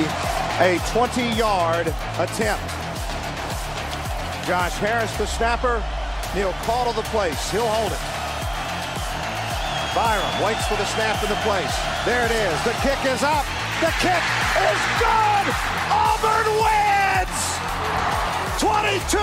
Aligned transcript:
a 0.00 0.78
20-yard 0.88 1.88
attempt. 2.18 2.64
Josh 4.46 4.72
Harris, 4.78 5.14
the 5.18 5.26
snapper. 5.26 5.84
Neil 6.34 6.54
Caudle 6.64 6.94
to 6.94 7.00
the 7.00 7.06
place. 7.08 7.50
He'll 7.50 7.68
hold 7.68 7.92
it. 7.92 7.98
Byrum 9.92 10.44
waits 10.46 10.66
for 10.66 10.76
the 10.76 10.86
snap 10.86 11.20
to 11.20 11.26
the 11.26 11.36
place. 11.44 11.76
There 12.06 12.24
it 12.24 12.32
is. 12.32 12.64
The 12.64 12.72
kick 12.80 13.04
is 13.04 13.22
up. 13.22 13.44
The 13.84 13.92
kick 14.00 14.22
is 14.56 14.80
good. 14.96 15.46
Auburn 15.92 16.48
wins. 16.56 17.60
22-19. 18.56 19.20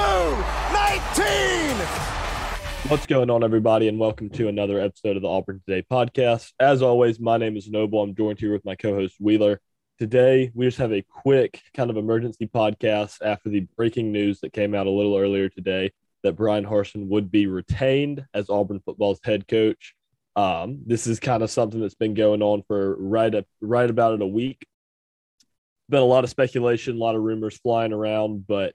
What's 2.89 3.07
going 3.07 3.29
on, 3.29 3.43
everybody, 3.43 3.87
and 3.87 3.99
welcome 3.99 4.29
to 4.31 4.47
another 4.47 4.79
episode 4.79 5.15
of 5.15 5.21
the 5.23 5.27
Auburn 5.27 5.61
Today 5.67 5.85
podcast. 5.91 6.53
As 6.59 6.81
always, 6.81 7.19
my 7.19 7.37
name 7.37 7.57
is 7.57 7.69
Noble. 7.69 8.01
I'm 8.01 8.13
joined 8.13 8.39
here 8.39 8.53
with 8.53 8.65
my 8.65 8.75
co-host 8.75 9.15
Wheeler. 9.19 9.59
Today, 9.99 10.49
we 10.53 10.65
just 10.65 10.77
have 10.77 10.93
a 10.93 11.01
quick 11.01 11.61
kind 11.73 11.89
of 11.89 11.97
emergency 11.97 12.47
podcast 12.47 13.17
after 13.21 13.49
the 13.49 13.67
breaking 13.75 14.13
news 14.13 14.39
that 14.39 14.53
came 14.53 14.73
out 14.73 14.87
a 14.87 14.89
little 14.89 15.17
earlier 15.17 15.49
today 15.49 15.91
that 16.23 16.37
Bryan 16.37 16.65
Harsin 16.65 17.09
would 17.09 17.29
be 17.29 17.47
retained 17.47 18.25
as 18.33 18.49
Auburn 18.49 18.79
football's 18.79 19.19
head 19.25 19.45
coach. 19.45 19.93
Um, 20.37 20.79
this 20.85 21.05
is 21.05 21.19
kind 21.19 21.43
of 21.43 21.51
something 21.51 21.81
that's 21.81 21.95
been 21.95 22.13
going 22.13 22.41
on 22.41 22.63
for 22.65 22.95
right 22.95 23.35
up, 23.35 23.43
right 23.59 23.89
about 23.89 24.13
in 24.13 24.21
a 24.21 24.27
week. 24.27 24.65
Been 25.89 25.99
a 25.99 26.05
lot 26.05 26.23
of 26.23 26.29
speculation, 26.29 26.95
a 26.95 26.99
lot 26.99 27.15
of 27.15 27.21
rumors 27.21 27.57
flying 27.57 27.91
around, 27.91 28.47
but 28.47 28.73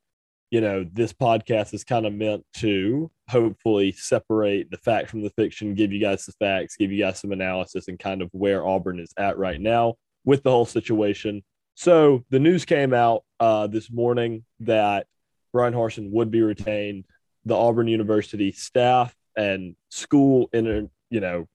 you 0.50 0.60
know, 0.60 0.84
this 0.92 1.14
podcast 1.14 1.72
is 1.72 1.84
kind 1.84 2.04
of 2.04 2.12
meant 2.12 2.44
to 2.56 3.10
hopefully 3.30 3.92
separate 3.92 4.70
the 4.70 4.76
fact 4.76 5.08
from 5.08 5.22
the 5.22 5.30
fiction, 5.30 5.74
give 5.74 5.90
you 5.90 6.00
guys 6.00 6.26
the 6.26 6.32
facts, 6.32 6.76
give 6.76 6.92
you 6.92 7.02
guys 7.02 7.18
some 7.18 7.32
analysis, 7.32 7.88
and 7.88 7.98
kind 7.98 8.20
of 8.20 8.28
where 8.32 8.66
Auburn 8.66 9.00
is 9.00 9.14
at 9.16 9.38
right 9.38 9.58
now 9.58 9.94
with 10.24 10.42
the 10.42 10.50
whole 10.50 10.66
situation. 10.66 11.42
So 11.74 12.24
the 12.30 12.38
news 12.38 12.64
came 12.64 12.94
out 12.94 13.24
uh, 13.40 13.66
this 13.66 13.90
morning 13.90 14.44
that 14.60 15.06
Bryan 15.52 15.74
Harsin 15.74 16.10
would 16.10 16.30
be 16.30 16.42
retained. 16.42 17.04
The 17.44 17.56
Auburn 17.56 17.88
University 17.88 18.52
staff 18.52 19.14
and 19.36 19.76
school, 19.90 20.48
in 20.52 20.66
a, 20.66 20.88
you 21.10 21.20
know, 21.20 21.46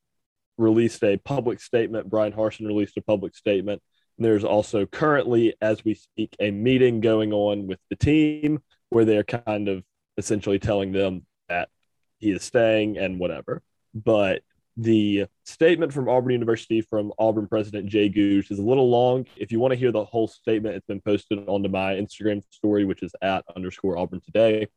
released 0.58 1.03
a 1.03 1.17
public 1.17 1.62
statement. 1.62 2.09
Bryan 2.09 2.34
Harsin 2.34 2.67
released 2.67 2.97
a 2.97 3.02
public 3.02 3.36
statement. 3.36 3.81
There's 4.17 4.44
also 4.44 4.86
currently, 4.86 5.56
as 5.62 5.84
we 5.86 5.94
speak, 5.94 6.36
a 6.40 6.52
meeting 6.52 7.00
going 7.00 7.31
on 7.31 7.67
with 7.67 7.80
the 7.90 7.95
team 7.95 8.62
where 8.90 9.06
they're 9.06 9.23
kind 9.23 9.70
of 9.70 9.84
essentially 10.17 10.59
telling 10.59 10.92
them 10.92 11.25
that 11.47 11.70
he 12.17 12.31
is 12.31 12.44
staying 12.44 12.97
and 12.97 13.20
whatever. 13.20 13.62
But 13.95 14.44
the 14.80 15.25
statement 15.45 15.91
from 15.91 16.08
Auburn 16.08 16.31
University 16.31 16.81
from 16.81 17.11
Auburn 17.19 17.47
President 17.47 17.88
Jay 17.88 18.08
Gogue 18.08 18.49
is 18.49 18.59
a 18.59 18.63
little 18.63 18.89
long. 18.89 19.25
If 19.35 19.52
you 19.52 19.59
want 19.59 19.73
to 19.73 19.77
hear 19.77 19.91
the 19.91 20.05
whole 20.05 20.27
statement, 20.27 20.75
it's 20.75 20.85
been 20.85 21.02
posted 21.02 21.47
onto 21.47 21.67
my 21.67 21.95
Instagram 21.95 22.44
story, 22.49 22.85
which 22.85 23.03
is 23.03 23.11
at 23.22 23.44
underscore 23.55 23.97
Auburn 23.97 24.22
today. 24.22 24.67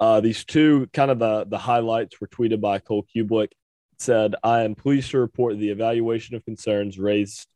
Uh, 0.00 0.20
these 0.20 0.44
two 0.44 0.88
kind 0.92 1.12
of 1.12 1.20
the, 1.20 1.44
the 1.44 1.58
highlights 1.58 2.20
were 2.20 2.26
tweeted 2.26 2.60
by 2.60 2.80
Cole 2.80 3.06
Cubelic. 3.14 3.52
Said, 4.00 4.34
I 4.42 4.62
am 4.62 4.74
pleased 4.74 5.10
to 5.10 5.18
report 5.18 5.58
the 5.58 5.70
evaluation 5.70 6.36
of 6.36 6.44
concerns 6.44 6.98
raised 6.98 7.46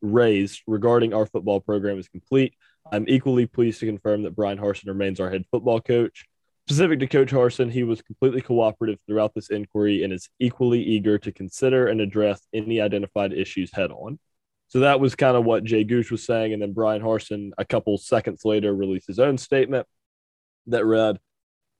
raised 0.00 0.62
regarding 0.66 1.12
our 1.12 1.26
football 1.26 1.60
program 1.60 1.98
is 1.98 2.08
complete. 2.08 2.54
I'm 2.90 3.08
equally 3.08 3.46
pleased 3.46 3.80
to 3.80 3.86
confirm 3.86 4.22
that 4.22 4.34
Bryan 4.34 4.58
Harsin 4.58 4.86
remains 4.86 5.20
our 5.20 5.30
head 5.30 5.44
football 5.50 5.80
coach. 5.80 6.24
Specific 6.68 7.00
to 7.00 7.08
Coach 7.08 7.32
Harsin, 7.32 7.72
he 7.72 7.82
was 7.82 8.02
completely 8.02 8.40
cooperative 8.40 9.00
throughout 9.06 9.34
this 9.34 9.50
inquiry 9.50 10.04
and 10.04 10.12
is 10.12 10.28
equally 10.38 10.80
eager 10.80 11.18
to 11.18 11.32
consider 11.32 11.88
and 11.88 12.00
address 12.00 12.46
any 12.54 12.80
identified 12.80 13.32
issues 13.32 13.72
head 13.72 13.90
on. 13.90 14.18
So 14.68 14.80
that 14.80 15.00
was 15.00 15.14
kind 15.14 15.36
of 15.36 15.44
what 15.44 15.64
Jay 15.64 15.84
Gogue 15.84 16.10
was 16.10 16.24
saying. 16.24 16.52
And 16.52 16.62
then 16.62 16.72
Bryan 16.72 17.02
Harsin, 17.02 17.50
a 17.58 17.64
couple 17.64 17.98
seconds 17.98 18.44
later, 18.44 18.74
released 18.74 19.08
his 19.08 19.18
own 19.18 19.38
statement 19.38 19.86
that 20.68 20.86
read, 20.86 21.18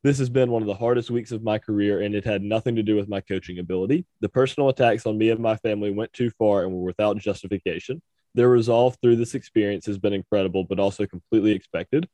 This 0.02 0.18
has 0.18 0.28
been 0.28 0.50
one 0.50 0.62
of 0.62 0.68
the 0.68 0.74
hardest 0.74 1.10
weeks 1.10 1.30
of 1.30 1.44
my 1.44 1.58
career, 1.58 2.00
and 2.00 2.14
it 2.14 2.24
had 2.24 2.42
nothing 2.42 2.74
to 2.76 2.82
do 2.82 2.96
with 2.96 3.08
my 3.08 3.20
coaching 3.20 3.60
ability. 3.60 4.04
The 4.20 4.28
personal 4.28 4.68
attacks 4.68 5.06
on 5.06 5.16
me 5.16 5.30
and 5.30 5.40
my 5.40 5.56
family 5.58 5.92
went 5.92 6.12
too 6.12 6.30
far 6.30 6.64
and 6.64 6.72
were 6.72 6.82
without 6.82 7.18
justification. 7.18 8.02
Their 8.34 8.48
resolve 8.48 8.96
through 9.00 9.16
this 9.16 9.34
experience 9.34 9.86
has 9.86 9.98
been 9.98 10.12
incredible, 10.12 10.64
but 10.64 10.80
also 10.80 11.06
completely 11.06 11.52
expected. 11.52 12.08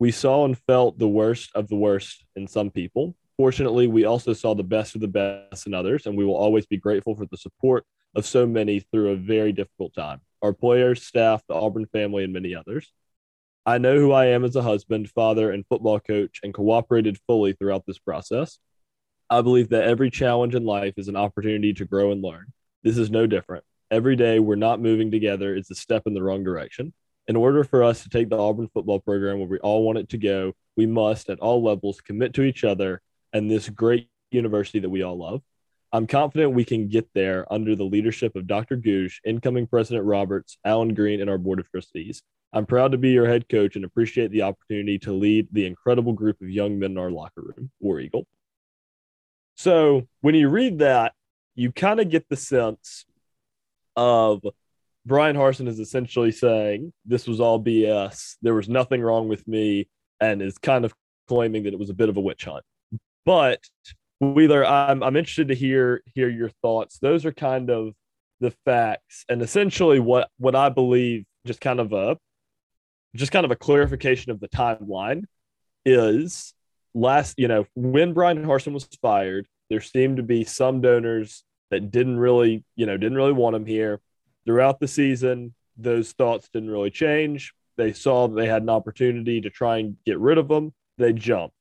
We 0.00 0.10
saw 0.10 0.46
and 0.46 0.56
felt 0.56 0.98
the 0.98 1.06
worst 1.06 1.50
of 1.54 1.68
the 1.68 1.76
worst 1.76 2.24
in 2.34 2.46
some 2.46 2.70
people. 2.70 3.14
Fortunately, 3.36 3.86
we 3.86 4.06
also 4.06 4.32
saw 4.32 4.54
the 4.54 4.64
best 4.64 4.94
of 4.94 5.02
the 5.02 5.08
best 5.08 5.66
in 5.66 5.74
others, 5.74 6.06
and 6.06 6.16
we 6.16 6.24
will 6.24 6.36
always 6.36 6.64
be 6.64 6.78
grateful 6.78 7.14
for 7.14 7.26
the 7.26 7.36
support 7.36 7.84
of 8.14 8.24
so 8.24 8.46
many 8.46 8.80
through 8.80 9.10
a 9.10 9.16
very 9.16 9.52
difficult 9.52 9.94
time. 9.94 10.22
Our 10.40 10.54
players, 10.54 11.02
staff, 11.02 11.42
the 11.46 11.54
Auburn 11.54 11.84
family, 11.84 12.24
and 12.24 12.32
many 12.32 12.54
others. 12.54 12.90
I 13.66 13.76
know 13.76 13.98
who 13.98 14.12
I 14.12 14.28
am 14.28 14.42
as 14.42 14.56
a 14.56 14.62
husband, 14.62 15.10
father, 15.10 15.50
and 15.50 15.66
football 15.66 16.00
coach, 16.00 16.40
and 16.42 16.54
cooperated 16.54 17.18
fully 17.26 17.52
throughout 17.52 17.84
this 17.86 17.98
process. 17.98 18.58
I 19.28 19.42
believe 19.42 19.68
that 19.68 19.84
every 19.84 20.10
challenge 20.10 20.54
in 20.54 20.64
life 20.64 20.94
is 20.96 21.08
an 21.08 21.16
opportunity 21.16 21.74
to 21.74 21.84
grow 21.84 22.10
and 22.10 22.22
learn. 22.22 22.46
This 22.82 22.96
is 22.96 23.10
no 23.10 23.26
different. 23.26 23.64
Every 23.90 24.16
day 24.16 24.38
we're 24.38 24.56
not 24.56 24.80
moving 24.80 25.10
together 25.10 25.54
is 25.54 25.70
a 25.70 25.74
step 25.74 26.04
in 26.06 26.14
the 26.14 26.22
wrong 26.22 26.42
direction. 26.42 26.94
In 27.30 27.36
order 27.36 27.62
for 27.62 27.84
us 27.84 28.02
to 28.02 28.08
take 28.08 28.28
the 28.28 28.36
Auburn 28.36 28.66
football 28.74 28.98
program 28.98 29.38
where 29.38 29.46
we 29.46 29.60
all 29.60 29.84
want 29.84 29.98
it 29.98 30.08
to 30.08 30.18
go, 30.18 30.52
we 30.76 30.84
must, 30.84 31.30
at 31.30 31.38
all 31.38 31.62
levels, 31.62 32.00
commit 32.00 32.34
to 32.34 32.42
each 32.42 32.64
other 32.64 33.00
and 33.32 33.48
this 33.48 33.68
great 33.68 34.08
university 34.32 34.80
that 34.80 34.90
we 34.90 35.04
all 35.04 35.16
love. 35.16 35.40
I'm 35.92 36.08
confident 36.08 36.54
we 36.54 36.64
can 36.64 36.88
get 36.88 37.08
there 37.14 37.46
under 37.48 37.76
the 37.76 37.84
leadership 37.84 38.34
of 38.34 38.48
Dr. 38.48 38.74
Gogue, 38.74 39.12
incoming 39.24 39.68
President 39.68 40.06
Roberts, 40.06 40.58
Allen 40.64 40.92
Greene, 40.92 41.20
and 41.20 41.30
our 41.30 41.38
board 41.38 41.60
of 41.60 41.70
trustees. 41.70 42.20
I'm 42.52 42.66
proud 42.66 42.90
to 42.90 42.98
be 42.98 43.10
your 43.10 43.28
head 43.28 43.48
coach 43.48 43.76
and 43.76 43.84
appreciate 43.84 44.32
the 44.32 44.42
opportunity 44.42 44.98
to 44.98 45.12
lead 45.12 45.46
the 45.52 45.66
incredible 45.66 46.14
group 46.14 46.42
of 46.42 46.50
young 46.50 46.80
men 46.80 46.90
in 46.90 46.98
our 46.98 47.12
locker 47.12 47.42
room, 47.42 47.70
War 47.78 48.00
Eagle. 48.00 48.26
So 49.54 50.08
when 50.20 50.34
you 50.34 50.48
read 50.48 50.80
that, 50.80 51.12
you 51.54 51.70
kind 51.70 52.00
of 52.00 52.10
get 52.10 52.28
the 52.28 52.34
sense 52.34 53.04
of 53.94 54.44
Bryan 55.06 55.36
Harsin 55.36 55.66
is 55.66 55.78
essentially 55.78 56.32
saying 56.32 56.92
this 57.06 57.26
was 57.26 57.40
all 57.40 57.62
BS. 57.62 58.36
There 58.42 58.54
was 58.54 58.68
nothing 58.68 59.00
wrong 59.00 59.28
with 59.28 59.46
me, 59.48 59.88
and 60.20 60.42
is 60.42 60.58
kind 60.58 60.84
of 60.84 60.94
claiming 61.28 61.64
that 61.64 61.72
it 61.72 61.78
was 61.78 61.90
a 61.90 61.94
bit 61.94 62.08
of 62.08 62.16
a 62.16 62.20
witch 62.20 62.44
hunt. 62.44 62.64
But 63.24 63.60
Wheeler, 64.20 64.64
I'm 64.64 65.02
I'm 65.02 65.16
interested 65.16 65.48
to 65.48 65.54
hear 65.54 66.02
hear 66.14 66.28
your 66.28 66.50
thoughts. 66.62 66.98
Those 66.98 67.24
are 67.24 67.32
kind 67.32 67.70
of 67.70 67.94
the 68.40 68.50
facts, 68.64 69.24
and 69.28 69.40
essentially 69.40 70.00
what 70.00 70.28
what 70.38 70.54
I 70.54 70.68
believe, 70.68 71.24
just 71.46 71.60
kind 71.60 71.80
of 71.80 71.92
a 71.92 72.18
just 73.16 73.32
kind 73.32 73.44
of 73.44 73.50
a 73.50 73.56
clarification 73.56 74.30
of 74.30 74.40
the 74.40 74.48
timeline, 74.48 75.24
is 75.86 76.52
last 76.94 77.38
you 77.38 77.48
know 77.48 77.66
when 77.74 78.12
Bryan 78.12 78.44
Harsin 78.44 78.74
was 78.74 78.86
fired, 79.00 79.46
there 79.70 79.80
seemed 79.80 80.18
to 80.18 80.22
be 80.22 80.44
some 80.44 80.82
donors 80.82 81.42
that 81.70 81.90
didn't 81.90 82.18
really 82.18 82.64
you 82.76 82.84
know 82.84 82.98
didn't 82.98 83.16
really 83.16 83.32
want 83.32 83.56
him 83.56 83.64
here 83.64 84.00
throughout 84.44 84.80
the 84.80 84.88
season, 84.88 85.54
those 85.76 86.12
thoughts 86.12 86.48
didn't 86.52 86.70
really 86.70 86.90
change. 86.90 87.54
They 87.76 87.92
saw 87.92 88.28
that 88.28 88.34
they 88.34 88.46
had 88.46 88.62
an 88.62 88.68
opportunity 88.68 89.40
to 89.40 89.50
try 89.50 89.78
and 89.78 89.96
get 90.04 90.18
rid 90.18 90.38
of 90.38 90.48
them. 90.48 90.74
They 90.98 91.12
jumped. 91.12 91.56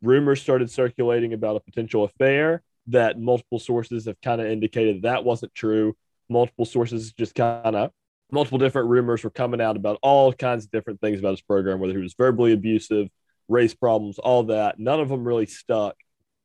Rumors 0.00 0.42
started 0.42 0.70
circulating 0.70 1.32
about 1.32 1.56
a 1.56 1.60
potential 1.60 2.04
affair 2.04 2.62
that 2.88 3.20
multiple 3.20 3.60
sources 3.60 4.06
have 4.06 4.20
kind 4.20 4.40
of 4.40 4.48
indicated 4.48 5.02
that 5.02 5.24
wasn't 5.24 5.54
true. 5.54 5.96
Multiple 6.28 6.64
sources 6.64 7.12
just 7.12 7.34
kind 7.34 7.76
of 7.76 7.92
multiple 8.32 8.58
different 8.58 8.88
rumors 8.88 9.22
were 9.22 9.30
coming 9.30 9.60
out 9.60 9.76
about 9.76 9.98
all 10.02 10.32
kinds 10.32 10.64
of 10.64 10.70
different 10.70 11.00
things 11.00 11.20
about 11.20 11.32
his 11.32 11.42
program, 11.42 11.78
whether 11.78 11.92
he 11.92 12.02
was 12.02 12.14
verbally 12.14 12.52
abusive, 12.52 13.08
race 13.48 13.74
problems, 13.74 14.18
all 14.18 14.44
that. 14.44 14.80
None 14.80 14.98
of 14.98 15.10
them 15.10 15.24
really 15.24 15.46
stuck. 15.46 15.94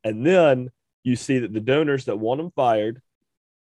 And 0.03 0.25
then 0.25 0.69
you 1.03 1.15
see 1.15 1.39
that 1.39 1.53
the 1.53 1.61
donors 1.61 2.05
that 2.05 2.19
want 2.19 2.41
him 2.41 2.51
fired 2.51 3.01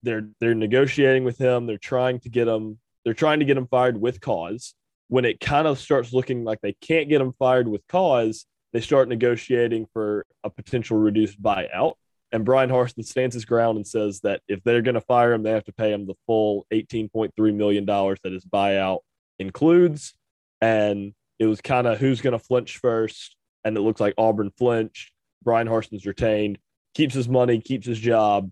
they're 0.02 0.28
they're 0.40 0.54
negotiating 0.54 1.24
with 1.24 1.38
him. 1.38 1.66
They're 1.66 1.78
trying 1.78 2.20
to 2.20 2.28
get 2.28 2.48
him. 2.48 2.78
They're 3.04 3.14
trying 3.14 3.40
to 3.40 3.44
get 3.44 3.56
him 3.56 3.66
fired 3.66 4.00
with 4.00 4.20
cause. 4.20 4.74
When 5.08 5.24
it 5.24 5.40
kind 5.40 5.66
of 5.66 5.78
starts 5.78 6.12
looking 6.12 6.44
like 6.44 6.60
they 6.60 6.74
can't 6.80 7.08
get 7.08 7.20
him 7.20 7.34
fired 7.38 7.68
with 7.68 7.86
cause, 7.86 8.46
they 8.72 8.80
start 8.80 9.08
negotiating 9.08 9.86
for 9.92 10.24
a 10.42 10.50
potential 10.50 10.96
reduced 10.96 11.42
buyout. 11.42 11.94
And 12.32 12.46
Bryan 12.46 12.70
Harsin 12.70 13.04
stands 13.04 13.34
his 13.34 13.44
ground 13.44 13.76
and 13.76 13.86
says 13.86 14.20
that 14.20 14.40
if 14.48 14.62
they're 14.64 14.80
going 14.80 14.94
to 14.94 15.02
fire 15.02 15.34
him, 15.34 15.42
they 15.42 15.50
have 15.50 15.64
to 15.64 15.72
pay 15.72 15.92
him 15.92 16.06
the 16.06 16.14
full 16.26 16.66
$18.3 16.72 17.54
million 17.54 17.84
that 17.84 18.32
his 18.32 18.46
buyout 18.46 19.00
includes. 19.38 20.14
And 20.62 21.12
it 21.38 21.46
was 21.46 21.60
kind 21.60 21.86
of 21.86 21.98
who's 21.98 22.22
going 22.22 22.32
to 22.32 22.38
flinch 22.38 22.78
first. 22.78 23.36
And 23.64 23.76
it 23.76 23.82
looks 23.82 24.00
like 24.00 24.14
Auburn 24.16 24.50
flinched. 24.56 25.12
Bryan 25.44 25.68
Harsin's 25.68 26.06
retained, 26.06 26.58
keeps 26.94 27.14
his 27.14 27.28
money, 27.28 27.60
keeps 27.60 27.86
his 27.86 27.98
job. 27.98 28.50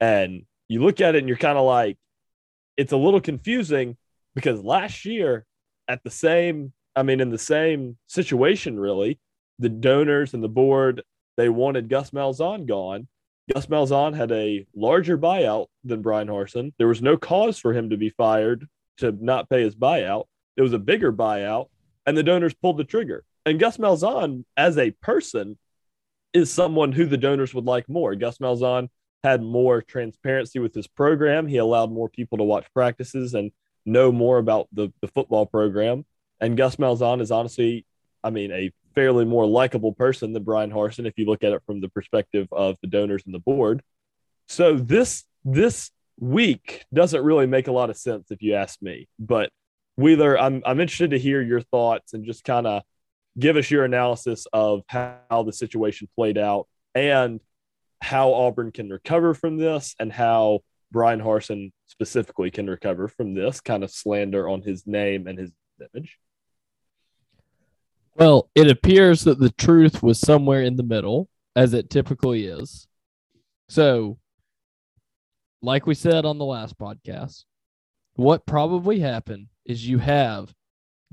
And 0.00 0.44
you 0.68 0.82
look 0.82 1.00
at 1.00 1.14
it 1.14 1.18
and 1.18 1.28
you're 1.28 1.36
kind 1.36 1.58
of 1.58 1.64
like, 1.64 1.98
it's 2.76 2.92
a 2.92 2.96
little 2.96 3.20
confusing 3.20 3.96
because 4.34 4.62
last 4.62 5.04
year 5.04 5.44
at 5.88 6.04
the 6.04 6.10
same, 6.10 6.72
I 6.94 7.02
mean, 7.02 7.20
in 7.20 7.30
the 7.30 7.38
same 7.38 7.96
situation, 8.06 8.78
really, 8.78 9.18
the 9.58 9.68
donors 9.68 10.34
and 10.34 10.42
the 10.42 10.48
board, 10.48 11.02
they 11.36 11.48
wanted 11.48 11.88
Gus 11.88 12.10
Malzahn 12.10 12.66
gone. 12.66 13.08
Gus 13.52 13.66
Malzahn 13.66 14.14
had 14.14 14.30
a 14.30 14.66
larger 14.76 15.16
buyout 15.16 15.66
than 15.82 16.02
Bryan 16.02 16.28
Harsin. 16.28 16.72
There 16.78 16.88
was 16.88 17.02
no 17.02 17.16
cause 17.16 17.58
for 17.58 17.72
him 17.72 17.90
to 17.90 17.96
be 17.96 18.10
fired 18.10 18.66
to 18.98 19.12
not 19.12 19.48
pay 19.48 19.62
his 19.62 19.74
buyout. 19.74 20.24
It 20.56 20.62
was 20.62 20.72
a 20.72 20.78
bigger 20.78 21.12
buyout, 21.12 21.68
and 22.04 22.16
the 22.16 22.22
donors 22.22 22.54
pulled 22.54 22.76
the 22.76 22.84
trigger. 22.84 23.24
And 23.46 23.58
Gus 23.58 23.78
Malzahn, 23.78 24.44
as 24.56 24.76
a 24.76 24.90
person, 24.90 25.56
is 26.34 26.52
someone 26.52 26.92
who 26.92 27.06
the 27.06 27.16
donors 27.16 27.54
would 27.54 27.64
like 27.64 27.88
more. 27.88 28.14
Gus 28.14 28.38
Malzahn 28.38 28.88
had 29.24 29.42
more 29.42 29.82
transparency 29.82 30.58
with 30.58 30.74
his 30.74 30.86
program. 30.86 31.46
He 31.46 31.56
allowed 31.56 31.90
more 31.90 32.08
people 32.08 32.38
to 32.38 32.44
watch 32.44 32.66
practices 32.72 33.34
and 33.34 33.50
know 33.84 34.12
more 34.12 34.38
about 34.38 34.68
the, 34.72 34.92
the 35.00 35.08
football 35.08 35.46
program. 35.46 36.04
And 36.40 36.56
Gus 36.56 36.76
Malzahn 36.76 37.20
is 37.20 37.30
honestly, 37.30 37.84
I 38.22 38.30
mean, 38.30 38.52
a 38.52 38.72
fairly 38.94 39.24
more 39.24 39.46
likable 39.46 39.92
person 39.92 40.32
than 40.32 40.44
Bryan 40.44 40.70
Harsin 40.70 41.06
if 41.06 41.14
you 41.16 41.26
look 41.26 41.42
at 41.42 41.52
it 41.52 41.62
from 41.66 41.80
the 41.80 41.88
perspective 41.88 42.48
of 42.52 42.76
the 42.80 42.88
donors 42.88 43.22
and 43.26 43.34
the 43.34 43.40
board. 43.40 43.82
So 44.46 44.76
this 44.76 45.24
this 45.44 45.90
week 46.18 46.84
doesn't 46.92 47.22
really 47.22 47.46
make 47.46 47.68
a 47.68 47.72
lot 47.72 47.90
of 47.90 47.96
sense 47.96 48.30
if 48.30 48.42
you 48.42 48.54
ask 48.54 48.80
me. 48.82 49.08
But 49.18 49.50
Wheeler, 49.96 50.38
I'm 50.38 50.62
I'm 50.64 50.80
interested 50.80 51.10
to 51.10 51.18
hear 51.18 51.42
your 51.42 51.60
thoughts 51.60 52.14
and 52.14 52.24
just 52.24 52.44
kind 52.44 52.66
of 52.66 52.82
give 53.38 53.56
us 53.56 53.70
your 53.70 53.84
analysis 53.84 54.46
of 54.52 54.82
how 54.88 55.44
the 55.44 55.52
situation 55.52 56.08
played 56.16 56.38
out 56.38 56.66
and 56.94 57.40
how 58.00 58.32
Auburn 58.32 58.72
can 58.72 58.88
recover 58.88 59.34
from 59.34 59.56
this 59.56 59.94
and 59.98 60.12
how 60.12 60.60
Bryan 60.90 61.20
Harsin 61.20 61.72
specifically 61.86 62.50
can 62.50 62.68
recover 62.68 63.08
from 63.08 63.34
this 63.34 63.60
kind 63.60 63.84
of 63.84 63.90
slander 63.90 64.48
on 64.48 64.62
his 64.62 64.86
name 64.86 65.26
and 65.26 65.38
his 65.38 65.50
image. 65.94 66.18
Well, 68.14 68.50
it 68.54 68.70
appears 68.70 69.22
that 69.24 69.38
the 69.38 69.50
truth 69.50 70.02
was 70.02 70.18
somewhere 70.18 70.62
in 70.62 70.76
the 70.76 70.82
middle, 70.82 71.28
as 71.54 71.72
it 71.72 71.90
typically 71.90 72.46
is. 72.46 72.88
So, 73.68 74.18
like 75.62 75.86
we 75.86 75.94
said 75.94 76.24
on 76.24 76.38
the 76.38 76.44
last 76.44 76.78
podcast, 76.78 77.44
what 78.14 78.46
probably 78.46 78.98
happened 78.98 79.46
is 79.64 79.86
you 79.86 79.98
have 79.98 80.52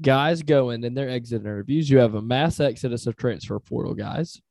guys 0.02 0.42
going 0.42 0.84
in 0.84 0.94
their 0.94 1.10
exit 1.10 1.42
interviews. 1.42 1.90
You 1.90 2.00
have 2.00 2.16
a 2.16 2.22
mass 2.22 2.60
exodus 2.60 3.06
of 3.06 3.16
transfer 3.16 3.60
portal 3.60 3.94
guys, 3.94 4.42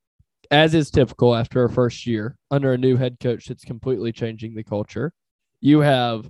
as 0.51 0.73
is 0.73 0.91
typical 0.91 1.35
after 1.35 1.63
a 1.63 1.69
first 1.69 2.05
year 2.05 2.37
under 2.51 2.73
a 2.73 2.77
new 2.77 2.97
head 2.97 3.17
coach 3.19 3.45
that's 3.45 3.63
completely 3.63 4.11
changing 4.11 4.55
the 4.55 4.63
culture. 4.63 5.13
You 5.61 5.79
have 5.79 6.29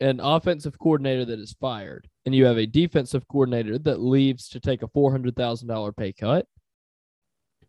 an 0.00 0.20
offensive 0.20 0.78
coordinator 0.78 1.24
that 1.24 1.40
is 1.40 1.56
fired, 1.60 2.08
and 2.24 2.34
you 2.34 2.44
have 2.46 2.56
a 2.56 2.66
defensive 2.66 3.26
coordinator 3.28 3.78
that 3.78 4.00
leaves 4.00 4.48
to 4.50 4.60
take 4.60 4.82
a 4.82 4.88
$400,000 4.88 5.96
pay 5.96 6.12
cut. 6.12 6.46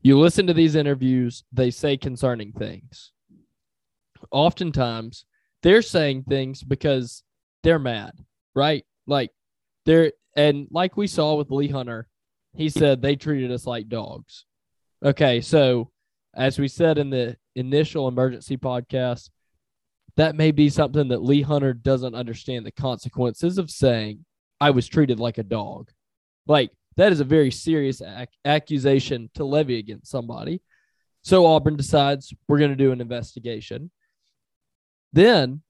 You 0.01 0.17
listen 0.17 0.47
to 0.47 0.53
these 0.53 0.75
interviews, 0.75 1.43
they 1.51 1.71
say 1.71 1.97
concerning 1.97 2.53
things. 2.53 3.11
Oftentimes, 4.31 5.25
they're 5.61 5.81
saying 5.81 6.23
things 6.23 6.63
because 6.63 7.23
they're 7.63 7.79
mad, 7.79 8.13
right? 8.55 8.85
Like 9.07 9.31
they're 9.85 10.13
and 10.35 10.67
like 10.71 10.95
we 10.95 11.07
saw 11.07 11.35
with 11.35 11.51
Lee 11.51 11.67
Hunter, 11.67 12.07
he 12.53 12.69
said 12.69 13.01
they 13.01 13.15
treated 13.15 13.51
us 13.51 13.65
like 13.65 13.89
dogs. 13.89 14.45
Okay, 15.03 15.39
so 15.39 15.91
as 16.35 16.59
we 16.59 16.67
said 16.67 16.97
in 16.97 17.09
the 17.09 17.37
initial 17.55 18.07
emergency 18.07 18.57
podcast, 18.57 19.29
that 20.17 20.35
may 20.35 20.51
be 20.51 20.69
something 20.69 21.07
that 21.07 21.23
Lee 21.23 21.41
Hunter 21.41 21.73
doesn't 21.73 22.15
understand 22.15 22.65
the 22.65 22.71
consequences 22.71 23.57
of 23.57 23.71
saying, 23.71 24.25
I 24.59 24.71
was 24.71 24.87
treated 24.87 25.19
like 25.19 25.37
a 25.37 25.43
dog. 25.43 25.89
Like, 26.47 26.71
that 26.97 27.13
is 27.13 27.21
a 27.21 27.25
very 27.25 27.49
serious 27.49 28.01
ac- 28.01 28.27
accusation 28.43 29.29
to 29.35 29.45
levy 29.45 29.77
against 29.79 30.11
somebody. 30.11 30.61
So 31.21 31.45
Auburn 31.45 31.77
decides 31.77 32.33
we're 32.47 32.59
going 32.59 32.71
to 32.71 32.75
do 32.75 32.91
an 32.91 32.99
investigation. 32.99 33.91
Then 35.13 35.61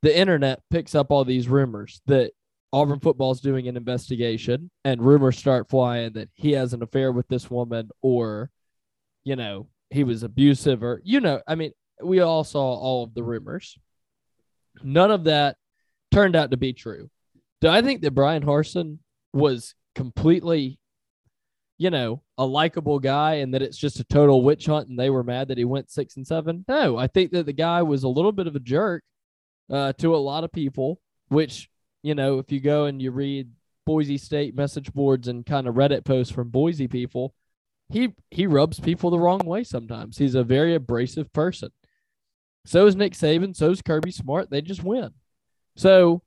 the 0.00 0.16
internet 0.16 0.62
picks 0.70 0.94
up 0.94 1.10
all 1.10 1.26
these 1.26 1.48
rumors 1.48 2.00
that 2.06 2.32
Auburn 2.72 3.00
football 3.00 3.32
is 3.32 3.40
doing 3.40 3.68
an 3.68 3.76
investigation, 3.76 4.70
and 4.84 5.02
rumors 5.02 5.36
start 5.36 5.68
flying 5.68 6.14
that 6.14 6.30
he 6.32 6.52
has 6.52 6.72
an 6.72 6.82
affair 6.82 7.12
with 7.12 7.28
this 7.28 7.50
woman, 7.50 7.90
or, 8.00 8.50
you 9.24 9.36
know, 9.36 9.68
he 9.90 10.04
was 10.04 10.22
abusive, 10.22 10.82
or, 10.82 11.00
you 11.04 11.20
know, 11.20 11.40
I 11.46 11.54
mean, 11.54 11.72
we 12.02 12.20
all 12.20 12.44
saw 12.44 12.74
all 12.74 13.04
of 13.04 13.14
the 13.14 13.22
rumors. 13.22 13.78
None 14.82 15.10
of 15.10 15.24
that 15.24 15.56
turned 16.10 16.36
out 16.36 16.50
to 16.50 16.56
be 16.56 16.72
true. 16.72 17.10
Do 17.60 17.68
I 17.68 17.82
think 17.82 18.02
that 18.02 18.12
Bryan 18.12 18.44
Harsin 18.44 18.98
was 19.32 19.74
completely, 19.94 20.78
you 21.76 21.90
know, 21.90 22.22
a 22.38 22.46
likable 22.46 22.98
guy 22.98 23.34
and 23.34 23.52
that 23.52 23.62
it's 23.62 23.76
just 23.76 24.00
a 24.00 24.04
total 24.04 24.42
witch 24.42 24.66
hunt 24.66 24.88
and 24.88 24.98
they 24.98 25.10
were 25.10 25.22
mad 25.22 25.48
that 25.48 25.58
he 25.58 25.64
went 25.64 25.90
six 25.90 26.16
and 26.16 26.26
seven? 26.26 26.64
No, 26.68 26.96
I 26.96 27.06
think 27.06 27.32
that 27.32 27.46
the 27.46 27.52
guy 27.52 27.82
was 27.82 28.02
a 28.02 28.08
little 28.08 28.32
bit 28.32 28.46
of 28.46 28.56
a 28.56 28.60
jerk 28.60 29.02
uh, 29.70 29.92
to 29.94 30.14
a 30.14 30.18
lot 30.18 30.44
of 30.44 30.52
people, 30.52 31.00
which, 31.28 31.68
you 32.02 32.14
know, 32.14 32.38
if 32.38 32.50
you 32.50 32.60
go 32.60 32.86
and 32.86 33.02
you 33.02 33.10
read 33.10 33.50
Boise 33.86 34.18
State 34.18 34.54
message 34.54 34.92
boards 34.92 35.28
and 35.28 35.44
kind 35.44 35.66
of 35.66 35.74
Reddit 35.74 36.04
posts 36.04 36.32
from 36.32 36.48
Boise 36.48 36.88
people, 36.88 37.34
he 37.90 38.14
he 38.30 38.46
rubs 38.46 38.80
people 38.80 39.10
the 39.10 39.18
wrong 39.18 39.40
way 39.44 39.64
sometimes. 39.64 40.16
He's 40.16 40.34
a 40.34 40.44
very 40.44 40.74
abrasive 40.74 41.32
person. 41.32 41.70
So 42.66 42.86
is 42.86 42.96
Nick 42.96 43.14
Saban. 43.14 43.56
So 43.56 43.70
is 43.70 43.82
Kirby 43.82 44.12
Smart. 44.12 44.50
They 44.50 44.60
just 44.60 44.84
win. 44.84 45.10
So 45.76 46.22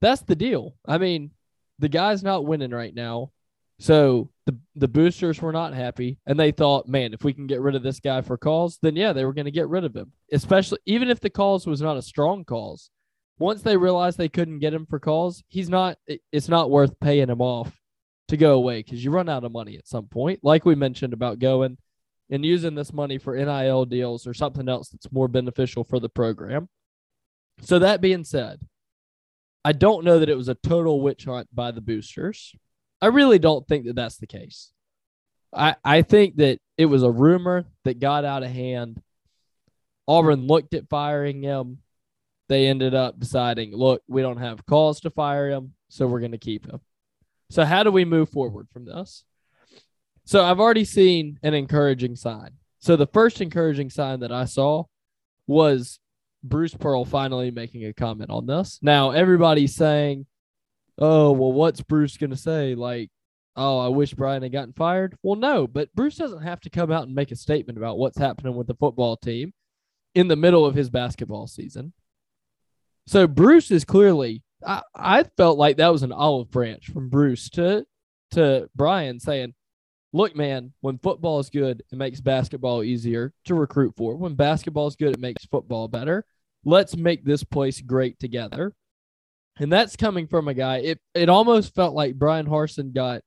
that's 0.00 0.22
the 0.22 0.36
deal. 0.36 0.76
I 0.86 0.98
mean, 0.98 1.32
the 1.78 1.88
guy's 1.88 2.22
not 2.22 2.46
winning 2.46 2.70
right 2.70 2.94
now. 2.94 3.32
So 3.80 4.30
the 4.46 4.58
the 4.76 4.88
boosters 4.88 5.40
were 5.40 5.52
not 5.52 5.74
happy, 5.74 6.18
and 6.26 6.38
they 6.38 6.52
thought, 6.52 6.88
man, 6.88 7.12
if 7.12 7.22
we 7.22 7.32
can 7.32 7.46
get 7.46 7.60
rid 7.60 7.74
of 7.74 7.82
this 7.82 8.00
guy 8.00 8.22
for 8.22 8.36
cause, 8.36 8.78
then 8.82 8.96
yeah, 8.96 9.12
they 9.12 9.24
were 9.24 9.34
going 9.34 9.44
to 9.44 9.50
get 9.50 9.68
rid 9.68 9.84
of 9.84 9.94
him. 9.94 10.12
Especially 10.32 10.78
even 10.86 11.10
if 11.10 11.20
the 11.20 11.30
cause 11.30 11.66
was 11.66 11.80
not 11.80 11.96
a 11.96 12.02
strong 12.02 12.44
cause. 12.44 12.90
Once 13.40 13.62
they 13.62 13.76
realized 13.76 14.18
they 14.18 14.28
couldn't 14.28 14.58
get 14.58 14.74
him 14.74 14.84
for 14.84 14.98
cause, 14.98 15.44
he's 15.48 15.68
not. 15.68 15.96
It's 16.32 16.48
not 16.48 16.70
worth 16.70 16.98
paying 16.98 17.28
him 17.28 17.40
off 17.40 17.77
to 18.28 18.36
go 18.36 18.54
away 18.54 18.82
because 18.82 19.04
you 19.04 19.10
run 19.10 19.28
out 19.28 19.44
of 19.44 19.52
money 19.52 19.76
at 19.76 19.88
some 19.88 20.06
point. 20.06 20.40
Like 20.42 20.64
we 20.64 20.74
mentioned 20.74 21.12
about 21.12 21.38
going 21.38 21.78
and 22.30 22.44
using 22.44 22.74
this 22.74 22.92
money 22.92 23.18
for 23.18 23.36
NIL 23.36 23.86
deals 23.86 24.26
or 24.26 24.34
something 24.34 24.68
else 24.68 24.90
that's 24.90 25.12
more 25.12 25.28
beneficial 25.28 25.84
for 25.84 25.98
the 25.98 26.08
program. 26.08 26.68
So, 27.62 27.80
that 27.80 28.00
being 28.00 28.24
said, 28.24 28.60
I 29.64 29.72
don't 29.72 30.04
know 30.04 30.20
that 30.20 30.28
it 30.28 30.36
was 30.36 30.48
a 30.48 30.54
total 30.54 31.00
witch 31.00 31.24
hunt 31.24 31.48
by 31.52 31.72
the 31.72 31.80
boosters. 31.80 32.54
I 33.00 33.06
really 33.06 33.38
don't 33.38 33.66
think 33.66 33.86
that 33.86 33.96
that's 33.96 34.18
the 34.18 34.26
case. 34.26 34.70
I, 35.52 35.76
I 35.84 36.02
think 36.02 36.36
that 36.36 36.60
it 36.76 36.86
was 36.86 37.02
a 37.02 37.10
rumor 37.10 37.64
that 37.84 38.00
got 38.00 38.24
out 38.24 38.42
of 38.42 38.50
hand. 38.50 39.02
Auburn 40.06 40.46
looked 40.46 40.74
at 40.74 40.88
firing 40.88 41.42
him. 41.42 41.78
They 42.48 42.66
ended 42.66 42.94
up 42.94 43.18
deciding, 43.18 43.74
look, 43.74 44.02
we 44.08 44.22
don't 44.22 44.38
have 44.38 44.64
cause 44.64 45.00
to 45.00 45.10
fire 45.10 45.50
him, 45.50 45.74
so 45.88 46.06
we're 46.06 46.20
going 46.20 46.32
to 46.32 46.38
keep 46.38 46.66
him. 46.66 46.80
So, 47.50 47.64
how 47.64 47.82
do 47.82 47.90
we 47.90 48.04
move 48.04 48.28
forward 48.28 48.68
from 48.72 48.84
this? 48.84 49.24
So 50.28 50.44
I've 50.44 50.60
already 50.60 50.84
seen 50.84 51.38
an 51.42 51.54
encouraging 51.54 52.14
sign. 52.14 52.50
So 52.80 52.96
the 52.96 53.06
first 53.06 53.40
encouraging 53.40 53.88
sign 53.88 54.20
that 54.20 54.30
I 54.30 54.44
saw 54.44 54.84
was 55.46 56.00
Bruce 56.42 56.74
Pearl 56.74 57.06
finally 57.06 57.50
making 57.50 57.86
a 57.86 57.94
comment 57.94 58.28
on 58.28 58.44
this. 58.44 58.78
Now 58.82 59.12
everybody's 59.12 59.74
saying, 59.74 60.26
"Oh, 60.98 61.32
well, 61.32 61.52
what's 61.52 61.80
Bruce 61.80 62.18
going 62.18 62.28
to 62.28 62.36
say?" 62.36 62.74
Like, 62.74 63.10
"Oh, 63.56 63.78
I 63.78 63.88
wish 63.88 64.12
Bryan 64.12 64.42
had 64.42 64.52
gotten 64.52 64.74
fired." 64.74 65.16
Well, 65.22 65.36
no, 65.36 65.66
but 65.66 65.94
Bruce 65.94 66.16
doesn't 66.16 66.42
have 66.42 66.60
to 66.60 66.68
come 66.68 66.92
out 66.92 67.04
and 67.04 67.14
make 67.14 67.30
a 67.30 67.36
statement 67.36 67.78
about 67.78 67.96
what's 67.96 68.18
happening 68.18 68.54
with 68.54 68.66
the 68.66 68.74
football 68.74 69.16
team 69.16 69.54
in 70.14 70.28
the 70.28 70.36
middle 70.36 70.66
of 70.66 70.74
his 70.74 70.90
basketball 70.90 71.46
season. 71.46 71.94
So 73.06 73.26
Bruce 73.26 73.70
is 73.70 73.86
clearly. 73.86 74.42
I, 74.66 74.82
I 74.94 75.22
felt 75.36 75.58
like 75.58 75.76
that 75.76 75.92
was 75.92 76.02
an 76.02 76.12
olive 76.12 76.50
branch 76.50 76.90
from 76.90 77.08
Bruce 77.08 77.48
to 77.50 77.86
to 78.32 78.68
Bryan 78.74 79.20
saying, 79.20 79.54
look, 80.12 80.36
man, 80.36 80.72
when 80.80 80.98
football 80.98 81.38
is 81.38 81.50
good, 81.50 81.82
it 81.90 81.96
makes 81.96 82.20
basketball 82.20 82.82
easier 82.82 83.32
to 83.44 83.54
recruit 83.54 83.94
for. 83.96 84.16
When 84.16 84.34
basketball 84.34 84.86
is 84.86 84.96
good, 84.96 85.14
it 85.14 85.20
makes 85.20 85.44
football 85.46 85.88
better. 85.88 86.24
Let's 86.64 86.96
make 86.96 87.24
this 87.24 87.44
place 87.44 87.80
great 87.80 88.18
together. 88.18 88.74
And 89.58 89.72
that's 89.72 89.96
coming 89.96 90.26
from 90.26 90.48
a 90.48 90.54
guy. 90.54 90.78
It 90.78 91.00
it 91.14 91.28
almost 91.28 91.74
felt 91.74 91.94
like 91.94 92.18
Bryan 92.18 92.46
Harsin 92.46 92.92
got, 92.92 93.22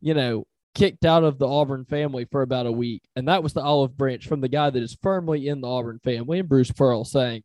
you 0.00 0.14
know, 0.14 0.46
kicked 0.74 1.04
out 1.04 1.24
of 1.24 1.38
the 1.38 1.48
Auburn 1.48 1.84
family 1.84 2.26
for 2.30 2.42
about 2.42 2.66
a 2.66 2.72
week. 2.72 3.02
And 3.16 3.28
that 3.28 3.42
was 3.42 3.52
the 3.52 3.62
olive 3.62 3.96
branch 3.96 4.26
from 4.26 4.40
the 4.40 4.48
guy 4.48 4.70
that 4.70 4.82
is 4.82 4.98
firmly 5.02 5.48
in 5.48 5.60
the 5.60 5.68
Auburn 5.68 6.00
family 6.02 6.40
and 6.40 6.48
Bruce 6.48 6.72
Pearl 6.72 7.04
saying, 7.04 7.42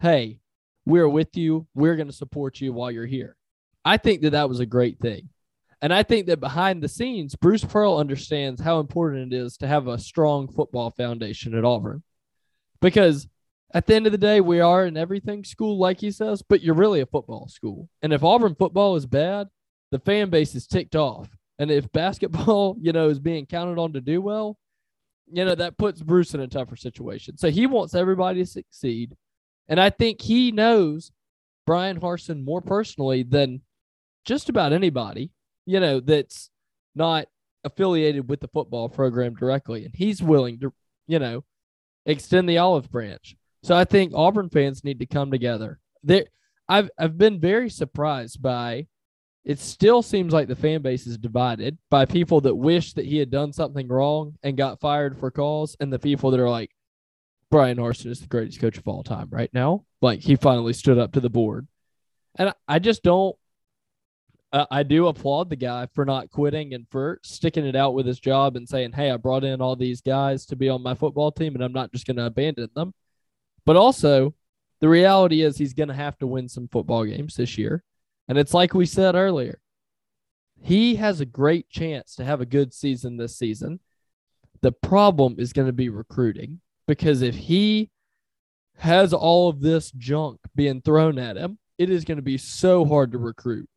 Hey, 0.00 0.39
we're 0.86 1.08
with 1.08 1.36
you. 1.36 1.66
We're 1.74 1.96
going 1.96 2.08
to 2.08 2.14
support 2.14 2.60
you 2.60 2.72
while 2.72 2.90
you're 2.90 3.06
here. 3.06 3.36
I 3.84 3.96
think 3.96 4.22
that 4.22 4.30
that 4.30 4.48
was 4.48 4.60
a 4.60 4.66
great 4.66 4.98
thing. 5.00 5.28
And 5.82 5.94
I 5.94 6.02
think 6.02 6.26
that 6.26 6.40
behind 6.40 6.82
the 6.82 6.88
scenes, 6.88 7.34
Bruce 7.34 7.64
Pearl 7.64 7.96
understands 7.96 8.60
how 8.60 8.80
important 8.80 9.32
it 9.32 9.36
is 9.36 9.56
to 9.58 9.66
have 9.66 9.86
a 9.86 9.98
strong 9.98 10.46
football 10.48 10.90
foundation 10.90 11.54
at 11.54 11.64
Auburn. 11.64 12.02
Because 12.82 13.28
at 13.72 13.86
the 13.86 13.94
end 13.94 14.06
of 14.06 14.12
the 14.12 14.18
day, 14.18 14.40
we 14.40 14.60
are 14.60 14.84
an 14.84 14.96
everything 14.96 15.44
school, 15.44 15.78
like 15.78 16.00
he 16.00 16.10
says, 16.10 16.42
but 16.42 16.60
you're 16.60 16.74
really 16.74 17.00
a 17.00 17.06
football 17.06 17.48
school. 17.48 17.88
And 18.02 18.12
if 18.12 18.22
Auburn 18.22 18.54
football 18.54 18.96
is 18.96 19.06
bad, 19.06 19.48
the 19.90 19.98
fan 19.98 20.28
base 20.28 20.54
is 20.54 20.66
ticked 20.66 20.96
off. 20.96 21.28
And 21.58 21.70
if 21.70 21.90
basketball, 21.92 22.76
you 22.80 22.92
know, 22.92 23.08
is 23.08 23.18
being 23.18 23.46
counted 23.46 23.78
on 23.78 23.92
to 23.94 24.00
do 24.00 24.20
well, 24.20 24.58
you 25.32 25.44
know, 25.44 25.54
that 25.54 25.78
puts 25.78 26.02
Bruce 26.02 26.34
in 26.34 26.40
a 26.40 26.48
tougher 26.48 26.76
situation. 26.76 27.38
So 27.38 27.50
he 27.50 27.66
wants 27.66 27.94
everybody 27.94 28.40
to 28.40 28.46
succeed. 28.46 29.16
And 29.70 29.80
I 29.80 29.88
think 29.88 30.20
he 30.20 30.50
knows 30.50 31.12
Bryan 31.64 32.00
Harsin 32.00 32.44
more 32.44 32.60
personally 32.60 33.22
than 33.22 33.62
just 34.24 34.48
about 34.48 34.72
anybody, 34.72 35.30
you 35.64 35.78
know, 35.78 36.00
that's 36.00 36.50
not 36.94 37.28
affiliated 37.62 38.28
with 38.28 38.40
the 38.40 38.48
football 38.48 38.88
program 38.88 39.34
directly. 39.34 39.84
And 39.84 39.94
he's 39.94 40.20
willing 40.20 40.58
to, 40.60 40.72
you 41.06 41.20
know, 41.20 41.44
extend 42.04 42.48
the 42.48 42.58
olive 42.58 42.90
branch. 42.90 43.36
So 43.62 43.76
I 43.76 43.84
think 43.84 44.12
Auburn 44.14 44.48
fans 44.48 44.84
need 44.84 44.98
to 44.98 45.06
come 45.06 45.30
together. 45.30 45.78
There 46.02 46.24
I've 46.68 46.90
I've 46.98 47.16
been 47.16 47.38
very 47.40 47.70
surprised 47.70 48.42
by 48.42 48.86
it 49.44 49.58
still 49.58 50.02
seems 50.02 50.32
like 50.32 50.48
the 50.48 50.56
fan 50.56 50.82
base 50.82 51.06
is 51.06 51.16
divided 51.16 51.78
by 51.90 52.04
people 52.04 52.40
that 52.42 52.54
wish 52.54 52.92
that 52.94 53.06
he 53.06 53.18
had 53.18 53.30
done 53.30 53.52
something 53.52 53.88
wrong 53.88 54.34
and 54.42 54.56
got 54.56 54.80
fired 54.80 55.18
for 55.18 55.30
cause 55.30 55.76
and 55.80 55.92
the 55.92 55.98
people 55.98 56.30
that 56.30 56.40
are 56.40 56.50
like 56.50 56.70
Bryan 57.50 57.78
Harsin 57.78 58.06
is 58.06 58.20
the 58.20 58.28
greatest 58.28 58.60
coach 58.60 58.78
of 58.78 58.86
all 58.86 59.02
time 59.02 59.28
right 59.30 59.50
now. 59.52 59.84
Like 60.00 60.20
he 60.20 60.36
finally 60.36 60.72
stood 60.72 60.98
up 60.98 61.12
to 61.12 61.20
the 61.20 61.30
board. 61.30 61.66
And 62.36 62.52
I 62.68 62.78
just 62.78 63.02
don't. 63.02 63.36
Uh, 64.52 64.66
I 64.70 64.82
do 64.82 65.06
applaud 65.06 65.48
the 65.48 65.56
guy 65.56 65.86
for 65.94 66.04
not 66.04 66.30
quitting 66.30 66.74
and 66.74 66.86
for 66.90 67.20
sticking 67.22 67.64
it 67.64 67.76
out 67.76 67.94
with 67.94 68.06
his 68.06 68.18
job 68.18 68.56
and 68.56 68.68
saying, 68.68 68.92
"Hey, 68.92 69.10
I 69.10 69.16
brought 69.16 69.44
in 69.44 69.60
all 69.60 69.76
these 69.76 70.00
guys 70.00 70.46
to 70.46 70.56
be 70.56 70.68
on 70.68 70.82
my 70.82 70.94
football 70.94 71.30
team, 71.30 71.54
and 71.54 71.62
I'm 71.62 71.72
not 71.72 71.92
just 71.92 72.06
going 72.06 72.16
to 72.16 72.26
abandon 72.26 72.68
them." 72.74 72.94
But 73.64 73.76
also, 73.76 74.34
the 74.80 74.88
reality 74.88 75.42
is 75.42 75.56
he's 75.56 75.74
going 75.74 75.88
to 75.88 75.94
have 75.94 76.18
to 76.18 76.26
win 76.26 76.48
some 76.48 76.68
football 76.68 77.04
games 77.04 77.36
this 77.36 77.58
year, 77.58 77.84
and 78.28 78.38
it's 78.38 78.54
like 78.54 78.74
we 78.74 78.86
said 78.86 79.14
earlier. 79.14 79.60
He 80.62 80.96
has 80.96 81.20
a 81.20 81.26
great 81.26 81.68
chance 81.70 82.14
to 82.16 82.24
have 82.24 82.40
a 82.40 82.46
good 82.46 82.74
season 82.74 83.16
this 83.16 83.36
season. 83.36 83.80
The 84.62 84.72
problem 84.72 85.36
is 85.38 85.52
going 85.52 85.68
to 85.68 85.72
be 85.72 85.88
recruiting 85.88 86.60
because 86.90 87.22
if 87.22 87.36
he 87.36 87.88
has 88.78 89.12
all 89.12 89.48
of 89.48 89.60
this 89.60 89.92
junk 89.92 90.40
being 90.56 90.82
thrown 90.82 91.20
at 91.20 91.36
him, 91.36 91.56
it 91.78 91.88
is 91.88 92.04
going 92.04 92.16
to 92.16 92.22
be 92.22 92.36
so 92.36 92.84
hard 92.84 93.12
to 93.12 93.18
recruit 93.18 93.68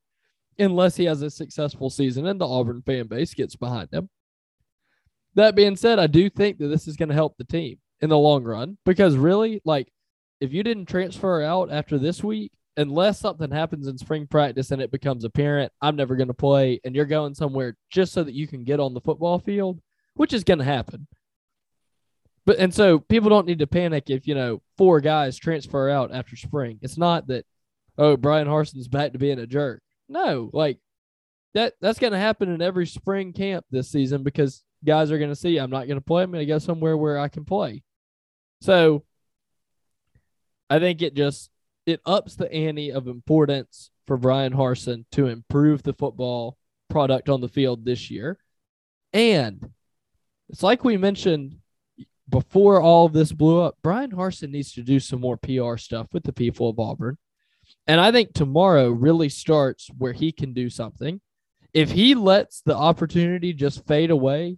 unless 0.57 0.95
he 0.95 1.05
has 1.05 1.21
a 1.21 1.29
successful 1.29 1.91
season 1.91 2.25
and 2.25 2.41
the 2.41 2.47
Auburn 2.47 2.81
fan 2.81 3.05
base 3.05 3.35
gets 3.35 3.55
behind 3.55 3.89
him. 3.93 4.09
That 5.35 5.53
being 5.53 5.75
said, 5.75 5.99
I 5.99 6.07
do 6.07 6.27
think 6.27 6.57
that 6.57 6.69
this 6.69 6.87
is 6.87 6.97
going 6.97 7.09
to 7.09 7.13
help 7.13 7.37
the 7.37 7.43
team 7.43 7.77
in 8.01 8.09
the 8.09 8.17
long 8.17 8.43
run 8.43 8.79
because 8.83 9.15
really, 9.15 9.61
like, 9.63 9.89
if 10.41 10.51
you 10.51 10.63
didn't 10.63 10.87
transfer 10.87 11.43
out 11.43 11.71
after 11.71 11.99
this 11.99 12.23
week, 12.23 12.51
unless 12.77 13.19
something 13.19 13.51
happens 13.51 13.85
in 13.85 13.95
spring 13.99 14.25
practice 14.25 14.71
and 14.71 14.81
it 14.81 14.89
becomes 14.89 15.23
apparent, 15.23 15.71
I'm 15.83 15.95
never 15.95 16.15
going 16.15 16.29
to 16.29 16.33
play, 16.33 16.81
and 16.83 16.95
you're 16.95 17.05
going 17.05 17.35
somewhere 17.35 17.77
just 17.91 18.11
so 18.11 18.23
that 18.23 18.33
you 18.33 18.47
can 18.47 18.63
get 18.63 18.79
on 18.79 18.95
the 18.95 19.01
football 19.01 19.37
field, 19.37 19.79
which 20.15 20.33
is 20.33 20.43
going 20.43 20.57
to 20.57 20.65
happen. 20.65 21.05
But 22.45 22.57
and 22.57 22.73
so 22.73 22.99
people 22.99 23.29
don't 23.29 23.47
need 23.47 23.59
to 23.59 23.67
panic 23.67 24.09
if 24.09 24.27
you 24.27 24.35
know 24.35 24.61
four 24.77 24.99
guys 24.99 25.37
transfer 25.37 25.89
out 25.89 26.13
after 26.13 26.35
spring. 26.35 26.79
It's 26.81 26.97
not 26.97 27.27
that 27.27 27.45
oh 27.97 28.17
Bryan 28.17 28.47
Harsin's 28.47 28.87
back 28.87 29.13
to 29.13 29.19
being 29.19 29.39
a 29.39 29.47
jerk. 29.47 29.81
No, 30.09 30.49
like 30.53 30.79
that 31.53 31.73
that's 31.79 31.99
going 31.99 32.13
to 32.13 32.19
happen 32.19 32.49
in 32.49 32.61
every 32.61 32.85
spring 32.85 33.33
camp 33.33 33.65
this 33.71 33.89
season 33.89 34.23
because 34.23 34.63
guys 34.83 35.11
are 35.11 35.17
going 35.17 35.29
to 35.29 35.35
see 35.35 35.57
I'm 35.57 35.69
not 35.69 35.87
going 35.87 35.99
to 35.99 36.01
play. 36.01 36.23
I'm 36.23 36.31
going 36.31 36.45
to 36.45 36.51
go 36.51 36.59
somewhere 36.59 36.97
where 36.97 37.17
I 37.17 37.29
can 37.29 37.45
play. 37.45 37.83
So 38.61 39.03
I 40.69 40.79
think 40.79 41.01
it 41.01 41.13
just 41.13 41.49
it 41.85 42.01
ups 42.05 42.35
the 42.35 42.51
ante 42.51 42.91
of 42.91 43.07
importance 43.07 43.91
for 44.07 44.17
Bryan 44.17 44.53
Harsin 44.53 45.05
to 45.11 45.27
improve 45.27 45.83
the 45.83 45.93
football 45.93 46.57
product 46.89 47.29
on 47.29 47.41
the 47.41 47.47
field 47.47 47.85
this 47.85 48.09
year. 48.11 48.37
And 49.13 49.71
it's 50.49 50.63
like 50.63 50.83
we 50.83 50.97
mentioned 50.97 51.57
before 52.29 52.81
all 52.81 53.09
this 53.09 53.31
blew 53.31 53.61
up, 53.61 53.77
Bryan 53.83 54.11
Harsin 54.11 54.51
needs 54.51 54.73
to 54.73 54.81
do 54.81 54.99
some 54.99 55.19
more 55.19 55.37
PR 55.37 55.77
stuff 55.77 56.07
with 56.13 56.23
the 56.23 56.33
people 56.33 56.69
of 56.69 56.79
Auburn. 56.79 57.17
And 57.87 57.99
I 57.99 58.11
think 58.11 58.33
tomorrow 58.33 58.89
really 58.89 59.29
starts 59.29 59.89
where 59.97 60.13
he 60.13 60.31
can 60.31 60.53
do 60.53 60.69
something. 60.69 61.21
If 61.73 61.91
he 61.91 62.15
lets 62.15 62.61
the 62.61 62.75
opportunity 62.75 63.51
just 63.51 63.85
fade 63.87 64.11
away 64.11 64.57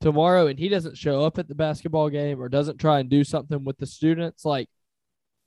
tomorrow 0.00 0.46
and 0.46 0.58
he 0.58 0.68
doesn't 0.68 0.98
show 0.98 1.24
up 1.24 1.38
at 1.38 1.48
the 1.48 1.54
basketball 1.54 2.10
game 2.10 2.40
or 2.40 2.48
doesn't 2.48 2.78
try 2.78 3.00
and 3.00 3.08
do 3.08 3.24
something 3.24 3.64
with 3.64 3.78
the 3.78 3.86
students, 3.86 4.44
like 4.44 4.68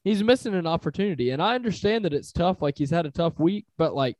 he's 0.03 0.23
missing 0.23 0.53
an 0.53 0.67
opportunity. 0.67 1.29
And 1.29 1.41
I 1.41 1.55
understand 1.55 2.03
that 2.05 2.13
it's 2.13 2.31
tough. 2.31 2.61
Like 2.61 2.77
he's 2.77 2.89
had 2.89 3.05
a 3.05 3.11
tough 3.11 3.39
week, 3.39 3.65
but 3.77 3.93
like 3.93 4.17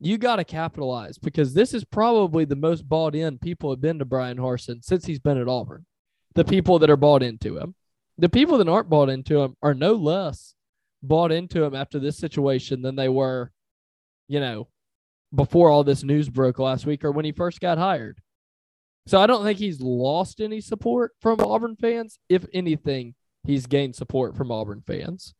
you 0.00 0.18
got 0.18 0.36
to 0.36 0.44
capitalize 0.44 1.18
because 1.18 1.54
this 1.54 1.74
is 1.74 1.84
probably 1.84 2.44
the 2.44 2.56
most 2.56 2.88
bought 2.88 3.14
in 3.14 3.38
people 3.38 3.70
have 3.70 3.80
been 3.80 3.98
to 3.98 4.04
Bryan 4.04 4.38
Harsin 4.38 4.82
since 4.82 5.06
he's 5.06 5.18
been 5.18 5.38
at 5.38 5.48
Auburn 5.48 5.86
the 6.36 6.44
people 6.44 6.78
that 6.78 6.90
are 6.90 6.96
bought 6.96 7.22
into 7.22 7.58
him. 7.58 7.74
The 8.18 8.28
people 8.28 8.58
that 8.58 8.68
aren't 8.68 8.90
bought 8.90 9.08
into 9.08 9.40
him 9.40 9.56
are 9.62 9.74
no 9.74 9.94
less 9.94 10.54
bought 11.02 11.32
into 11.32 11.64
him 11.64 11.74
after 11.74 11.98
this 11.98 12.16
situation 12.16 12.82
than 12.82 12.94
they 12.94 13.08
were, 13.08 13.50
you 14.28 14.38
know, 14.38 14.68
before 15.34 15.70
all 15.70 15.82
this 15.82 16.04
news 16.04 16.28
broke 16.28 16.58
last 16.58 16.86
week 16.86 17.04
or 17.04 17.10
when 17.10 17.24
he 17.24 17.32
first 17.32 17.60
got 17.60 17.78
hired. 17.78 18.20
So 19.06 19.20
I 19.20 19.26
don't 19.26 19.44
think 19.44 19.58
he's 19.58 19.80
lost 19.80 20.40
any 20.40 20.60
support 20.60 21.12
from 21.20 21.40
Auburn 21.40 21.76
fans. 21.76 22.18
If 22.28 22.44
anything, 22.52 23.14
he's 23.44 23.66
gained 23.66 23.96
support 23.96 24.36
from 24.36 24.52
Auburn 24.52 24.82
fans. 24.86 25.34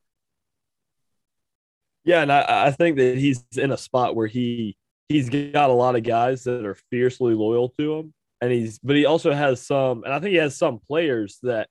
Yeah, 2.05 2.23
and 2.23 2.33
I, 2.33 2.67
I 2.67 2.71
think 2.71 2.97
that 2.99 3.19
he's 3.19 3.45
in 3.57 3.73
a 3.73 3.77
spot 3.77 4.15
where 4.15 4.29
he 4.29 4.77
he's 5.09 5.29
got 5.29 5.71
a 5.71 5.75
lot 5.75 5.97
of 5.97 6.05
guys 6.05 6.45
that 6.45 6.65
are 6.65 6.77
fiercely 6.91 7.35
loyal 7.35 7.69
to 7.71 7.97
him 7.97 8.15
and 8.41 8.53
he's 8.53 8.79
but 8.79 8.97
he 8.97 9.07
also 9.07 9.33
has 9.33 9.65
some, 9.65 10.05
and 10.05 10.13
I 10.13 10.21
think 10.21 10.31
he 10.31 10.37
has 10.37 10.57
some 10.57 10.81
players 10.87 11.39
that 11.43 11.69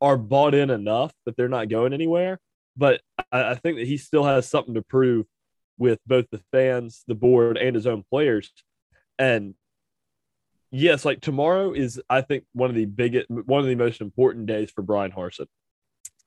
are 0.00 0.16
bought 0.16 0.54
in 0.54 0.70
enough 0.70 1.12
that 1.24 1.36
they're 1.36 1.48
not 1.48 1.68
going 1.68 1.92
anywhere. 1.92 2.38
But 2.76 3.00
I, 3.32 3.50
I 3.50 3.54
think 3.54 3.78
that 3.78 3.86
he 3.86 3.96
still 3.96 4.24
has 4.24 4.48
something 4.48 4.74
to 4.74 4.82
prove 4.82 5.26
with 5.78 5.98
both 6.06 6.26
the 6.30 6.40
fans, 6.52 7.04
the 7.06 7.14
board, 7.14 7.56
and 7.56 7.74
his 7.74 7.86
own 7.86 8.04
players. 8.10 8.50
And 9.18 9.54
yes, 10.70 11.04
like 11.04 11.20
tomorrow 11.20 11.72
is, 11.72 12.00
I 12.08 12.20
think, 12.20 12.44
one 12.52 12.70
of 12.70 12.76
the 12.76 12.86
biggest, 12.86 13.30
one 13.30 13.60
of 13.60 13.66
the 13.66 13.74
most 13.74 14.00
important 14.00 14.46
days 14.46 14.70
for 14.70 14.82
Bryan 14.82 15.12
Harsin. 15.12 15.46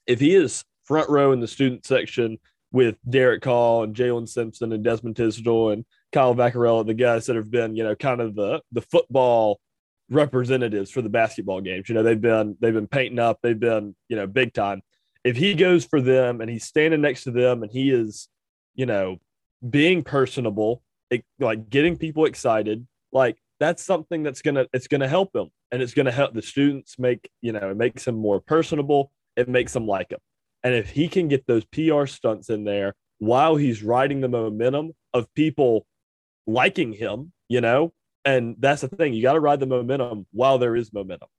If 0.07 0.19
he 0.19 0.35
is 0.35 0.63
front 0.83 1.09
row 1.09 1.31
in 1.31 1.39
the 1.39 1.47
student 1.47 1.85
section 1.85 2.37
with 2.71 2.95
Derick 3.07 3.43
Hall 3.45 3.83
and 3.83 3.95
Jalen 3.95 4.27
Simpson 4.27 4.71
and 4.71 4.83
Desmond 4.83 5.15
Tisdale 5.15 5.69
and 5.69 5.85
Kyle 6.11 6.35
Vaccarella, 6.35 6.85
the 6.85 6.93
guys 6.93 7.27
that 7.27 7.35
have 7.35 7.51
been, 7.51 7.75
you 7.75 7.83
know, 7.83 7.95
kind 7.95 8.21
of 8.21 8.35
the 8.35 8.61
the 8.71 8.81
football 8.81 9.59
representatives 10.09 10.91
for 10.91 11.01
the 11.01 11.09
basketball 11.09 11.61
games. 11.61 11.89
You 11.89 11.95
know, 11.95 12.03
they've 12.03 12.19
been 12.19 12.57
they've 12.59 12.73
been 12.73 12.87
painting 12.87 13.19
up, 13.19 13.39
they've 13.41 13.59
been, 13.59 13.95
you 14.07 14.15
know, 14.15 14.27
big 14.27 14.53
time. 14.53 14.81
If 15.23 15.35
he 15.37 15.53
goes 15.53 15.85
for 15.85 16.01
them 16.01 16.41
and 16.41 16.49
he's 16.49 16.63
standing 16.63 17.01
next 17.01 17.23
to 17.25 17.31
them 17.31 17.63
and 17.63 17.71
he 17.71 17.91
is, 17.91 18.29
you 18.75 18.85
know, 18.85 19.17
being 19.67 20.03
personable, 20.03 20.81
it, 21.09 21.23
like 21.39 21.69
getting 21.69 21.97
people 21.97 22.25
excited, 22.25 22.87
like 23.11 23.37
that's 23.59 23.83
something 23.83 24.23
that's 24.23 24.41
gonna 24.41 24.65
it's 24.73 24.87
gonna 24.87 25.07
help 25.07 25.35
him 25.35 25.49
and 25.71 25.81
it's 25.81 25.93
gonna 25.93 26.11
help 26.11 26.33
the 26.33 26.41
students 26.41 26.97
make, 26.97 27.29
you 27.41 27.51
know, 27.51 27.71
it 27.71 27.77
makes 27.77 28.07
him 28.07 28.15
more 28.15 28.39
personable, 28.39 29.11
it 29.35 29.47
makes 29.47 29.73
them 29.73 29.87
like 29.87 30.11
him. 30.11 30.19
And 30.63 30.73
if 30.73 30.89
he 30.89 31.07
can 31.07 31.27
get 31.27 31.45
those 31.47 31.65
PR 31.65 32.05
stunts 32.05 32.49
in 32.49 32.63
there 32.63 32.95
while 33.19 33.55
he's 33.55 33.83
riding 33.83 34.21
the 34.21 34.27
momentum 34.27 34.93
of 35.13 35.33
people 35.33 35.85
liking 36.47 36.93
him, 36.93 37.31
you 37.47 37.61
know, 37.61 37.93
and 38.25 38.55
that's 38.59 38.81
the 38.81 38.87
thing. 38.87 39.13
You 39.13 39.21
got 39.21 39.33
to 39.33 39.39
ride 39.39 39.59
the 39.59 39.65
momentum 39.65 40.25
while 40.31 40.57
there 40.57 40.75
is 40.75 40.93
momentum. 40.93 41.29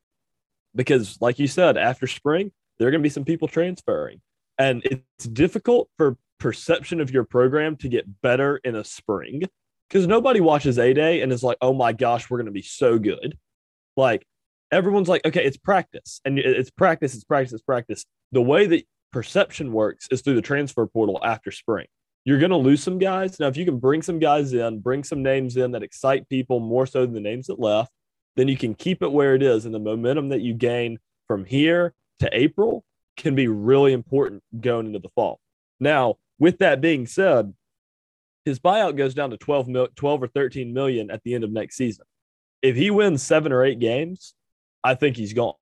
Because, 0.74 1.18
like 1.20 1.38
you 1.38 1.48
said, 1.48 1.76
after 1.76 2.06
spring, 2.06 2.52
there 2.78 2.88
are 2.88 2.90
going 2.90 3.02
to 3.02 3.06
be 3.06 3.10
some 3.10 3.24
people 3.24 3.48
transferring. 3.48 4.20
And 4.58 4.82
it's 4.84 5.26
difficult 5.26 5.88
for 5.96 6.16
perception 6.38 7.00
of 7.00 7.10
your 7.10 7.24
program 7.24 7.76
to 7.76 7.88
get 7.88 8.20
better 8.22 8.58
in 8.58 8.76
a 8.76 8.84
spring 8.84 9.42
because 9.88 10.06
nobody 10.06 10.40
watches 10.40 10.78
A 10.78 10.92
Day 10.92 11.20
and 11.20 11.32
is 11.32 11.42
like, 11.42 11.58
oh 11.60 11.72
my 11.72 11.92
gosh, 11.92 12.30
we're 12.30 12.38
going 12.38 12.46
to 12.46 12.52
be 12.52 12.62
so 12.62 12.98
good. 12.98 13.36
Like, 13.96 14.24
everyone's 14.70 15.08
like, 15.08 15.24
okay, 15.26 15.44
it's 15.44 15.56
practice 15.56 16.20
and 16.24 16.38
it's 16.38 16.70
practice, 16.70 17.14
it's 17.14 17.24
practice, 17.24 17.52
it's 17.52 17.62
practice. 17.62 18.04
The 18.32 18.42
way 18.42 18.66
that 18.66 18.84
perception 19.12 19.72
works 19.72 20.06
is 20.10 20.22
through 20.22 20.36
the 20.36 20.42
transfer 20.42 20.86
portal 20.86 21.20
after 21.22 21.50
spring. 21.50 21.86
You're 22.30 22.38
going 22.38 22.50
to 22.50 22.56
lose 22.56 22.80
some 22.80 23.00
guys. 23.00 23.40
Now, 23.40 23.48
if 23.48 23.56
you 23.56 23.64
can 23.64 23.80
bring 23.80 24.02
some 24.02 24.20
guys 24.20 24.52
in, 24.52 24.78
bring 24.78 25.02
some 25.02 25.20
names 25.20 25.56
in 25.56 25.72
that 25.72 25.82
excite 25.82 26.28
people 26.28 26.60
more 26.60 26.86
so 26.86 27.00
than 27.00 27.12
the 27.12 27.18
names 27.18 27.48
that 27.48 27.58
left, 27.58 27.90
then 28.36 28.46
you 28.46 28.56
can 28.56 28.72
keep 28.72 29.02
it 29.02 29.10
where 29.10 29.34
it 29.34 29.42
is. 29.42 29.64
And 29.64 29.74
the 29.74 29.80
momentum 29.80 30.28
that 30.28 30.40
you 30.40 30.54
gain 30.54 31.00
from 31.26 31.44
here 31.44 31.92
to 32.20 32.30
April 32.32 32.84
can 33.16 33.34
be 33.34 33.48
really 33.48 33.92
important 33.92 34.44
going 34.60 34.86
into 34.86 35.00
the 35.00 35.08
fall. 35.16 35.40
Now, 35.80 36.18
with 36.38 36.58
that 36.58 36.80
being 36.80 37.04
said, 37.04 37.52
his 38.44 38.60
buyout 38.60 38.96
goes 38.96 39.12
down 39.12 39.30
to 39.30 39.36
12, 39.36 39.66
mil, 39.66 39.88
12 39.96 40.22
or 40.22 40.28
13 40.28 40.72
million 40.72 41.10
at 41.10 41.24
the 41.24 41.34
end 41.34 41.42
of 41.42 41.50
next 41.50 41.74
season. 41.74 42.04
If 42.62 42.76
he 42.76 42.92
wins 42.92 43.24
seven 43.24 43.50
or 43.50 43.64
eight 43.64 43.80
games, 43.80 44.34
I 44.84 44.94
think 44.94 45.16
he's 45.16 45.32
gone 45.32 45.54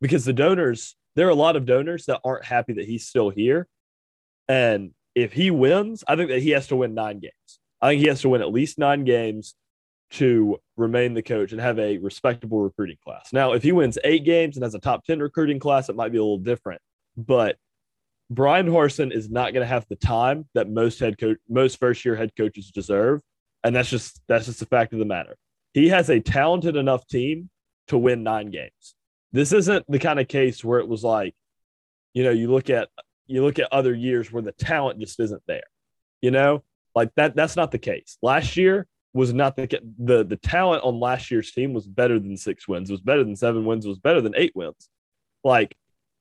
because 0.00 0.24
the 0.24 0.32
donors, 0.32 0.94
there 1.16 1.26
are 1.26 1.30
a 1.30 1.34
lot 1.34 1.56
of 1.56 1.66
donors 1.66 2.06
that 2.06 2.20
aren't 2.24 2.44
happy 2.44 2.74
that 2.74 2.86
he's 2.86 3.04
still 3.04 3.30
here. 3.30 3.66
And 4.46 4.92
if 5.14 5.32
he 5.32 5.50
wins, 5.50 6.04
I 6.08 6.16
think 6.16 6.30
that 6.30 6.40
he 6.40 6.50
has 6.50 6.66
to 6.68 6.76
win 6.76 6.94
nine 6.94 7.20
games. 7.20 7.60
I 7.80 7.90
think 7.90 8.02
he 8.02 8.08
has 8.08 8.22
to 8.22 8.28
win 8.28 8.40
at 8.40 8.52
least 8.52 8.78
nine 8.78 9.04
games 9.04 9.54
to 10.12 10.58
remain 10.76 11.14
the 11.14 11.22
coach 11.22 11.52
and 11.52 11.60
have 11.60 11.78
a 11.78 11.98
respectable 11.98 12.60
recruiting 12.60 12.96
class. 13.04 13.32
Now, 13.32 13.52
if 13.52 13.62
he 13.62 13.72
wins 13.72 13.98
eight 14.04 14.24
games 14.24 14.56
and 14.56 14.64
has 14.64 14.74
a 14.74 14.78
top 14.78 15.04
10 15.04 15.20
recruiting 15.20 15.58
class, 15.58 15.88
it 15.88 15.96
might 15.96 16.12
be 16.12 16.18
a 16.18 16.22
little 16.22 16.38
different. 16.38 16.80
But 17.16 17.56
Bryan 18.30 18.68
Harsin 18.68 19.12
is 19.12 19.30
not 19.30 19.52
going 19.52 19.62
to 19.62 19.68
have 19.68 19.86
the 19.88 19.96
time 19.96 20.48
that 20.54 20.70
most 20.70 20.98
head 21.00 21.18
coach, 21.18 21.38
most 21.48 21.78
first 21.78 22.04
year 22.04 22.16
head 22.16 22.32
coaches 22.36 22.70
deserve. 22.70 23.20
And 23.62 23.74
that's 23.74 23.90
just 23.90 24.20
that's 24.28 24.46
just 24.46 24.60
the 24.60 24.66
fact 24.66 24.92
of 24.92 24.98
the 24.98 25.04
matter. 25.04 25.36
He 25.72 25.88
has 25.88 26.10
a 26.10 26.20
talented 26.20 26.76
enough 26.76 27.06
team 27.06 27.50
to 27.88 27.98
win 27.98 28.22
nine 28.22 28.50
games. 28.50 28.94
This 29.32 29.52
isn't 29.52 29.84
the 29.88 29.98
kind 29.98 30.20
of 30.20 30.28
case 30.28 30.64
where 30.64 30.78
it 30.78 30.88
was 30.88 31.02
like, 31.02 31.34
you 32.12 32.22
know, 32.22 32.30
you 32.30 32.50
look 32.50 32.70
at 32.70 32.88
you 33.26 33.42
look 33.42 33.58
at 33.58 33.72
other 33.72 33.94
years 33.94 34.30
where 34.30 34.42
the 34.42 34.52
talent 34.52 35.00
just 35.00 35.20
isn't 35.20 35.42
there. 35.46 35.64
You 36.20 36.30
know, 36.30 36.62
like 36.94 37.10
that 37.16 37.36
that's 37.36 37.56
not 37.56 37.70
the 37.70 37.78
case. 37.78 38.18
Last 38.22 38.56
year, 38.56 38.86
was 39.14 39.32
not 39.32 39.56
the 39.56 39.80
the 39.98 40.24
the 40.24 40.36
talent 40.36 40.82
on 40.82 40.98
last 40.98 41.30
year's 41.30 41.52
team 41.52 41.72
was 41.72 41.86
better 41.86 42.18
than 42.18 42.36
six 42.36 42.66
wins, 42.66 42.90
was 42.90 43.00
better 43.00 43.24
than 43.24 43.36
seven 43.36 43.64
wins, 43.64 43.86
was 43.86 43.98
better 43.98 44.20
than 44.20 44.34
eight 44.36 44.52
wins. 44.54 44.88
Like 45.44 45.76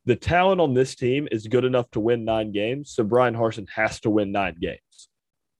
the 0.05 0.15
talent 0.15 0.61
on 0.61 0.73
this 0.73 0.95
team 0.95 1.27
is 1.31 1.47
good 1.47 1.65
enough 1.65 1.89
to 1.91 1.99
win 1.99 2.23
nine 2.23 2.51
games, 2.51 2.91
so 2.91 3.03
Bryan 3.03 3.35
Harsin 3.35 3.67
has 3.69 3.99
to 4.01 4.09
win 4.09 4.31
nine 4.31 4.57
games. 4.61 5.09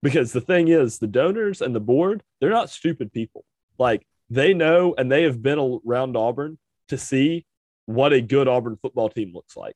Because 0.04 0.32
the 0.32 0.42
thing 0.42 0.68
is, 0.68 1.00
the 1.00 1.08
donors 1.08 1.62
and 1.62 1.74
the 1.74 1.80
board, 1.80 2.22
they're 2.40 2.50
not 2.50 2.70
stupid 2.70 3.12
people. 3.12 3.46
Like 3.80 4.06
they 4.30 4.54
know 4.54 4.94
and 4.98 5.12
they 5.12 5.24
have 5.24 5.42
been 5.42 5.82
around 5.86 6.16
Auburn 6.16 6.60
to 6.90 6.98
see 6.98 7.46
what 7.86 8.14
a 8.14 8.22
good 8.22 8.48
Auburn 8.48 8.78
football 8.82 9.10
team 9.10 9.32
looks 9.34 9.58
like. 9.58 9.76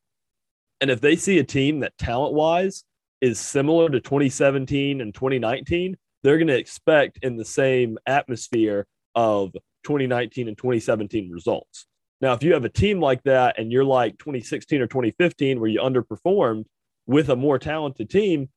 And 0.82 0.92
if 0.92 1.02
they 1.02 1.16
see 1.16 1.40
a 1.40 1.44
team 1.44 1.80
that 1.80 1.98
talent 1.98 2.34
wise 2.34 2.84
is 3.22 3.40
similar 3.40 3.90
to 3.90 4.00
2017 4.00 5.02
and 5.02 5.14
2019, 5.14 5.98
they're 6.24 6.38
going 6.38 6.48
to 6.48 6.58
expect 6.58 7.20
in 7.22 7.38
the 7.38 7.46
same 7.46 7.98
atmosphere 8.06 8.86
of 9.16 9.54
2019 9.84 10.48
and 10.48 10.58
2017 10.58 11.32
results. 11.32 11.88
Now, 12.22 12.34
if 12.34 12.44
you 12.44 12.54
have 12.54 12.66
a 12.66 12.70
team 12.70 13.00
like 13.00 13.24
that 13.24 13.60
and 13.60 13.72
you're 13.72 13.84
like 13.84 14.18
2016 14.18 14.82
or 14.82 14.88
2015 14.88 15.60
where 15.60 15.70
you 15.70 15.80
underperformed 15.80 16.66
with 17.06 17.30
a 17.30 17.36
more 17.36 17.60
talented 17.60 18.10
team, 18.10 18.50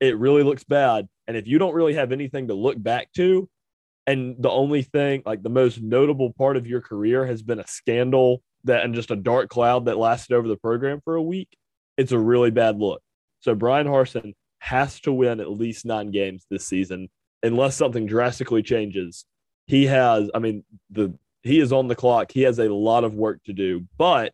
it 0.00 0.18
really 0.18 0.42
looks 0.42 0.64
bad. 0.64 1.08
And 1.26 1.36
if 1.36 1.46
you 1.46 1.58
don't 1.58 1.74
really 1.74 1.94
have 1.94 2.12
anything 2.12 2.48
to 2.48 2.54
look 2.54 2.80
back 2.80 3.12
to, 3.16 3.48
and 4.06 4.36
the 4.38 4.50
only 4.50 4.82
thing, 4.82 5.22
like 5.24 5.42
the 5.42 5.48
most 5.48 5.80
notable 5.80 6.32
part 6.32 6.56
of 6.56 6.66
your 6.66 6.80
career 6.80 7.24
has 7.26 7.42
been 7.42 7.58
a 7.58 7.66
scandal 7.66 8.42
that 8.64 8.84
and 8.84 8.94
just 8.94 9.10
a 9.10 9.16
dark 9.16 9.50
cloud 9.50 9.86
that 9.86 9.98
lasted 9.98 10.34
over 10.34 10.48
the 10.48 10.56
program 10.56 11.00
for 11.04 11.14
a 11.14 11.22
week, 11.22 11.48
it's 11.96 12.12
a 12.12 12.18
really 12.18 12.50
bad 12.50 12.78
look. 12.78 13.02
So 13.40 13.54
Bryan 13.54 13.86
Harsin 13.86 14.34
has 14.58 15.00
to 15.00 15.12
win 15.12 15.40
at 15.40 15.50
least 15.50 15.84
nine 15.84 16.10
games 16.10 16.46
this 16.50 16.66
season 16.66 17.08
unless 17.42 17.76
something 17.76 18.06
drastically 18.06 18.62
changes. 18.62 19.26
He 19.66 19.86
has, 19.86 20.30
I 20.34 20.38
mean, 20.38 20.64
the 20.90 21.14
he 21.42 21.60
is 21.60 21.72
on 21.72 21.88
the 21.88 21.94
clock. 21.94 22.32
He 22.32 22.42
has 22.42 22.58
a 22.58 22.72
lot 22.72 23.04
of 23.04 23.14
work 23.14 23.42
to 23.44 23.52
do, 23.52 23.86
but 23.98 24.32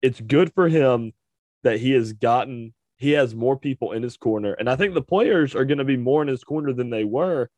it's 0.00 0.20
good 0.20 0.52
for 0.54 0.68
him 0.68 1.12
that 1.64 1.80
he 1.80 1.90
has 1.92 2.12
gotten 2.12 2.72
he 2.96 3.12
has 3.12 3.34
more 3.34 3.56
people 3.56 3.92
in 3.92 4.02
his 4.02 4.18
corner. 4.18 4.52
And 4.52 4.68
I 4.68 4.76
think 4.76 4.92
the 4.92 5.02
players 5.02 5.54
are 5.54 5.64
going 5.64 5.78
to 5.78 5.84
be 5.84 5.96
more 5.96 6.20
in 6.20 6.28
his 6.28 6.44
corner 6.44 6.72
than 6.74 6.90
they 6.90 7.04
were 7.04 7.48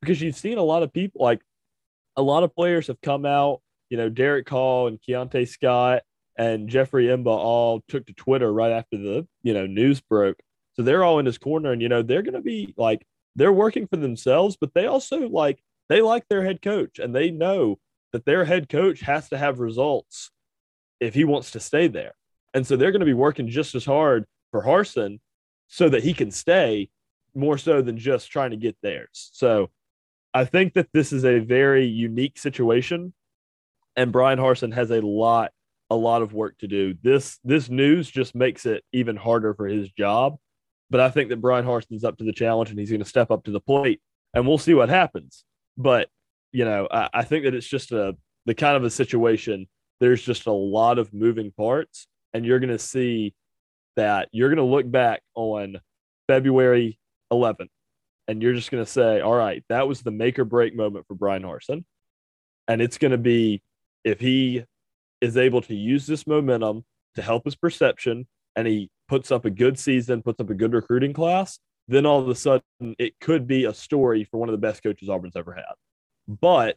because 0.00 0.22
you've 0.22 0.36
seen 0.36 0.56
a 0.56 0.62
lot 0.62 0.82
of 0.82 0.92
people 0.92 1.22
like 1.22 1.42
a 2.16 2.22
lot 2.22 2.42
of 2.42 2.54
players 2.54 2.86
have 2.86 3.00
come 3.02 3.26
out, 3.26 3.60
you 3.90 3.96
know, 3.96 4.08
Derick 4.08 4.48
Hall 4.48 4.86
and 4.88 5.00
Keionte 5.00 5.48
Scott 5.48 6.02
and 6.36 6.68
Jeffrey 6.68 7.06
M'ba 7.06 7.26
all 7.26 7.82
took 7.88 8.06
to 8.06 8.12
Twitter 8.12 8.52
right 8.52 8.72
after 8.72 8.98
the, 8.98 9.26
you 9.42 9.54
know, 9.54 9.66
news 9.66 10.00
broke 10.00 10.38
so 10.76 10.82
they're 10.82 11.04
all 11.04 11.18
in 11.18 11.26
his 11.26 11.38
corner, 11.38 11.72
and 11.72 11.80
you 11.80 11.88
know 11.88 12.02
they're 12.02 12.22
going 12.22 12.34
to 12.34 12.40
be 12.40 12.74
like 12.76 13.06
they're 13.34 13.52
working 13.52 13.86
for 13.86 13.96
themselves, 13.96 14.56
but 14.60 14.74
they 14.74 14.86
also 14.86 15.28
like 15.28 15.58
they 15.88 16.02
like 16.02 16.28
their 16.28 16.44
head 16.44 16.60
coach, 16.60 16.98
and 16.98 17.14
they 17.14 17.30
know 17.30 17.78
that 18.12 18.26
their 18.26 18.44
head 18.44 18.68
coach 18.68 19.00
has 19.00 19.28
to 19.30 19.38
have 19.38 19.58
results 19.58 20.30
if 21.00 21.14
he 21.14 21.24
wants 21.24 21.50
to 21.52 21.60
stay 21.60 21.88
there. 21.88 22.12
And 22.54 22.66
so 22.66 22.76
they're 22.76 22.92
going 22.92 23.00
to 23.00 23.06
be 23.06 23.14
working 23.14 23.48
just 23.48 23.74
as 23.74 23.84
hard 23.84 24.24
for 24.50 24.62
Harsin 24.62 25.18
so 25.66 25.88
that 25.88 26.04
he 26.04 26.14
can 26.14 26.30
stay 26.30 26.88
more 27.34 27.58
so 27.58 27.82
than 27.82 27.98
just 27.98 28.30
trying 28.30 28.50
to 28.50 28.56
get 28.56 28.76
theirs. 28.82 29.30
So 29.32 29.70
I 30.32 30.44
think 30.44 30.74
that 30.74 30.88
this 30.92 31.12
is 31.12 31.24
a 31.24 31.38
very 31.38 31.86
unique 31.86 32.38
situation 32.38 33.12
and 33.96 34.12
Bryan 34.12 34.38
Harsin 34.38 34.72
has 34.74 34.90
a 34.90 35.00
lot 35.00 35.52
a 35.88 35.96
lot 35.96 36.22
of 36.22 36.32
work 36.32 36.58
to 36.58 36.66
do. 36.66 36.94
This 37.02 37.38
this 37.44 37.68
news 37.68 38.10
just 38.10 38.34
makes 38.34 38.66
it 38.66 38.84
even 38.92 39.16
harder 39.16 39.54
for 39.54 39.66
his 39.66 39.90
job 39.92 40.36
but 40.90 41.00
I 41.00 41.10
think 41.10 41.30
that 41.30 41.40
Bryan 41.40 41.64
Harsin's 41.64 42.04
up 42.04 42.18
to 42.18 42.24
the 42.24 42.32
challenge 42.32 42.70
and 42.70 42.78
he's 42.78 42.90
going 42.90 43.02
to 43.02 43.08
step 43.08 43.30
up 43.30 43.44
to 43.44 43.50
the 43.50 43.60
plate, 43.60 44.00
and 44.34 44.46
we'll 44.46 44.58
see 44.58 44.74
what 44.74 44.88
happens. 44.88 45.44
But 45.76 46.08
you 46.52 46.64
know, 46.64 46.88
I, 46.90 47.08
I 47.12 47.24
think 47.24 47.44
that 47.44 47.54
it's 47.54 47.66
just 47.66 47.92
a 47.92 48.16
the 48.46 48.54
kind 48.54 48.76
of 48.76 48.84
a 48.84 48.90
situation. 48.90 49.66
There's 49.98 50.22
just 50.22 50.46
a 50.46 50.52
lot 50.52 50.98
of 50.98 51.12
moving 51.12 51.52
parts, 51.52 52.06
and 52.32 52.44
you're 52.44 52.60
going 52.60 52.70
to 52.70 52.78
see 52.78 53.34
that 53.96 54.28
you're 54.32 54.48
going 54.48 54.58
to 54.58 54.62
look 54.62 54.90
back 54.90 55.22
on 55.34 55.78
February 56.28 56.98
11th, 57.32 57.68
and 58.28 58.42
you're 58.42 58.54
just 58.54 58.70
going 58.70 58.84
to 58.84 58.90
say, 58.90 59.20
"All 59.20 59.34
right, 59.34 59.64
that 59.68 59.88
was 59.88 60.02
the 60.02 60.10
make 60.10 60.38
or 60.38 60.44
break 60.44 60.76
moment 60.76 61.06
for 61.08 61.14
Bryan 61.14 61.42
Harsin," 61.42 61.84
and 62.68 62.80
it's 62.80 62.98
going 62.98 63.12
to 63.12 63.18
be 63.18 63.62
if 64.06 64.20
he 64.20 64.64
is 65.20 65.36
able 65.36 65.60
to 65.60 65.74
use 65.74 66.06
this 66.06 66.26
momentum 66.26 66.84
to 67.16 67.22
help 67.22 67.44
his 67.44 67.56
perception 67.56 68.26
and 68.54 68.66
he 68.66 68.88
puts 69.08 69.32
up 69.32 69.44
a 69.44 69.50
good 69.50 69.78
season, 69.78 70.22
puts 70.22 70.40
up 70.40 70.48
a 70.48 70.54
good 70.54 70.72
recruiting 70.72 71.12
class, 71.12 71.58
then 71.88 72.06
all 72.06 72.20
of 72.20 72.28
a 72.28 72.34
sudden 72.34 72.62
it 72.80 73.18
could 73.20 73.48
be 73.48 73.64
a 73.64 73.74
story 73.74 74.24
for 74.24 74.38
one 74.38 74.48
of 74.48 74.52
the 74.52 74.58
best 74.58 74.82
coaches 74.82 75.08
Auburn's 75.08 75.34
ever 75.34 75.52
had. 75.52 75.74
But 76.28 76.76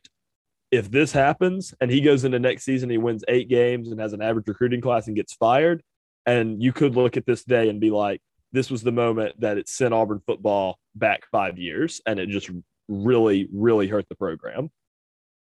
if 0.71 0.89
this 0.89 1.11
happens 1.11 1.73
and 1.79 1.91
he 1.91 2.01
goes 2.01 2.23
into 2.23 2.39
next 2.39 2.63
season, 2.63 2.89
he 2.89 2.97
wins 2.97 3.23
eight 3.27 3.47
games 3.47 3.91
and 3.91 3.99
has 3.99 4.13
an 4.13 4.23
average 4.23 4.47
recruiting 4.47 4.81
class 4.81 5.05
and 5.05 5.15
gets 5.15 5.33
fired, 5.33 5.83
and 6.25 6.61
you 6.61 6.73
could 6.73 6.95
look 6.95 7.15
at 7.15 7.27
this 7.27 7.43
day 7.43 7.69
and 7.69 7.79
be 7.79 7.91
like, 7.91 8.21
this 8.51 8.71
was 8.71 8.81
the 8.81 8.91
moment 8.91 9.39
that 9.39 9.59
it 9.59 9.69
sent 9.69 9.93
Auburn 9.93 10.21
football 10.25 10.79
back 10.95 11.27
five 11.31 11.59
years 11.59 12.01
and 12.07 12.19
it 12.19 12.29
just 12.29 12.49
really, 12.87 13.47
really 13.53 13.87
hurt 13.87 14.09
the 14.09 14.15
program. 14.15 14.71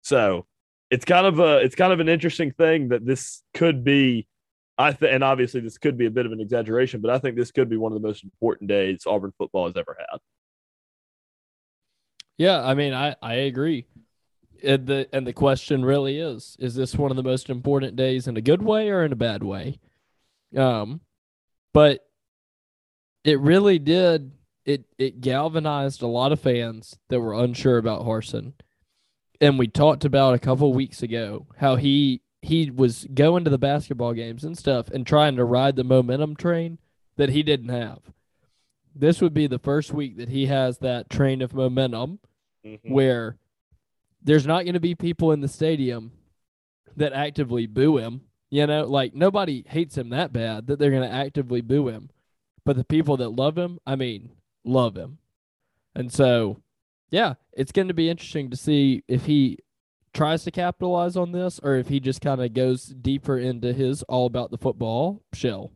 So 0.02 0.46
it's 0.94 1.04
kind 1.04 1.26
of 1.26 1.40
a 1.40 1.58
it's 1.58 1.74
kind 1.74 1.92
of 1.92 1.98
an 1.98 2.08
interesting 2.08 2.52
thing 2.52 2.88
that 2.90 3.04
this 3.04 3.42
could 3.52 3.82
be 3.82 4.28
I 4.78 4.92
think, 4.92 5.12
and 5.12 5.24
obviously 5.24 5.60
this 5.60 5.76
could 5.76 5.98
be 5.98 6.06
a 6.06 6.10
bit 6.10 6.24
of 6.24 6.32
an 6.32 6.40
exaggeration, 6.40 7.00
but 7.00 7.10
I 7.10 7.18
think 7.18 7.36
this 7.36 7.50
could 7.50 7.68
be 7.68 7.76
one 7.76 7.92
of 7.92 8.00
the 8.00 8.06
most 8.06 8.22
important 8.22 8.68
days 8.68 9.02
Auburn 9.06 9.32
football 9.36 9.66
has 9.66 9.76
ever 9.76 9.96
had. 9.98 10.18
Yeah, 12.38 12.64
I 12.64 12.74
mean, 12.74 12.94
I 12.94 13.16
I 13.20 13.34
agree. 13.34 13.86
And 14.62 14.86
the 14.86 15.08
and 15.12 15.26
the 15.26 15.32
question 15.32 15.84
really 15.84 16.18
is: 16.18 16.56
Is 16.60 16.76
this 16.76 16.94
one 16.94 17.10
of 17.10 17.16
the 17.16 17.22
most 17.24 17.50
important 17.50 17.96
days 17.96 18.28
in 18.28 18.36
a 18.36 18.40
good 18.40 18.62
way 18.62 18.88
or 18.90 19.04
in 19.04 19.12
a 19.12 19.16
bad 19.16 19.42
way? 19.42 19.80
Um, 20.56 21.00
but 21.72 22.08
it 23.24 23.40
really 23.40 23.80
did. 23.80 24.30
It 24.64 24.84
it 24.96 25.20
galvanized 25.20 26.02
a 26.02 26.06
lot 26.06 26.30
of 26.32 26.40
fans 26.40 26.96
that 27.08 27.20
were 27.20 27.34
unsure 27.34 27.78
about 27.78 28.02
Harsin, 28.02 28.52
and 29.40 29.58
we 29.58 29.66
talked 29.66 30.04
about 30.04 30.34
a 30.34 30.38
couple 30.38 30.72
weeks 30.72 31.02
ago 31.02 31.46
how 31.58 31.76
he 31.76 32.20
he 32.42 32.70
was 32.70 33.06
going 33.14 33.44
to 33.44 33.50
the 33.50 33.58
basketball 33.58 34.12
games 34.12 34.44
and 34.44 34.56
stuff 34.56 34.88
and 34.90 35.06
trying 35.06 35.36
to 35.36 35.44
ride 35.44 35.76
the 35.76 35.84
momentum 35.84 36.36
train 36.36 36.78
that 37.16 37.30
he 37.30 37.42
didn't 37.42 37.70
have. 37.70 38.00
This 38.94 39.20
would 39.20 39.34
be 39.34 39.46
the 39.46 39.58
first 39.58 39.92
week 39.92 40.18
that 40.18 40.28
he 40.28 40.46
has 40.46 40.78
that 40.78 41.08
train 41.08 41.40
of 41.40 41.54
momentum 41.54 42.18
mm-hmm. 42.64 42.92
where 42.92 43.38
there's 44.22 44.46
not 44.46 44.64
going 44.64 44.74
to 44.74 44.80
be 44.80 44.94
people 44.94 45.32
in 45.32 45.40
the 45.40 45.48
stadium 45.48 46.12
that 46.96 47.12
actively 47.12 47.66
boo 47.66 47.98
him. 47.98 48.22
You 48.50 48.66
know, 48.66 48.84
like 48.84 49.14
nobody 49.14 49.64
hates 49.66 49.96
him 49.96 50.10
that 50.10 50.32
bad 50.32 50.66
that 50.68 50.78
they're 50.78 50.90
going 50.90 51.08
to 51.08 51.14
actively 51.14 51.60
boo 51.60 51.88
him. 51.88 52.10
But 52.64 52.76
the 52.76 52.84
people 52.84 53.16
that 53.16 53.30
love 53.30 53.58
him, 53.58 53.80
I 53.86 53.96
mean, 53.96 54.30
love 54.64 54.96
him. 54.96 55.18
And 55.94 56.12
so, 56.12 56.60
yeah, 57.14 57.34
it's 57.52 57.70
going 57.70 57.86
to 57.86 57.94
be 57.94 58.10
interesting 58.10 58.50
to 58.50 58.56
see 58.56 59.04
if 59.06 59.26
he 59.26 59.60
tries 60.14 60.42
to 60.42 60.50
capitalize 60.50 61.16
on 61.16 61.30
this 61.30 61.60
or 61.62 61.76
if 61.76 61.86
he 61.86 62.00
just 62.00 62.20
kind 62.20 62.42
of 62.42 62.52
goes 62.52 62.86
deeper 62.86 63.38
into 63.38 63.72
his 63.72 64.02
all 64.04 64.26
about 64.26 64.50
the 64.50 64.58
football 64.58 65.22
shell. 65.32 65.70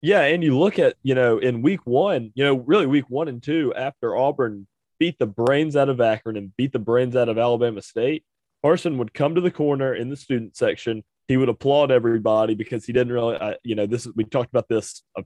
Yeah, 0.00 0.22
and 0.22 0.42
you 0.42 0.58
look 0.58 0.78
at, 0.78 0.94
you 1.02 1.14
know, 1.14 1.36
in 1.36 1.60
week 1.60 1.80
one, 1.84 2.32
you 2.34 2.42
know, 2.42 2.54
really 2.60 2.86
week 2.86 3.04
one 3.10 3.28
and 3.28 3.42
two, 3.42 3.74
after 3.74 4.16
Auburn 4.16 4.66
beat 4.98 5.18
the 5.18 5.26
brains 5.26 5.76
out 5.76 5.90
of 5.90 6.00
Akron 6.00 6.38
and 6.38 6.56
beat 6.56 6.72
the 6.72 6.78
brains 6.78 7.14
out 7.14 7.28
of 7.28 7.36
Alabama 7.36 7.82
State, 7.82 8.24
Harsin 8.64 8.96
would 8.96 9.12
come 9.12 9.34
to 9.34 9.42
the 9.42 9.50
corner 9.50 9.94
in 9.94 10.08
the 10.08 10.16
student 10.16 10.56
section. 10.56 11.04
He 11.28 11.36
would 11.36 11.50
applaud 11.50 11.90
everybody 11.90 12.54
because 12.54 12.86
he 12.86 12.94
didn't 12.94 13.12
really, 13.12 13.36
uh, 13.36 13.54
you 13.64 13.74
know, 13.74 13.84
this 13.84 14.08
we 14.16 14.24
talked 14.24 14.48
about 14.48 14.70
this 14.70 15.02
a 15.18 15.24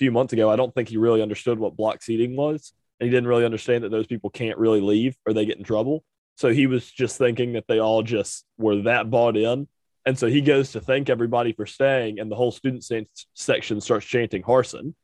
few 0.00 0.10
months 0.10 0.32
ago, 0.32 0.50
I 0.50 0.56
don't 0.56 0.74
think 0.74 0.88
he 0.88 0.96
really 0.96 1.22
understood 1.22 1.60
what 1.60 1.76
block 1.76 2.02
seating 2.02 2.34
was. 2.34 2.72
And 2.98 3.06
he 3.06 3.10
didn't 3.10 3.28
really 3.28 3.44
understand 3.44 3.84
that 3.84 3.90
those 3.90 4.06
people 4.06 4.30
can't 4.30 4.58
really 4.58 4.80
leave 4.80 5.16
or 5.26 5.32
they 5.32 5.44
get 5.44 5.58
in 5.58 5.64
trouble. 5.64 6.04
So 6.36 6.50
he 6.50 6.66
was 6.66 6.90
just 6.90 7.18
thinking 7.18 7.54
that 7.54 7.66
they 7.66 7.78
all 7.78 8.02
just 8.02 8.44
were 8.58 8.82
that 8.82 9.10
bought 9.10 9.36
in. 9.36 9.68
And 10.04 10.18
so 10.18 10.28
he 10.28 10.40
goes 10.40 10.72
to 10.72 10.80
thank 10.80 11.10
everybody 11.10 11.52
for 11.52 11.66
staying, 11.66 12.20
and 12.20 12.30
the 12.30 12.36
whole 12.36 12.52
student 12.52 12.86
section 13.34 13.80
starts 13.80 14.06
chanting 14.06 14.42
Harsin. 14.42 14.94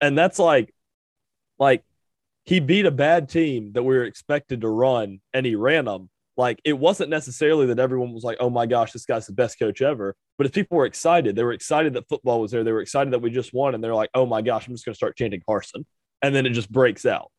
And 0.00 0.16
that's 0.16 0.38
like, 0.38 0.72
like 1.58 1.82
he 2.44 2.60
beat 2.60 2.86
a 2.86 2.90
bad 2.90 3.28
team 3.28 3.72
that 3.72 3.82
we 3.82 3.96
were 3.96 4.04
expected 4.04 4.60
to 4.60 4.68
run 4.68 5.20
and 5.32 5.44
he 5.44 5.54
ran 5.54 5.86
them. 5.86 6.10
Like 6.36 6.60
it 6.64 6.74
wasn't 6.74 7.10
necessarily 7.10 7.66
that 7.66 7.78
everyone 7.78 8.12
was 8.12 8.24
like, 8.24 8.36
oh 8.40 8.50
my 8.50 8.66
gosh, 8.66 8.92
this 8.92 9.06
guy's 9.06 9.26
the 9.26 9.32
best 9.32 9.58
coach 9.58 9.80
ever. 9.82 10.14
But 10.36 10.46
if 10.46 10.52
people 10.52 10.76
were 10.76 10.86
excited, 10.86 11.36
they 11.36 11.44
were 11.44 11.52
excited 11.52 11.94
that 11.94 12.08
football 12.08 12.40
was 12.40 12.50
there. 12.50 12.64
They 12.64 12.72
were 12.72 12.80
excited 12.80 13.12
that 13.12 13.22
we 13.22 13.30
just 13.30 13.54
won. 13.54 13.74
And 13.74 13.82
they're 13.82 13.94
like, 13.94 14.10
oh 14.14 14.26
my 14.26 14.42
gosh, 14.42 14.66
I'm 14.66 14.74
just 14.74 14.84
going 14.84 14.94
to 14.94 14.96
start 14.96 15.16
chanting 15.16 15.42
Harsin. 15.48 15.84
And 16.24 16.34
then 16.34 16.46
it 16.46 16.50
just 16.50 16.70
breaks 16.70 17.04
out. 17.04 17.30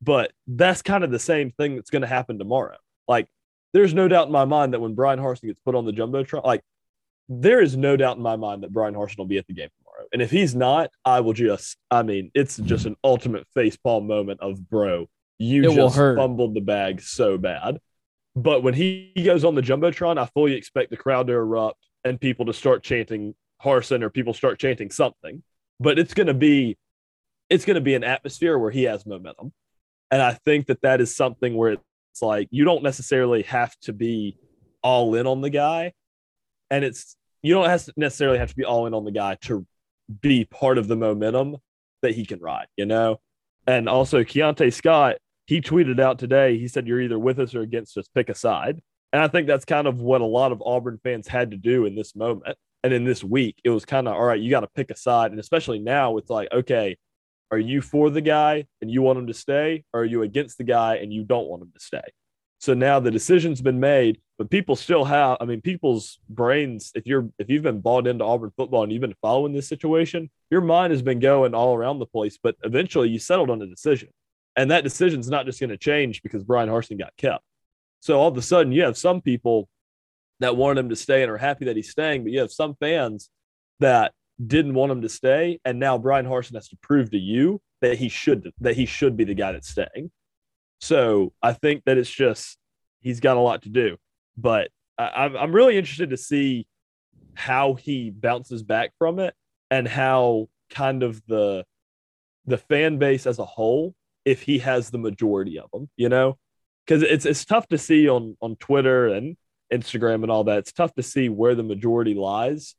But 0.00 0.32
that's 0.46 0.82
kind 0.82 1.04
of 1.04 1.10
the 1.10 1.18
same 1.18 1.52
thing 1.52 1.76
that's 1.76 1.90
going 1.90 2.02
to 2.02 2.08
happen 2.08 2.38
tomorrow. 2.38 2.76
Like 3.06 3.28
there's 3.72 3.94
no 3.94 4.08
doubt 4.08 4.26
in 4.26 4.32
my 4.32 4.44
mind 4.44 4.74
that 4.74 4.80
when 4.80 4.94
Bryan 4.94 5.18
Harsin 5.18 5.42
gets 5.42 5.60
put 5.64 5.74
on 5.74 5.86
the 5.86 5.92
jumbotron, 5.92 6.44
like 6.44 6.62
there 7.28 7.60
is 7.60 7.76
no 7.76 7.96
doubt 7.96 8.16
in 8.16 8.22
my 8.22 8.36
mind 8.36 8.62
that 8.62 8.72
Bryan 8.72 8.94
Harsin 8.94 9.18
will 9.18 9.26
be 9.26 9.38
at 9.38 9.46
the 9.46 9.54
game 9.54 9.68
tomorrow. 9.78 10.06
And 10.12 10.20
if 10.20 10.30
he's 10.30 10.54
not, 10.54 10.90
I 11.04 11.20
will 11.20 11.32
just, 11.32 11.76
I 11.90 12.02
mean, 12.02 12.30
it's 12.34 12.56
just 12.56 12.84
an 12.84 12.96
ultimate 13.04 13.46
facepalm 13.56 14.06
moment 14.06 14.40
of 14.40 14.68
bro, 14.68 15.06
you 15.38 15.70
it 15.70 15.74
just 15.74 15.96
fumbled 15.96 16.54
the 16.54 16.60
bag 16.60 17.00
so 17.00 17.38
bad. 17.38 17.78
But 18.34 18.62
when 18.62 18.74
he 18.74 19.12
goes 19.24 19.44
on 19.44 19.54
the 19.54 19.62
jumbotron, 19.62 20.18
I 20.18 20.26
fully 20.26 20.54
expect 20.54 20.90
the 20.90 20.96
crowd 20.96 21.26
to 21.28 21.34
erupt 21.34 21.78
and 22.04 22.20
people 22.20 22.46
to 22.46 22.52
start 22.52 22.82
chanting 22.82 23.34
Harsin 23.62 24.02
or 24.02 24.10
people 24.10 24.34
start 24.34 24.58
chanting 24.58 24.90
something. 24.90 25.42
But 25.78 25.98
it's 25.98 26.14
going 26.14 26.26
to 26.28 26.34
be, 26.34 26.76
it's 27.52 27.64
going 27.64 27.74
to 27.74 27.80
be 27.80 27.94
an 27.94 28.04
atmosphere 28.04 28.58
where 28.58 28.70
he 28.70 28.84
has 28.84 29.04
momentum, 29.06 29.52
and 30.10 30.22
I 30.22 30.32
think 30.32 30.66
that 30.66 30.82
that 30.82 31.00
is 31.00 31.14
something 31.14 31.56
where 31.56 31.72
it's 31.72 32.22
like 32.22 32.48
you 32.50 32.64
don't 32.64 32.82
necessarily 32.82 33.42
have 33.42 33.74
to 33.82 33.92
be 33.92 34.38
all 34.82 35.14
in 35.14 35.26
on 35.26 35.40
the 35.40 35.50
guy, 35.50 35.92
and 36.70 36.84
it's 36.84 37.16
you 37.42 37.54
don't 37.54 37.68
have 37.68 37.88
necessarily 37.96 38.38
have 38.38 38.50
to 38.50 38.56
be 38.56 38.64
all 38.64 38.86
in 38.86 38.94
on 38.94 39.04
the 39.04 39.10
guy 39.10 39.36
to 39.42 39.66
be 40.20 40.44
part 40.44 40.78
of 40.78 40.88
the 40.88 40.96
momentum 40.96 41.56
that 42.02 42.14
he 42.14 42.24
can 42.24 42.40
ride, 42.40 42.66
you 42.76 42.86
know? 42.86 43.20
And 43.66 43.88
also 43.88 44.22
Keionte 44.24 44.72
Scott, 44.72 45.16
he 45.46 45.60
tweeted 45.60 46.00
out 46.00 46.18
today, 46.18 46.58
he 46.58 46.68
said, 46.68 46.86
You're 46.86 47.00
either 47.00 47.18
with 47.18 47.38
us 47.38 47.54
or 47.54 47.60
against 47.60 47.96
us, 47.96 48.08
pick 48.14 48.28
a 48.28 48.34
side. 48.34 48.80
And 49.12 49.22
I 49.22 49.28
think 49.28 49.46
that's 49.46 49.64
kind 49.64 49.86
of 49.86 50.00
what 50.00 50.20
a 50.20 50.26
lot 50.26 50.52
of 50.52 50.62
Auburn 50.64 50.98
fans 51.02 51.28
had 51.28 51.50
to 51.50 51.56
do 51.56 51.84
in 51.84 51.94
this 51.94 52.16
moment. 52.16 52.56
And 52.82 52.92
in 52.92 53.04
this 53.04 53.22
week, 53.22 53.60
it 53.62 53.70
was 53.70 53.84
kind 53.84 54.08
of 54.08 54.14
all 54.14 54.24
right, 54.24 54.40
you 54.40 54.50
got 54.50 54.60
to 54.60 54.68
pick 54.74 54.90
a 54.90 54.96
side. 54.96 55.30
And 55.30 55.38
especially 55.38 55.78
now, 55.78 56.16
it's 56.16 56.30
like, 56.30 56.48
okay, 56.50 56.96
are 57.52 57.58
you 57.58 57.82
for 57.82 58.08
the 58.08 58.22
guy 58.22 58.66
and 58.80 58.90
you 58.90 59.02
want 59.02 59.18
him 59.18 59.26
to 59.26 59.34
stay? 59.34 59.84
Or 59.92 60.00
are 60.00 60.04
you 60.04 60.22
against 60.22 60.56
the 60.56 60.64
guy 60.64 60.96
and 60.96 61.12
you 61.12 61.22
don't 61.22 61.46
want 61.46 61.62
him 61.62 61.70
to 61.74 61.80
stay? 61.80 62.02
So 62.58 62.74
now 62.74 62.98
the 62.98 63.10
decision's 63.10 63.60
been 63.60 63.78
made, 63.78 64.20
but 64.38 64.48
people 64.48 64.74
still 64.74 65.04
have, 65.04 65.36
I 65.40 65.44
mean, 65.44 65.60
people's 65.60 66.18
brains, 66.30 66.92
if 66.94 67.06
you're 67.06 67.28
if 67.38 67.50
you've 67.50 67.64
been 67.64 67.80
bought 67.80 68.06
into 68.06 68.24
Auburn 68.24 68.52
football 68.56 68.84
and 68.84 68.90
you've 68.90 69.02
been 69.02 69.16
following 69.20 69.52
this 69.52 69.68
situation, 69.68 70.30
your 70.50 70.62
mind 70.62 70.92
has 70.92 71.02
been 71.02 71.18
going 71.18 71.54
all 71.54 71.74
around 71.74 71.98
the 71.98 72.06
place, 72.06 72.38
but 72.42 72.56
eventually 72.62 73.10
you 73.10 73.18
settled 73.18 73.50
on 73.50 73.60
a 73.60 73.66
decision. 73.66 74.08
And 74.56 74.70
that 74.70 74.84
decision's 74.84 75.28
not 75.28 75.44
just 75.44 75.60
going 75.60 75.70
to 75.70 75.76
change 75.76 76.22
because 76.22 76.44
Bryan 76.44 76.68
Harsin 76.68 76.98
got 76.98 77.16
kept. 77.16 77.44
So 78.00 78.18
all 78.18 78.28
of 78.28 78.36
a 78.38 78.42
sudden 78.42 78.72
you 78.72 78.82
have 78.84 78.96
some 78.96 79.20
people 79.20 79.68
that 80.40 80.56
wanted 80.56 80.80
him 80.80 80.88
to 80.88 80.96
stay 80.96 81.22
and 81.22 81.30
are 81.30 81.38
happy 81.38 81.66
that 81.66 81.76
he's 81.76 81.90
staying, 81.90 82.22
but 82.22 82.32
you 82.32 82.40
have 82.40 82.52
some 82.52 82.76
fans 82.76 83.28
that 83.80 84.12
didn't 84.44 84.74
want 84.74 84.92
him 84.92 85.02
to 85.02 85.08
stay. 85.08 85.60
And 85.64 85.78
now 85.78 85.98
Bryan 85.98 86.26
Harsin 86.26 86.54
has 86.54 86.68
to 86.68 86.76
prove 86.82 87.10
to 87.10 87.18
you 87.18 87.60
that 87.80 87.98
he 87.98 88.08
should 88.08 88.50
that 88.60 88.76
he 88.76 88.86
should 88.86 89.16
be 89.16 89.24
the 89.24 89.34
guy 89.34 89.52
that's 89.52 89.68
staying. 89.68 90.10
So 90.80 91.32
I 91.42 91.52
think 91.52 91.84
that 91.84 91.98
it's 91.98 92.10
just 92.10 92.58
he's 93.00 93.20
got 93.20 93.36
a 93.36 93.40
lot 93.40 93.62
to 93.62 93.68
do, 93.68 93.96
but 94.36 94.70
I, 94.98 95.24
I'm 95.26 95.52
really 95.52 95.76
interested 95.76 96.10
to 96.10 96.16
see 96.16 96.66
how 97.34 97.74
he 97.74 98.10
bounces 98.10 98.62
back 98.62 98.92
from 98.98 99.18
it 99.18 99.34
and 99.70 99.88
how 99.88 100.48
kind 100.70 101.02
of 101.02 101.22
the 101.26 101.64
the 102.46 102.58
fan 102.58 102.98
base 102.98 103.26
as 103.26 103.38
a 103.38 103.44
whole, 103.44 103.94
if 104.24 104.42
he 104.42 104.58
has 104.58 104.90
the 104.90 104.98
majority 104.98 105.58
of 105.58 105.70
them, 105.70 105.88
you 105.96 106.08
know, 106.08 106.38
because 106.86 107.02
it's 107.02 107.26
it's 107.26 107.44
tough 107.44 107.68
to 107.68 107.78
see 107.78 108.08
on 108.08 108.36
on 108.40 108.56
Twitter 108.56 109.08
and 109.08 109.36
Instagram 109.72 110.22
and 110.22 110.30
all 110.30 110.44
that. 110.44 110.58
It's 110.58 110.72
tough 110.72 110.94
to 110.94 111.02
see 111.02 111.28
where 111.28 111.54
the 111.54 111.62
majority 111.62 112.14
lies, 112.14 112.74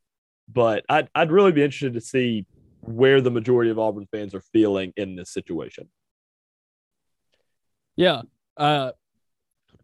but 0.48 0.84
I'd 0.90 1.10
I'd 1.16 1.32
really 1.32 1.52
be 1.52 1.64
interested 1.64 1.94
to 1.94 2.02
see 2.02 2.46
where 2.82 3.22
the 3.22 3.32
majority 3.32 3.72
of 3.72 3.80
Auburn 3.80 4.08
fans 4.12 4.36
are 4.36 4.42
feeling 4.42 4.94
in 4.98 5.16
this 5.16 5.32
situation. 5.32 5.90
Yeah. 7.96 8.24
Uh, 8.58 8.92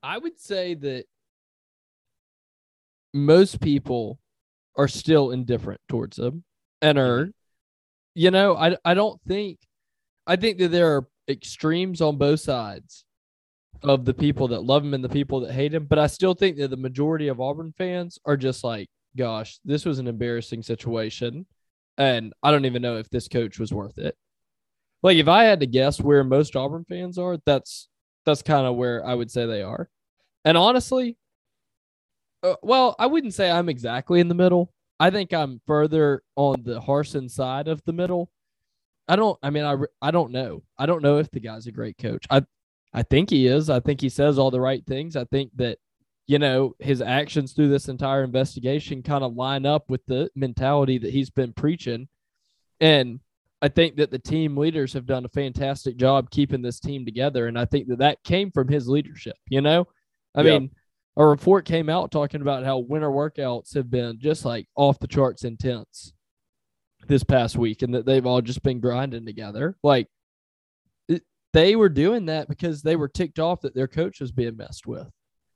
I 0.04 0.18
would 0.18 0.40
say 0.40 0.74
that 0.76 1.06
most 3.14 3.62
people 3.62 4.20
are 4.76 4.88
still 4.88 5.32
indifferent 5.32 5.82
towards 5.88 6.18
them 6.18 6.44
and 6.82 6.98
are, 6.98 7.20
mm-hmm. 7.22 7.30
you 8.16 8.32
know, 8.32 8.56
I, 8.56 8.76
I 8.84 8.94
don't 8.94 9.20
think, 9.28 9.60
I 10.28 10.36
think 10.36 10.58
that 10.60 10.70
there 10.70 10.98
are 10.98 11.08
extremes 11.28 12.02
on 12.02 12.18
both 12.18 12.42
sides 12.42 13.06
of 13.82 14.06
the 14.06 14.14
people 14.14 14.50
that 14.50 14.64
love 14.64 14.84
him 14.84 14.94
and 14.94 15.04
the 15.04 15.10
people 15.10 15.40
that 15.42 15.54
hate 15.54 15.74
him. 15.74 15.86
But 15.86 16.00
I 16.00 16.08
still 16.08 16.34
think 16.34 16.58
that 16.58 16.70
the 16.70 16.78
majority 16.78 17.30
of 17.30 17.40
Auburn 17.40 17.74
fans 17.78 18.20
are 18.26 18.38
just 18.38 18.64
like, 18.64 18.90
gosh, 19.18 19.60
this 19.66 19.86
was 19.86 20.00
an 20.00 20.08
embarrassing 20.08 20.64
situation. 20.64 21.46
And 21.98 22.34
I 22.42 22.52
don't 22.52 22.66
even 22.66 22.82
know 22.82 22.98
if 22.98 23.10
this 23.10 23.28
coach 23.28 23.60
was 23.60 23.74
worth 23.74 23.98
it. 23.98 24.16
Like, 25.04 25.18
if 25.18 25.28
I 25.28 25.44
had 25.44 25.62
to 25.62 25.68
guess 25.68 26.00
where 26.00 26.24
most 26.24 26.56
Auburn 26.56 26.86
fans 26.88 27.18
are, 27.18 27.38
that's 27.46 27.90
that's 28.26 28.42
kind 28.42 28.66
of 28.66 28.76
where 28.76 29.06
I 29.06 29.14
would 29.14 29.32
say 29.32 29.46
they 29.46 29.62
are. 29.62 29.90
And 30.46 30.58
honestly, 30.58 31.18
uh, 32.44 32.56
well, 32.62 32.96
I 33.00 33.08
wouldn't 33.08 33.34
say 33.34 33.50
I'm 33.50 33.70
exactly 33.70 34.20
in 34.20 34.28
the 34.28 34.36
middle. 34.36 34.72
I 35.00 35.10
think 35.10 35.34
I'm 35.34 35.62
further 35.66 36.24
on 36.36 36.64
the 36.64 36.82
Harsin 36.82 37.30
side 37.30 37.68
of 37.68 37.82
the 37.86 37.94
middle. 37.94 38.30
I 39.08 39.16
don't. 39.16 39.40
I 39.42 39.50
mean, 39.50 39.64
I 39.64 39.76
I 40.02 40.12
don't 40.12 40.32
know. 40.32 40.64
I 40.78 40.86
don't 40.86 41.02
know 41.02 41.18
if 41.18 41.32
the 41.32 41.40
guy's 41.40 41.68
a 41.68 41.72
great 41.72 41.98
coach. 41.98 42.26
I 42.30 42.44
I 42.94 43.04
think 43.04 43.30
he 43.30 43.48
is. 43.48 43.70
I 43.70 43.80
think 43.80 44.02
he 44.02 44.10
says 44.10 44.38
all 44.38 44.52
the 44.52 44.62
right 44.62 44.86
things. 44.86 45.16
I 45.16 45.26
think 45.26 45.52
that 45.56 45.80
you 46.30 46.38
know 46.38 46.76
his 46.78 47.02
actions 47.02 47.54
through 47.54 47.70
this 47.70 47.90
entire 47.90 48.24
investigation 48.24 49.02
kind 49.02 49.24
of 49.24 49.34
line 49.34 49.66
up 49.66 49.90
with 49.90 50.06
the 50.06 50.30
mentality 50.36 51.00
that 51.00 51.12
he's 51.12 51.32
been 51.32 51.54
preaching. 51.54 52.08
And 52.80 53.20
I 53.64 53.70
think 53.70 53.96
that 53.96 54.12
the 54.12 54.20
team 54.20 54.56
leaders 54.56 54.94
have 54.94 55.08
done 55.08 55.26
a 55.26 55.30
fantastic 55.30 55.98
job 55.98 56.30
keeping 56.30 56.62
this 56.62 56.80
team 56.80 57.04
together. 57.04 57.48
And 57.48 57.58
I 57.58 57.66
think 57.66 57.88
that 57.88 57.98
that 57.98 58.24
came 58.24 58.52
from 58.52 58.68
his 58.68 58.88
leadership. 58.88 59.38
You 59.48 59.62
know, 59.62 59.88
I 60.36 60.44
mean, 60.44 60.70
a 61.18 61.26
report 61.26 61.66
came 61.66 61.90
out 61.90 62.12
talking 62.12 62.42
about 62.42 62.64
how 62.64 62.78
winter 62.78 63.10
workouts 63.10 63.74
have 63.74 63.90
been 63.90 64.20
just 64.20 64.46
like 64.46 64.68
off 64.76 65.00
the 65.00 65.08
charts 65.08 65.44
intense 65.44 66.14
this 67.08 67.24
past 67.24 67.58
week 67.58 67.82
and 67.82 67.96
that 67.96 68.06
they've 68.06 68.28
all 68.28 68.42
just 68.42 68.62
been 68.62 68.80
grinding 68.80 69.26
together. 69.26 69.76
Like 69.82 70.06
it, 71.08 71.24
they 71.54 71.76
were 71.76 71.90
doing 71.90 72.28
that 72.28 72.48
because 72.48 72.84
they 72.84 72.96
were 72.96 73.10
ticked 73.10 73.40
off 73.40 73.62
that 73.62 73.74
their 73.74 73.88
coach 73.88 74.22
was 74.22 74.32
being 74.32 74.58
messed 74.58 74.86
with. 74.86 75.10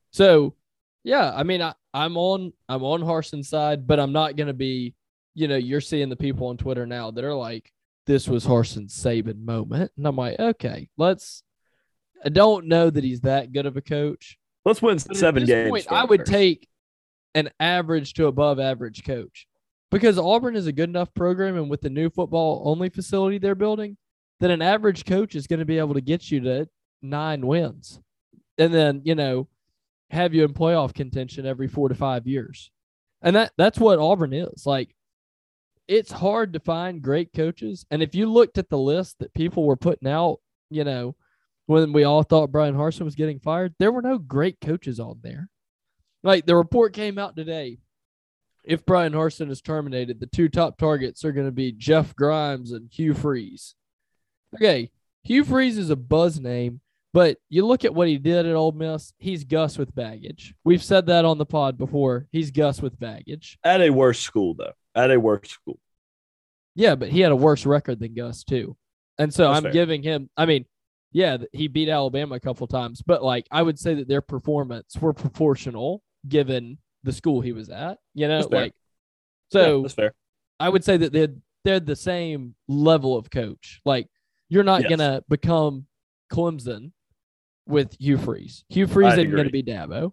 So, 0.09 0.55
yeah, 1.03 1.33
I 1.35 1.43
mean, 1.43 1.61
I, 1.61 1.73
I'm 1.93 2.17
on 2.17 2.53
I'm 2.69 2.83
on 2.83 3.01
Harsin's 3.01 3.49
side, 3.49 3.85
but 3.85 3.99
I'm 3.99 4.13
not 4.13 4.35
going 4.35 4.47
to 4.47 4.53
be, 4.53 4.95
you 5.35 5.47
know, 5.47 5.57
you're 5.57 5.81
seeing 5.81 6.09
the 6.09 6.15
people 6.15 6.47
on 6.47 6.57
Twitter 6.57 6.85
now 6.85 7.11
that 7.11 7.23
are 7.23 7.33
like, 7.33 7.71
this 8.05 8.27
was 8.27 8.45
Harsin 8.45 8.89
Saban 8.89 9.43
moment. 9.43 9.91
And 9.97 10.07
I'm 10.07 10.15
like, 10.15 10.39
okay, 10.39 10.89
let's. 10.97 11.43
I 12.25 12.29
don't 12.29 12.67
know 12.67 12.89
that 12.89 13.03
he's 13.03 13.21
that 13.21 13.51
good 13.51 13.65
of 13.65 13.75
a 13.75 13.81
coach. 13.81 14.37
Let's 14.63 14.81
win 14.81 14.97
seven 14.97 15.45
games. 15.45 15.69
Point, 15.69 15.91
I 15.91 16.05
would 16.05 16.25
take 16.25 16.69
an 17.35 17.49
average 17.59 18.13
to 18.13 18.27
above 18.27 18.61
average 18.61 19.03
coach 19.03 19.45
because 19.91 20.17
Auburn 20.17 20.55
is 20.55 20.67
a 20.67 20.71
good 20.71 20.87
enough 20.87 21.13
program, 21.13 21.57
and 21.57 21.69
with 21.69 21.81
the 21.81 21.89
new 21.89 22.09
football 22.09 22.63
only 22.65 22.87
facility 22.87 23.39
they're 23.39 23.55
building, 23.55 23.97
that 24.39 24.51
an 24.51 24.61
average 24.61 25.03
coach 25.03 25.35
is 25.35 25.47
going 25.47 25.59
to 25.59 25.65
be 25.65 25.79
able 25.79 25.95
to 25.95 26.01
get 26.01 26.31
you 26.31 26.39
to 26.39 26.69
nine 27.01 27.45
wins, 27.45 27.99
and 28.57 28.73
then 28.73 29.01
you 29.03 29.15
know 29.15 29.49
have 30.13 30.33
you 30.33 30.43
in 30.43 30.53
playoff 30.53 30.93
contention 30.93 31.45
every 31.45 31.67
four 31.67 31.89
to 31.89 31.95
five 31.95 32.27
years, 32.27 32.71
and 33.21 33.35
that 33.35 33.51
that's 33.57 33.79
what 33.79 33.99
Auburn 33.99 34.33
is 34.33 34.65
like 34.65 34.95
it's 35.87 36.11
hard 36.11 36.53
to 36.53 36.59
find 36.59 37.01
great 37.01 37.33
coaches. 37.33 37.85
And 37.91 38.01
if 38.01 38.15
you 38.15 38.31
looked 38.31 38.57
at 38.57 38.69
the 38.69 38.77
list 38.77 39.19
that 39.19 39.33
people 39.33 39.65
were 39.65 39.75
putting 39.75 40.07
out, 40.07 40.39
you 40.69 40.83
know, 40.83 41.15
when 41.65 41.93
we 41.93 42.03
all 42.03 42.23
thought 42.23 42.51
Bryan 42.51 42.75
Harsin 42.75 43.05
was 43.05 43.15
getting 43.15 43.39
fired, 43.39 43.73
there 43.79 43.91
were 43.91 44.01
no 44.01 44.17
great 44.17 44.59
coaches 44.61 44.99
on 44.99 45.19
there. 45.23 45.49
Like 46.23 46.45
the 46.45 46.55
report 46.55 46.93
came 46.93 47.17
out 47.17 47.35
today. 47.35 47.79
If 48.63 48.85
Bryan 48.85 49.11
Harsin 49.11 49.51
is 49.51 49.61
terminated, 49.61 50.19
the 50.19 50.25
two 50.25 50.47
top 50.47 50.77
targets 50.77 51.25
are 51.25 51.33
going 51.33 51.47
to 51.47 51.51
be 51.51 51.73
Jeff 51.73 52.15
Grimes 52.15 52.71
and 52.71 52.89
Hugh 52.89 53.13
Freeze. 53.13 53.75
Okay, 54.55 54.91
Hugh 55.23 55.43
Freeze 55.43 55.77
is 55.77 55.89
a 55.89 55.97
buzz 55.97 56.39
name, 56.39 56.79
but 57.13 57.37
you 57.49 57.65
look 57.65 57.85
at 57.85 57.93
what 57.93 58.07
he 58.07 58.17
did 58.17 58.45
at 58.45 58.55
Ole 58.55 58.71
Miss, 58.71 59.13
he's 59.19 59.43
Gus 59.43 59.77
with 59.77 59.93
baggage. 59.95 60.53
We've 60.65 60.83
said 60.83 61.05
that 61.07 61.25
on 61.25 61.37
the 61.37 61.45
pod 61.45 61.77
before. 61.77 62.27
He's 62.31 62.51
Gus 62.51 62.81
with 62.81 62.99
baggage. 62.99 63.57
At 63.63 63.81
a 63.81 63.89
worse 63.91 64.19
school, 64.19 64.55
though 64.55 64.73
at 64.95 65.09
a 65.11 65.19
worse 65.19 65.49
school. 65.49 65.79
Yeah, 66.75 66.95
but 66.95 67.09
he 67.09 67.19
had 67.21 67.31
a 67.31 67.35
worse 67.35 67.65
record 67.65 67.99
than 67.99 68.13
Gus 68.15 68.43
too. 68.43 68.75
And 69.17 69.33
so 69.33 69.45
That's 69.45 69.57
I'm 69.57 69.63
fair. 69.63 69.71
giving 69.71 70.03
him 70.03 70.29
I 70.35 70.45
mean, 70.45 70.65
yeah, 71.11 71.37
he 71.51 71.67
beat 71.67 71.89
Alabama 71.89 72.35
a 72.35 72.39
couple 72.39 72.65
times, 72.67 73.01
but 73.01 73.23
like 73.23 73.47
I 73.51 73.61
would 73.61 73.77
say 73.79 73.93
that 73.95 74.07
their 74.07 74.21
performance 74.21 74.97
were 74.99 75.13
proportional 75.13 76.01
given 76.27 76.77
the 77.03 77.11
school 77.13 77.41
he 77.41 77.51
was 77.51 77.69
at. 77.69 77.99
You 78.15 78.27
know, 78.27 78.39
like 78.51 78.73
Yeah, 79.51 79.61
so 79.61 79.81
that's 79.83 79.93
fair. 79.93 80.13
I 80.59 80.69
would 80.69 80.83
say 80.83 80.97
that 80.97 81.11
they're 81.13 81.33
they're 81.63 81.79
the 81.79 81.95
same 81.95 82.55
level 82.67 83.15
of 83.15 83.29
coach. 83.29 83.81
Like 83.85 84.07
you're 84.49 84.63
not 84.63 84.81
Yes. 84.81 84.89
gonna 84.89 85.23
become 85.29 85.85
Clemson 86.31 86.91
with 87.65 87.95
Hugh 87.99 88.17
Freeze. 88.17 88.65
Hugh 88.69 88.87
Freeze 88.87 89.13
isn't 89.13 89.35
gonna 89.35 89.49
be 89.49 89.63
Dabo. 89.63 90.11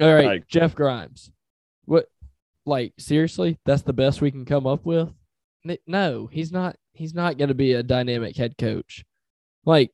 All 0.00 0.14
right, 0.14 0.46
Jeff 0.48 0.74
Grimes. 0.74 1.30
What? 1.84 2.06
Like 2.64 2.94
seriously, 2.98 3.58
that's 3.64 3.82
the 3.82 3.92
best 3.92 4.20
we 4.20 4.30
can 4.30 4.44
come 4.44 4.66
up 4.66 4.86
with? 4.86 5.12
No, 5.86 6.26
he's 6.26 6.52
not. 6.52 6.76
He's 6.92 7.14
not 7.14 7.38
gonna 7.38 7.54
be 7.54 7.72
a 7.72 7.82
dynamic 7.82 8.36
head 8.36 8.56
coach. 8.58 9.04
Like 9.64 9.90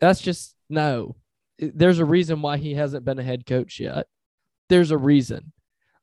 that's 0.00 0.20
just 0.20 0.54
no. 0.68 1.16
There's 1.58 1.98
a 1.98 2.04
reason 2.04 2.40
why 2.42 2.56
he 2.56 2.74
hasn't 2.74 3.04
been 3.04 3.18
a 3.18 3.24
head 3.24 3.46
coach 3.46 3.80
yet. 3.80 4.06
There's 4.68 4.90
a 4.90 4.98
reason 4.98 5.52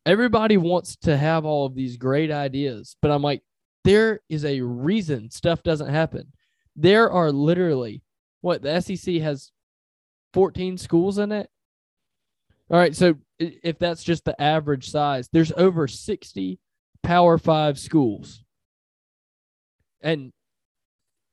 everybody 0.05 0.57
wants 0.57 0.95
to 0.97 1.17
have 1.17 1.45
all 1.45 1.65
of 1.65 1.75
these 1.75 1.97
great 1.97 2.31
ideas, 2.31 2.95
but 3.01 3.11
I'm 3.11 3.21
like, 3.21 3.41
there 3.83 4.21
is 4.29 4.45
a 4.45 4.61
reason 4.61 5.29
stuff 5.31 5.63
doesn't 5.63 5.89
happen. 5.89 6.31
There 6.75 7.09
are 7.09 7.31
literally 7.31 8.03
what 8.45 8.61
the 8.61 8.79
SEC 8.79 9.15
has 9.15 9.51
14 10.33 10.77
schools 10.77 11.17
in 11.17 11.31
it. 11.31 11.49
All 12.69 12.77
right, 12.77 12.95
so 12.95 13.15
if 13.39 13.79
that's 13.79 14.03
just 14.03 14.23
the 14.23 14.39
average 14.39 14.91
size, 14.91 15.27
there's 15.33 15.51
over 15.57 15.87
60 15.87 16.59
Power 17.01 17.39
5 17.39 17.79
schools. 17.79 18.43
And 20.01 20.31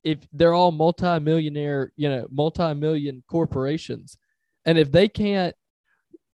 if 0.03 0.21
they're 0.33 0.55
all 0.55 0.73
multi-millionaire, 0.73 1.93
you 1.97 2.09
know, 2.09 2.27
multi-million 2.31 3.23
corporations, 3.29 4.17
and 4.65 4.79
if 4.79 4.91
they 4.91 5.07
can't 5.07 5.55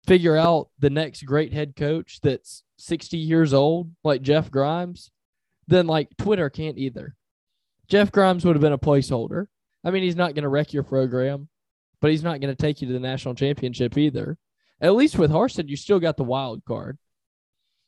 figure 0.06 0.38
out 0.38 0.70
the 0.78 0.92
next 0.92 1.24
great 1.24 1.54
head 1.54 1.76
coach 1.76 2.20
that's 2.22 2.62
60 2.78 3.18
years 3.18 3.52
old, 3.52 3.90
like 4.04 4.22
Jeff 4.22 4.52
Grimes, 4.52 5.10
then 5.68 5.88
like 5.88 6.16
Twitter 6.18 6.52
can't 6.52 6.78
either. 6.78 7.16
Jeff 7.88 8.12
Grimes 8.12 8.46
would 8.46 8.56
have 8.56 8.62
been 8.62 8.74
a 8.74 8.78
placeholder. 8.78 9.48
I 9.88 9.90
mean, 9.90 10.04
he's 10.04 10.18
not 10.18 10.36
going 10.36 10.44
to 10.44 10.50
wreck 10.50 10.74
your 10.74 10.84
program, 10.84 11.48
but 12.02 12.12
he's 12.12 12.22
not 12.22 12.42
going 12.42 12.54
to 12.54 12.62
take 12.62 12.82
you 12.82 12.88
to 12.88 12.94
the 12.94 13.00
national 13.00 13.36
championship 13.36 13.98
either. 13.98 14.38
At 14.82 14.96
least 14.96 15.18
with 15.18 15.32
Harsin, 15.32 15.70
you 15.70 15.78
still 15.78 16.02
got 16.02 16.18
the 16.18 16.26
wild 16.26 16.66
card. 16.66 16.98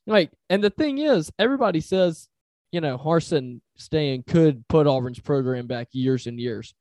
Like, 0.08 0.32
and 0.50 0.64
the 0.64 0.70
thing 0.70 1.00
is, 1.00 1.30
everybody 1.38 1.82
says, 1.82 2.30
you 2.72 2.80
know, 2.80 2.98
Harsin 2.98 3.60
staying 3.76 4.24
could 4.24 4.66
put 4.70 4.88
Auburn's 4.88 5.20
program 5.20 5.68
back 5.68 5.90
years 5.92 6.26
and 6.26 6.40
years. 6.40 6.74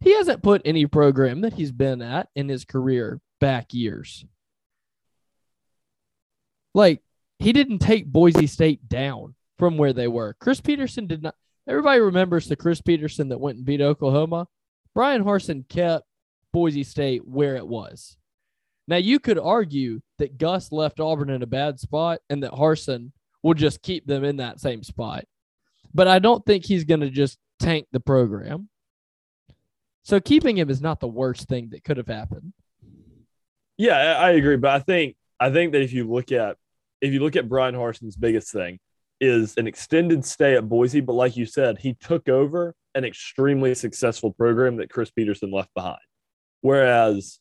He 0.00 0.12
hasn't 0.12 0.42
put 0.42 0.60
any 0.66 0.84
program 0.84 1.40
that 1.40 1.54
he's 1.54 1.72
been 1.72 2.02
at 2.02 2.28
in 2.36 2.50
his 2.50 2.66
career 2.66 3.22
back 3.40 3.72
years. 3.72 4.26
Like 6.74 7.00
he 7.38 7.54
didn't 7.54 7.78
take 7.78 8.04
Boise 8.04 8.46
State 8.46 8.90
down 8.90 9.36
from 9.56 9.78
where 9.78 9.94
they 9.94 10.06
were. 10.06 10.36
Chris 10.38 10.60
Petersen 10.60 11.06
did 11.06 11.22
not. 11.22 11.34
Everybody 11.66 12.00
remembers 12.00 12.46
the 12.46 12.56
Chris 12.56 12.82
Petersen 12.82 13.30
that 13.30 13.40
went 13.40 13.56
and 13.56 13.64
beat 13.64 13.80
Oklahoma. 13.80 14.48
Bryan 14.96 15.22
Harsin 15.22 15.68
kept 15.68 16.06
Boise 16.54 16.82
State 16.82 17.28
where 17.28 17.56
it 17.56 17.68
was. 17.68 18.16
Now 18.88 18.96
you 18.96 19.20
could 19.20 19.38
argue 19.38 20.00
that 20.18 20.38
Gus 20.38 20.72
left 20.72 21.00
Auburn 21.00 21.28
in 21.28 21.42
a 21.42 21.46
bad 21.46 21.78
spot 21.78 22.20
and 22.30 22.42
that 22.42 22.52
Harsin 22.52 23.12
will 23.42 23.52
just 23.52 23.82
keep 23.82 24.06
them 24.06 24.24
in 24.24 24.38
that 24.38 24.58
same 24.58 24.82
spot. 24.82 25.26
But 25.92 26.08
I 26.08 26.18
don't 26.18 26.42
think 26.46 26.64
he's 26.64 26.84
going 26.84 27.00
to 27.00 27.10
just 27.10 27.36
tank 27.60 27.86
the 27.92 28.00
program. 28.00 28.70
So 30.02 30.18
keeping 30.18 30.56
him 30.56 30.70
is 30.70 30.80
not 30.80 31.00
the 31.00 31.08
worst 31.08 31.46
thing 31.46 31.68
that 31.72 31.84
could 31.84 31.98
have 31.98 32.08
happened. 32.08 32.54
Yeah, 33.76 33.98
I 33.98 34.30
agree, 34.30 34.56
but 34.56 34.70
I 34.70 34.78
think 34.78 35.16
I 35.38 35.50
think 35.50 35.72
that 35.72 35.82
if 35.82 35.92
you 35.92 36.10
look 36.10 36.32
at 36.32 36.56
if 37.02 37.12
you 37.12 37.20
look 37.20 37.36
at 37.36 37.50
Bryan 37.50 37.74
Harsin's 37.74 38.16
biggest 38.16 38.50
thing 38.50 38.78
is 39.20 39.58
an 39.58 39.66
extended 39.66 40.24
stay 40.24 40.56
at 40.56 40.66
Boise, 40.66 41.02
but 41.02 41.12
like 41.12 41.36
you 41.36 41.44
said, 41.44 41.76
he 41.80 41.92
took 41.92 42.30
over 42.30 42.74
an 42.96 43.04
extremely 43.04 43.74
successful 43.74 44.32
program 44.32 44.76
that 44.76 44.90
Chris 44.90 45.10
Petersen 45.10 45.50
left 45.50 45.72
behind. 45.74 45.98
Whereas 46.62 47.38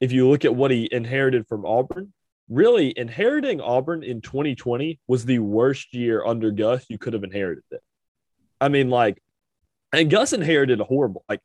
if 0.00 0.10
you 0.10 0.28
look 0.28 0.44
at 0.44 0.56
what 0.56 0.70
he 0.70 0.88
inherited 0.90 1.46
from 1.46 1.64
Auburn, 1.66 2.12
really 2.48 2.92
inheriting 2.96 3.60
Auburn 3.60 4.02
in 4.02 4.20
2020 4.20 4.98
was 5.06 5.24
the 5.24 5.38
worst 5.38 5.94
year 5.94 6.24
under 6.24 6.50
Gus 6.50 6.86
you 6.88 6.98
could 6.98 7.12
have 7.12 7.24
inherited 7.24 7.64
it. 7.70 7.82
I 8.60 8.68
mean, 8.68 8.90
like, 8.90 9.22
and 9.92 10.10
Gus 10.10 10.32
inherited 10.32 10.80
a 10.80 10.84
horrible, 10.84 11.24
like, 11.28 11.40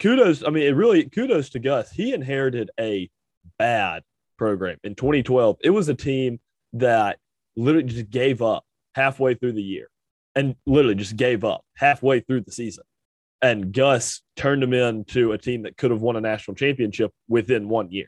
kudos. 0.00 0.42
I 0.44 0.50
mean, 0.50 0.64
it 0.64 0.74
really 0.74 1.08
kudos 1.08 1.50
to 1.50 1.60
Gus. 1.60 1.90
He 1.92 2.12
inherited 2.12 2.70
a 2.78 3.08
bad 3.58 4.02
program 4.36 4.78
in 4.82 4.96
2012. 4.96 5.58
It 5.62 5.70
was 5.70 5.88
a 5.88 5.94
team 5.94 6.40
that 6.72 7.18
literally 7.54 7.88
just 7.88 8.10
gave 8.10 8.42
up 8.42 8.64
halfway 8.94 9.34
through 9.34 9.52
the 9.52 9.62
year 9.62 9.88
and 10.36 10.54
literally 10.66 10.94
just 10.94 11.16
gave 11.16 11.42
up 11.42 11.62
halfway 11.76 12.20
through 12.20 12.42
the 12.42 12.52
season. 12.52 12.84
And 13.42 13.72
Gus 13.72 14.22
turned 14.36 14.62
them 14.62 14.72
into 14.72 15.32
a 15.32 15.38
team 15.38 15.62
that 15.62 15.76
could 15.76 15.90
have 15.90 16.02
won 16.02 16.16
a 16.16 16.20
national 16.20 16.54
championship 16.54 17.10
within 17.28 17.68
one 17.68 17.90
year. 17.90 18.06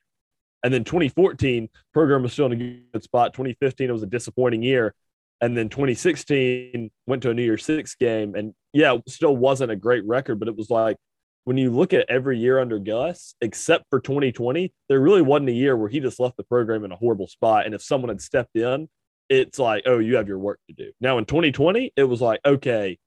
And 0.63 0.73
then 0.73 0.85
2014, 0.85 1.69
program 1.93 2.23
was 2.23 2.33
still 2.33 2.47
in 2.47 2.53
a 2.53 2.57
good 2.93 3.03
spot. 3.03 3.33
2015, 3.33 3.89
it 3.89 3.93
was 3.93 4.03
a 4.03 4.07
disappointing 4.07 4.63
year. 4.63 4.95
And 5.41 5.57
then 5.57 5.69
2016 5.69 6.91
went 7.07 7.23
to 7.23 7.31
a 7.31 7.35
New 7.35 7.43
Year's 7.43 7.65
Six 7.65 7.95
game. 7.95 8.35
And 8.35 8.55
yeah, 8.73 8.97
still 9.07 9.37
wasn't 9.37 9.71
a 9.71 9.77
great 9.77 10.05
record, 10.05 10.39
but 10.39 10.49
it 10.49 10.57
was 10.57 10.71
like 10.71 10.97
when 11.45 11.57
you 11.57 11.71
look 11.71 11.95
at 11.95 12.11
every 12.11 12.39
year 12.39 12.59
under 12.59 12.79
Gus, 12.79 13.35
except 13.41 13.85
for 13.89 14.01
2020, 14.01 14.73
there 14.89 15.01
really 15.01 15.23
wasn't 15.23 15.51
a 15.51 15.53
year 15.53 15.77
where 15.77 15.89
he 15.89 16.01
just 16.01 16.21
left 16.21 16.37
the 16.37 16.43
program 16.43 16.85
in 16.85 16.93
a 16.93 16.97
horrible 16.97 17.29
spot. 17.29 17.65
And 17.65 17.75
if 17.75 17.83
someone 17.83 18.09
had 18.09 18.21
stepped 18.21 18.57
in, 18.57 18.89
it's 19.29 19.59
like, 19.59 19.85
oh, 19.87 19.99
you 19.99 20.17
have 20.17 20.29
your 20.29 20.39
work 20.39 20.61
to 20.69 20.75
do. 20.75 20.93
Now 21.01 21.19
in 21.19 21.25
2020, 21.25 21.93
it 21.97 22.05
was 22.05 22.21
like, 22.21 22.41
okay, 22.45 22.99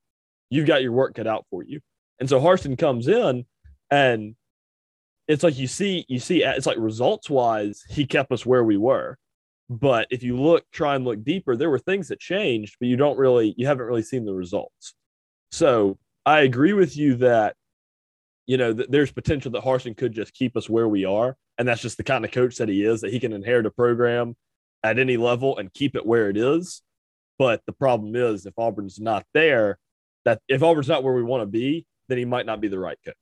you've 0.49 0.67
got 0.67 0.83
your 0.83 0.91
work 0.91 1.15
cut 1.15 1.27
out 1.27 1.45
for 1.49 1.63
you. 1.63 1.79
And 2.19 2.29
so 2.29 2.39
Harsin 2.39 2.77
comes 2.77 3.07
in 3.07 3.45
and 3.89 4.35
it's 5.27 5.43
like 5.43 5.57
you 5.57 5.67
see, 5.67 6.05
you 6.07 6.19
see, 6.19 6.43
it's 6.43 6.67
like 6.67 6.77
results 6.77 7.29
wise, 7.29 7.83
he 7.89 8.05
kept 8.05 8.31
us 8.31 8.45
where 8.45 8.63
we 8.63 8.77
were. 8.77 9.17
But 9.69 10.07
if 10.11 10.21
you 10.21 10.37
look, 10.37 10.65
try 10.71 10.95
and 10.95 11.05
look 11.05 11.23
deeper, 11.23 11.55
there 11.55 11.69
were 11.69 11.79
things 11.79 12.09
that 12.09 12.19
changed, 12.19 12.75
but 12.79 12.89
you 12.89 12.97
don't 12.97 13.17
really, 13.17 13.55
you 13.57 13.67
haven't 13.67 13.85
really 13.85 14.03
seen 14.03 14.25
the 14.25 14.33
results. 14.33 14.93
So 15.51 15.97
I 16.25 16.41
agree 16.41 16.73
with 16.73 16.97
you 16.97 17.15
that, 17.15 17.55
you 18.45 18.57
know, 18.57 18.73
th- 18.73 18.89
there's 18.89 19.11
potential 19.11 19.51
that 19.51 19.63
Harsin 19.63 19.95
could 19.95 20.11
just 20.11 20.33
keep 20.33 20.57
us 20.57 20.69
where 20.69 20.87
we 20.87 21.05
are. 21.05 21.37
And 21.57 21.67
that's 21.67 21.81
just 21.81 21.97
the 21.97 22.03
kind 22.03 22.25
of 22.25 22.31
coach 22.31 22.57
that 22.57 22.67
he 22.67 22.83
is, 22.83 23.01
that 23.01 23.13
he 23.13 23.19
can 23.19 23.33
inherit 23.33 23.65
a 23.65 23.71
program 23.71 24.35
at 24.83 24.99
any 24.99 25.17
level 25.17 25.57
and 25.57 25.73
keep 25.73 25.95
it 25.95 26.05
where 26.05 26.29
it 26.29 26.37
is. 26.37 26.81
But 27.37 27.61
the 27.65 27.73
problem 27.73 28.15
is, 28.15 28.45
if 28.45 28.53
Auburn's 28.57 28.99
not 28.99 29.25
there, 29.33 29.77
that 30.25 30.41
if 30.47 30.61
Auburn's 30.63 30.87
not 30.87 31.03
where 31.03 31.13
we 31.13 31.23
want 31.23 31.41
to 31.41 31.47
be, 31.47 31.85
then 32.07 32.17
he 32.17 32.25
might 32.25 32.45
not 32.45 32.61
be 32.61 32.67
the 32.67 32.79
right 32.79 32.97
coach. 33.03 33.15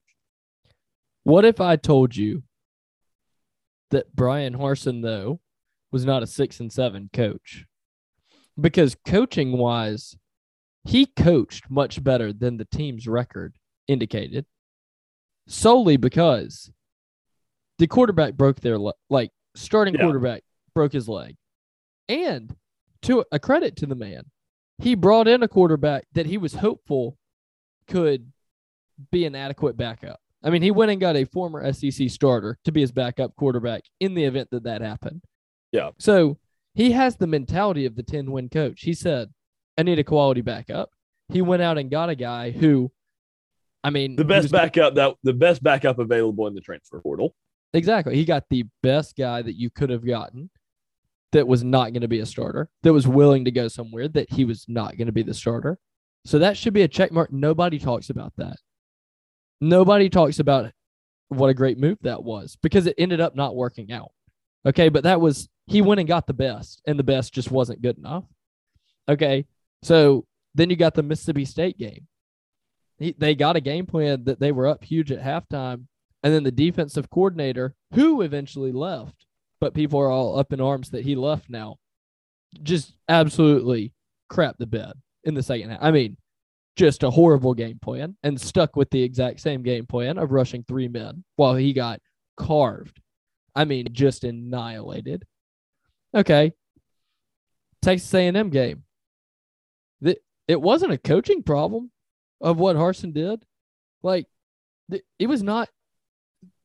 What 1.24 1.46
if 1.46 1.62
I 1.62 1.76
told 1.76 2.16
you 2.16 2.44
that 3.92 4.16
Bryan 4.16 4.56
Harsin, 4.58 5.02
though, 5.02 5.40
was 5.92 6.06
not 6.06 6.24
a 6.24 6.28
six 6.28 6.60
and 6.60 6.72
seven 6.72 7.10
coach? 7.14 7.66
Because 8.60 8.96
coaching 9.06 9.54
wise, 9.58 10.18
he 10.86 11.06
coached 11.06 11.70
much 11.70 12.04
better 12.04 12.34
than 12.34 12.58
the 12.58 12.66
team's 12.66 13.08
record 13.08 13.56
indicated, 13.88 14.46
solely 15.48 15.98
because 15.98 16.72
the 17.78 17.88
quarterback 17.88 18.34
broke 18.34 18.60
their 18.60 18.78
le- 18.78 18.94
like 19.10 19.32
starting 19.56 19.94
Yeah. 19.94 20.02
quarterback 20.02 20.44
broke 20.74 20.92
his 20.94 21.08
leg. 21.08 21.36
And 22.10 22.56
to 23.04 23.24
a 23.32 23.40
credit 23.40 23.76
to 23.78 23.86
the 23.86 23.96
man, 23.96 24.24
he 24.80 24.96
brought 24.96 25.28
in 25.28 25.44
a 25.44 25.48
quarterback 25.48 26.06
that 26.14 26.26
he 26.26 26.38
was 26.38 26.56
hopeful 26.56 27.18
could 27.88 28.32
be 29.12 29.26
an 29.26 29.36
adequate 29.36 29.78
backup. 29.78 30.20
I 30.44 30.50
mean, 30.50 30.62
he 30.62 30.72
went 30.72 30.92
and 30.92 31.00
got 31.00 31.16
a 31.16 31.26
former 31.26 31.72
SEC 31.72 32.10
starter 32.10 32.58
to 32.64 32.72
be 32.72 32.82
his 32.82 32.92
backup 32.92 33.36
quarterback 33.36 33.84
in 34.00 34.14
the 34.14 34.24
event 34.24 34.50
that 34.52 34.64
that 34.64 34.82
happened. 34.82 35.22
Yeah. 35.72 35.92
So 36.00 36.38
he 36.74 36.92
has 36.92 37.18
the 37.18 37.28
mentality 37.28 37.86
of 37.86 37.96
the 37.96 38.04
10 38.04 38.32
win 38.32 38.50
coach. 38.50 38.82
He 38.82 38.94
said, 38.94 39.30
I 39.78 39.84
need 39.84 40.00
a 40.00 40.04
quality 40.04 40.42
backup. 40.42 40.90
He 41.30 41.42
went 41.42 41.62
out 41.62 41.78
and 41.78 41.92
got 41.92 42.10
a 42.10 42.16
guy 42.16 42.52
who, 42.52 42.92
I 43.84 43.92
mean, 43.92 44.16
The 44.16 44.26
best 44.26 44.52
backup 44.52 44.96
that 44.96 45.16
the 45.24 45.34
best 45.34 45.62
backup 45.62 46.00
available 46.00 46.48
in 46.48 46.56
the 46.56 46.62
transfer 46.62 47.00
portal. 47.02 47.36
Exactly. 47.74 48.16
He 48.16 48.26
got 48.26 48.46
the 48.50 48.66
best 48.82 49.16
guy 49.16 49.42
that 49.42 49.56
you 49.56 49.70
could 49.70 49.90
have 49.90 50.06
gotten 50.06 50.50
that 51.32 51.48
was 51.48 51.64
not 51.64 51.94
going 51.94 52.02
to 52.02 52.08
be 52.08 52.20
a 52.20 52.26
starter, 52.26 52.70
that 52.84 52.94
was 52.94 53.08
willing 53.08 53.46
to 53.46 53.52
go 53.52 53.68
somewhere 53.68 54.08
that 54.08 54.32
he 54.32 54.46
was 54.46 54.66
not 54.68 54.98
going 54.98 55.08
to 55.08 55.14
be 55.14 55.24
the 55.24 55.34
starter. 55.34 55.78
So 56.26 56.40
that 56.40 56.58
should 56.58 56.74
be 56.74 56.82
a 56.82 56.88
check 56.88 57.12
mark. 57.12 57.32
Nobody 57.32 57.80
talks 57.80 58.10
about 58.10 58.34
that. 58.38 58.58
Nobody 59.62 60.10
talks 60.10 60.40
about 60.40 60.72
what 61.30 61.50
a 61.50 61.54
great 61.54 61.78
move 61.78 61.98
that 62.02 62.24
was 62.24 62.58
because 62.62 62.88
it 62.88 62.96
ended 62.98 63.22
up 63.22 63.36
not 63.36 63.56
working 63.56 63.92
out. 63.92 64.12
Okay. 64.66 64.90
But 64.90 65.04
that 65.04 65.22
was, 65.22 65.50
he 65.68 65.82
went 65.82 66.00
and 66.00 66.08
got 66.08 66.28
the 66.28 66.34
best, 66.34 66.82
and 66.88 66.98
the 66.98 67.04
best 67.04 67.34
just 67.34 67.52
wasn't 67.52 67.82
good 67.82 67.98
enough. 67.98 68.26
Okay. 69.08 69.46
So 69.84 70.26
then 70.56 70.70
you 70.70 70.76
got 70.76 70.96
the 70.96 71.04
Mississippi 71.04 71.46
State 71.46 71.78
game. 71.78 72.08
He, 72.98 73.16
they 73.18 73.36
got 73.36 73.56
a 73.56 73.62
game 73.62 73.86
plan 73.86 74.26
that 74.26 74.40
they 74.40 74.52
were 74.52 74.68
up 74.68 74.84
huge 74.84 75.12
at 75.12 75.24
halftime, 75.24 75.86
and 76.22 76.34
then 76.34 76.44
the 76.44 76.52
defensive 76.52 77.10
coordinator, 77.10 77.76
who 77.94 78.22
eventually 78.22 78.74
left, 78.74 79.26
but 79.60 79.74
people 79.74 80.00
are 80.00 80.10
all 80.10 80.38
up 80.38 80.54
in 80.54 80.62
arms 80.62 80.92
that 80.92 81.04
he 81.04 81.16
left 81.16 81.50
now, 81.50 81.78
just 82.64 82.94
absolutely 83.08 83.94
crap 84.30 84.58
the 84.58 84.66
bed 84.66 84.94
in 85.24 85.34
the 85.34 85.44
second 85.44 85.70
half. 85.72 85.80
I 85.82 85.92
mean, 85.92 86.18
just 86.76 87.04
a 87.04 87.10
horrible 87.10 87.54
game 87.54 87.80
plan 87.82 88.16
and 88.24 88.40
stuck 88.40 88.76
with 88.76 88.90
the 88.90 89.04
exact 89.04 89.42
same 89.42 89.64
game 89.64 89.86
plan 89.86 90.18
of 90.18 90.32
rushing 90.32 90.64
three 90.64 90.88
men 90.88 91.24
while 91.36 91.56
he 91.56 91.74
got 91.74 92.00
carved. 92.38 93.02
I 93.56 93.66
mean, 93.66 93.88
just 93.92 94.24
annihilated. 94.24 95.26
Okay. 96.16 96.54
Texas 97.82 98.14
A&M 98.14 98.50
game. 98.50 98.84
It 100.02 100.60
wasn't 100.60 100.94
a 100.94 100.98
coaching 100.98 101.44
problem 101.44 101.92
of 102.42 102.58
what 102.58 102.76
Harsin 102.76 103.14
did. 103.14 103.46
Like, 104.02 104.26
it 105.20 105.28
was 105.28 105.44
not. 105.44 105.70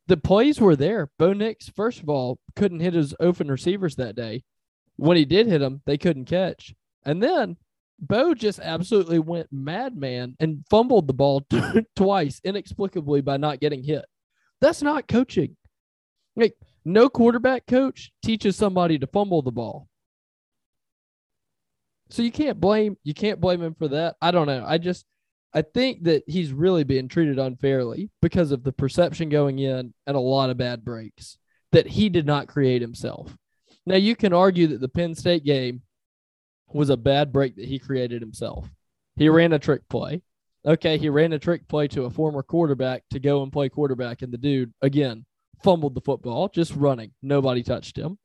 The 0.07 0.17
plays 0.17 0.61
were 0.61 0.77
there. 0.77 1.11
Bo 1.19 1.33
Nix, 1.33 1.69
first 1.69 2.01
of 2.01 2.09
all, 2.09 2.39
couldn't 2.57 2.81
hit 2.81 2.95
his 2.95 3.15
open 3.21 3.51
receivers 3.51 3.97
that 3.97 4.17
day. 4.17 4.45
When 4.97 5.17
he 5.17 5.25
did 5.25 5.47
hit 5.47 5.59
them, 5.59 5.83
they 5.87 5.99
couldn't 5.99 6.27
catch. 6.27 6.75
And 7.05 7.23
then 7.23 7.57
Bo 7.99 8.35
just 8.35 8.61
absolutely 8.61 9.19
went 9.19 9.49
madman 9.53 10.37
and 10.41 10.65
fumbled 10.69 11.07
the 11.07 11.15
ball 11.15 11.47
twice 11.97 12.41
inexplicably 12.45 13.23
by 13.23 13.37
not 13.37 13.61
getting 13.61 13.83
hit. 13.83 14.05
That's 14.61 14.83
not 14.83 15.09
coaching. 15.09 15.57
Like 16.37 16.57
no 16.85 17.09
quarterback 17.09 17.67
coach 17.67 18.13
teaches 18.23 18.57
somebody 18.57 18.99
to 18.99 19.07
fumble 19.07 19.43
the 19.43 19.53
ball. 19.53 19.89
So 22.11 22.23
you 22.23 22.31
can't 22.31 22.61
blame 22.61 22.97
you 23.03 23.15
can't 23.15 23.41
blame 23.41 23.63
him 23.63 23.75
for 23.75 23.89
that. 23.89 24.17
I 24.21 24.31
don't 24.31 24.47
know. 24.47 24.65
I 24.67 24.79
just 24.79 25.05
I 25.55 25.63
think 25.63 26.03
that 26.05 26.25
he's 26.27 26.53
really 26.53 26.83
being 26.83 27.07
treated 27.07 27.39
unfairly 27.39 28.11
because 28.21 28.51
of 28.51 28.65
the 28.65 28.73
perception 28.73 29.29
going 29.29 29.61
in 29.61 29.95
and 30.07 30.17
a 30.17 30.21
lot 30.21 30.51
of 30.51 30.57
bad 30.57 30.85
breaks 30.85 31.39
that 31.71 31.87
he 31.87 32.09
did 32.09 32.27
not 32.27 32.49
create 32.49 32.83
himself. 32.83 33.37
Now 33.87 33.97
you 33.97 34.17
can 34.17 34.33
argue 34.33 34.67
that 34.69 34.81
the 34.81 34.89
Penn 34.89 35.15
State 35.15 35.45
game 35.45 35.83
was 36.73 36.91
a 36.91 36.97
bad 36.97 37.33
break 37.33 37.55
that 37.57 37.67
he 37.67 37.79
created 37.79 38.21
himself. 38.21 38.69
He 39.17 39.29
ran 39.29 39.53
a 39.53 39.59
trick 39.61 39.89
play. 39.89 40.23
Okay, 40.67 40.99
he 40.99 41.09
ran 41.09 41.33
a 41.33 41.39
trick 41.39 41.69
play 41.69 41.87
to 41.89 42.05
a 42.05 42.11
former 42.11 42.43
quarterback 42.43 43.05
to 43.11 43.21
go 43.21 43.43
and 43.43 43.53
play 43.53 43.69
quarterback, 43.69 44.23
and 44.23 44.33
the 44.33 44.39
dude 44.39 44.73
again 44.83 45.25
fumbled 45.63 45.95
the 45.95 46.01
football, 46.01 46.49
just 46.49 46.75
running. 46.75 47.13
Nobody 47.23 47.63
touched 47.63 47.97
him. 47.97 48.19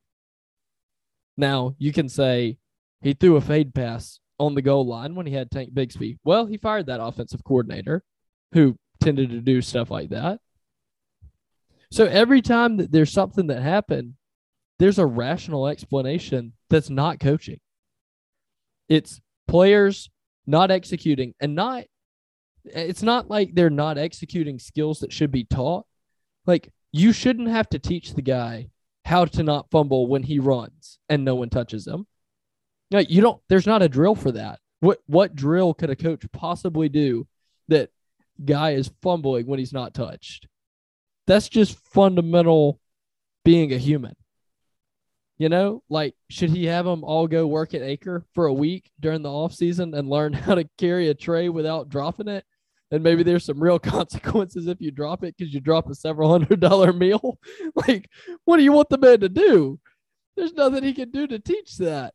Now 1.38 1.76
you 1.78 1.94
can 1.94 2.10
say 2.10 2.58
he 3.02 3.14
threw 3.14 3.36
a 3.36 3.42
fade 3.42 3.76
pass 3.76 4.20
on 4.40 4.56
the 4.56 4.62
goal 4.62 4.88
line 4.88 5.16
when 5.16 5.26
he 5.26 5.34
had 5.34 5.52
Tank 5.52 5.74
Bigsby. 5.74 6.18
Well, 6.24 6.46
he 6.46 6.58
fired 6.58 6.86
that 6.88 7.04
offensive 7.04 7.44
coordinator 7.44 8.04
who 8.54 8.78
tended 9.02 9.30
to 9.30 9.42
do 9.42 9.62
stuff 9.62 9.92
like 9.92 10.10
that. 10.10 10.40
So 11.92 12.06
every 12.06 12.42
time 12.42 12.78
that 12.78 12.92
there's 12.92 13.12
something 13.12 13.48
that 13.48 13.62
happened, 13.62 14.14
there's 14.78 15.00
a 15.00 15.06
rational 15.06 15.68
explanation 15.68 16.54
that's 16.70 16.90
not 16.90 17.20
coaching. 17.20 17.60
It's 18.88 19.20
players 19.48 20.10
not 20.46 20.72
executing 20.72 21.34
and 21.40 21.56
not 21.56 21.84
it's 22.66 23.04
not 23.04 23.30
like 23.30 23.54
they're 23.54 23.70
not 23.70 23.98
executing 23.98 24.60
skills 24.60 25.00
that 25.00 25.14
should 25.14 25.32
be 25.32 25.44
taught. 25.44 25.86
Like 26.46 26.72
you 26.92 27.14
shouldn't 27.14 27.50
have 27.50 27.70
to 27.70 27.80
teach 27.80 28.14
the 28.14 28.22
guy 28.22 28.70
how 29.06 29.26
to 29.26 29.44
not 29.44 29.72
fumble 29.72 30.08
when 30.08 30.24
he 30.24 30.40
runs 30.40 31.00
and 31.08 31.26
no 31.26 31.36
one 31.36 31.50
touches 31.50 31.88
him. 31.88 32.06
No, 32.92 33.00
you 33.00 33.22
don't 33.22 33.42
there's 33.50 33.68
not 33.68 33.82
a 33.82 33.90
drill 33.90 34.16
for 34.16 34.32
that. 34.32 34.60
What 34.80 35.00
what 35.08 35.36
drill 35.36 35.74
could 35.74 35.90
a 35.90 35.96
coach 35.96 36.24
possibly 36.32 36.90
do 36.90 37.28
that 37.68 37.90
guy 38.44 38.72
is 38.72 38.92
fumbling 39.02 39.46
when 39.46 39.60
he's 39.60 39.74
not 39.74 39.94
touched? 39.94 40.48
That's 41.28 41.50
just 41.50 41.78
fundamental 41.94 42.80
being 43.46 43.74
a 43.74 43.78
human. 43.78 44.16
You 45.38 45.50
know, 45.50 45.84
like 45.90 46.16
should 46.30 46.50
he 46.50 46.66
have 46.66 46.86
them 46.86 47.04
all 47.04 47.28
go 47.28 47.48
work 47.48 47.74
at 47.74 47.82
Acre 47.82 48.26
for 48.34 48.48
a 48.48 48.54
week 48.54 48.92
during 49.00 49.22
the 49.22 49.32
off 49.32 49.54
season 49.54 49.94
and 49.94 50.10
learn 50.10 50.34
how 50.34 50.56
to 50.56 50.70
carry 50.78 51.10
a 51.10 51.14
tray 51.14 51.50
without 51.50 51.90
dropping 51.90 52.28
it? 52.28 52.46
And 52.92 53.04
maybe 53.04 53.24
there's 53.24 53.46
some 53.46 53.62
real 53.62 53.80
consequences 53.98 54.68
if 54.68 54.82
you 54.82 54.92
drop 54.92 55.24
it 55.24 55.36
because 55.38 55.54
you 55.54 55.60
drop 55.60 55.90
a 55.90 55.96
several 55.96 56.30
hundred 56.30 56.60
dollar 56.60 56.92
meal. 56.92 57.38
like, 57.88 58.10
what 58.46 58.58
do 58.58 58.64
you 58.64 58.72
want 58.72 58.90
the 58.90 58.98
man 58.98 59.20
to 59.20 59.30
do? 59.30 59.80
There's 60.36 60.54
nothing 60.54 60.84
he 60.84 60.94
can 60.94 61.12
do 61.12 61.28
to 61.28 61.40
teach 61.40 61.78
that. 61.78 62.14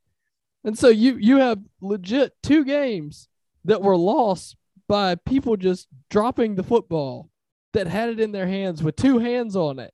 And 0.64 0.79
so 0.79 0.88
you 0.88 1.16
you 1.16 1.38
have 1.38 1.61
legit 1.81 2.33
two 2.42 2.64
games 2.64 3.29
that 3.64 3.83
were 3.83 3.96
lost 3.96 4.57
by 4.88 5.14
people 5.14 5.57
just 5.57 5.88
dropping 6.11 6.55
the 6.55 6.62
football 6.62 7.31
that 7.72 7.87
had 7.87 8.09
it 8.09 8.20
in 8.20 8.33
their 8.33 8.46
hands 8.46 8.83
with 8.83 8.96
two 8.96 9.18
hands 9.18 9.57
on 9.57 9.79
it. 9.79 9.92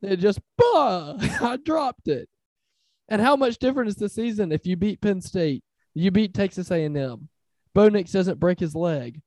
They 0.00 0.16
just, 0.16 0.40
bah, 0.58 1.16
I 1.40 1.58
dropped 1.64 2.08
it. 2.08 2.28
And 3.08 3.20
how 3.20 3.36
much 3.36 3.58
different 3.58 3.88
is 3.88 3.96
the 3.96 4.08
season 4.08 4.52
if 4.52 4.66
you 4.66 4.76
beat 4.76 5.00
Penn 5.00 5.20
State, 5.20 5.64
you 5.94 6.10
beat 6.10 6.34
Texas 6.34 6.70
A&M, 6.70 7.28
Bo 7.74 7.88
Nix 7.88 8.12
doesn't 8.12 8.40
break 8.40 8.60
his 8.60 8.74
leg. 8.74 9.20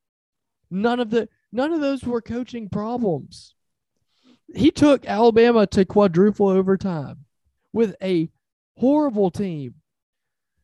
None 0.70 1.00
of 1.00 1.10
the 1.10 1.30
none 1.52 1.72
of 1.72 1.80
those 1.80 2.04
were 2.04 2.22
coaching 2.22 2.70
problems. 2.70 3.56
He 4.54 4.72
took 4.72 5.06
Alabama 5.06 5.68
to 5.68 5.86
quadruple 5.86 6.48
overtime 6.48 7.26
with 7.74 7.96
a 8.02 8.30
horrible 8.78 9.32
team. 9.32 9.76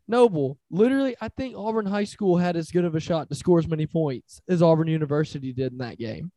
Noble, 0.08 0.58
literally, 0.70 1.16
I 1.22 1.30
think 1.30 1.56
Auburn 1.56 1.86
High 1.86 2.04
School 2.04 2.38
had 2.38 2.56
as 2.56 2.72
good 2.72 2.86
of 2.86 2.96
a 2.96 3.00
shot 3.00 3.30
to 3.30 3.36
score 3.36 3.60
as 3.60 3.68
many 3.68 3.88
points 3.88 4.42
as 4.50 4.62
Auburn 4.62 4.88
University 4.88 5.54
did 5.54 5.72
in 5.72 5.78
that 5.78 5.98
game. 5.98 6.32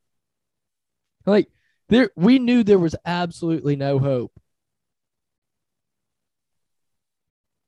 Like 1.24 1.48
there, 1.88 2.10
we 2.16 2.38
knew 2.38 2.62
there 2.62 2.78
was 2.78 2.94
absolutely 3.04 3.76
no 3.76 3.98
hope. 3.98 4.32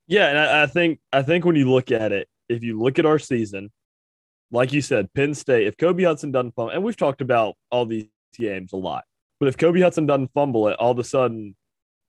Yeah, 0.07 0.27
and 0.29 0.37
I, 0.39 0.63
I 0.63 0.65
think 0.65 0.99
I 1.13 1.21
think 1.21 1.45
when 1.45 1.55
you 1.55 1.69
look 1.69 1.91
at 1.91 2.11
it, 2.11 2.27
if 2.47 2.63
you 2.63 2.79
look 2.79 2.97
at 2.97 3.05
our 3.05 3.19
season, 3.19 3.69
like 4.51 4.73
you 4.73 4.81
said, 4.81 5.13
Penn 5.13 5.33
State, 5.35 5.67
if 5.67 5.77
Kobe 5.77 6.03
Hudson 6.03 6.31
doesn't 6.31 6.55
fumble, 6.55 6.71
and 6.71 6.83
we've 6.83 6.97
talked 6.97 7.21
about 7.21 7.55
all 7.69 7.85
these 7.85 8.07
games 8.37 8.73
a 8.73 8.77
lot, 8.77 9.03
but 9.39 9.49
if 9.49 9.57
Kobe 9.57 9.81
Hudson 9.81 10.05
doesn't 10.05 10.31
fumble 10.33 10.67
it, 10.69 10.77
all 10.79 10.91
of 10.91 10.99
a 10.99 11.03
sudden, 11.03 11.55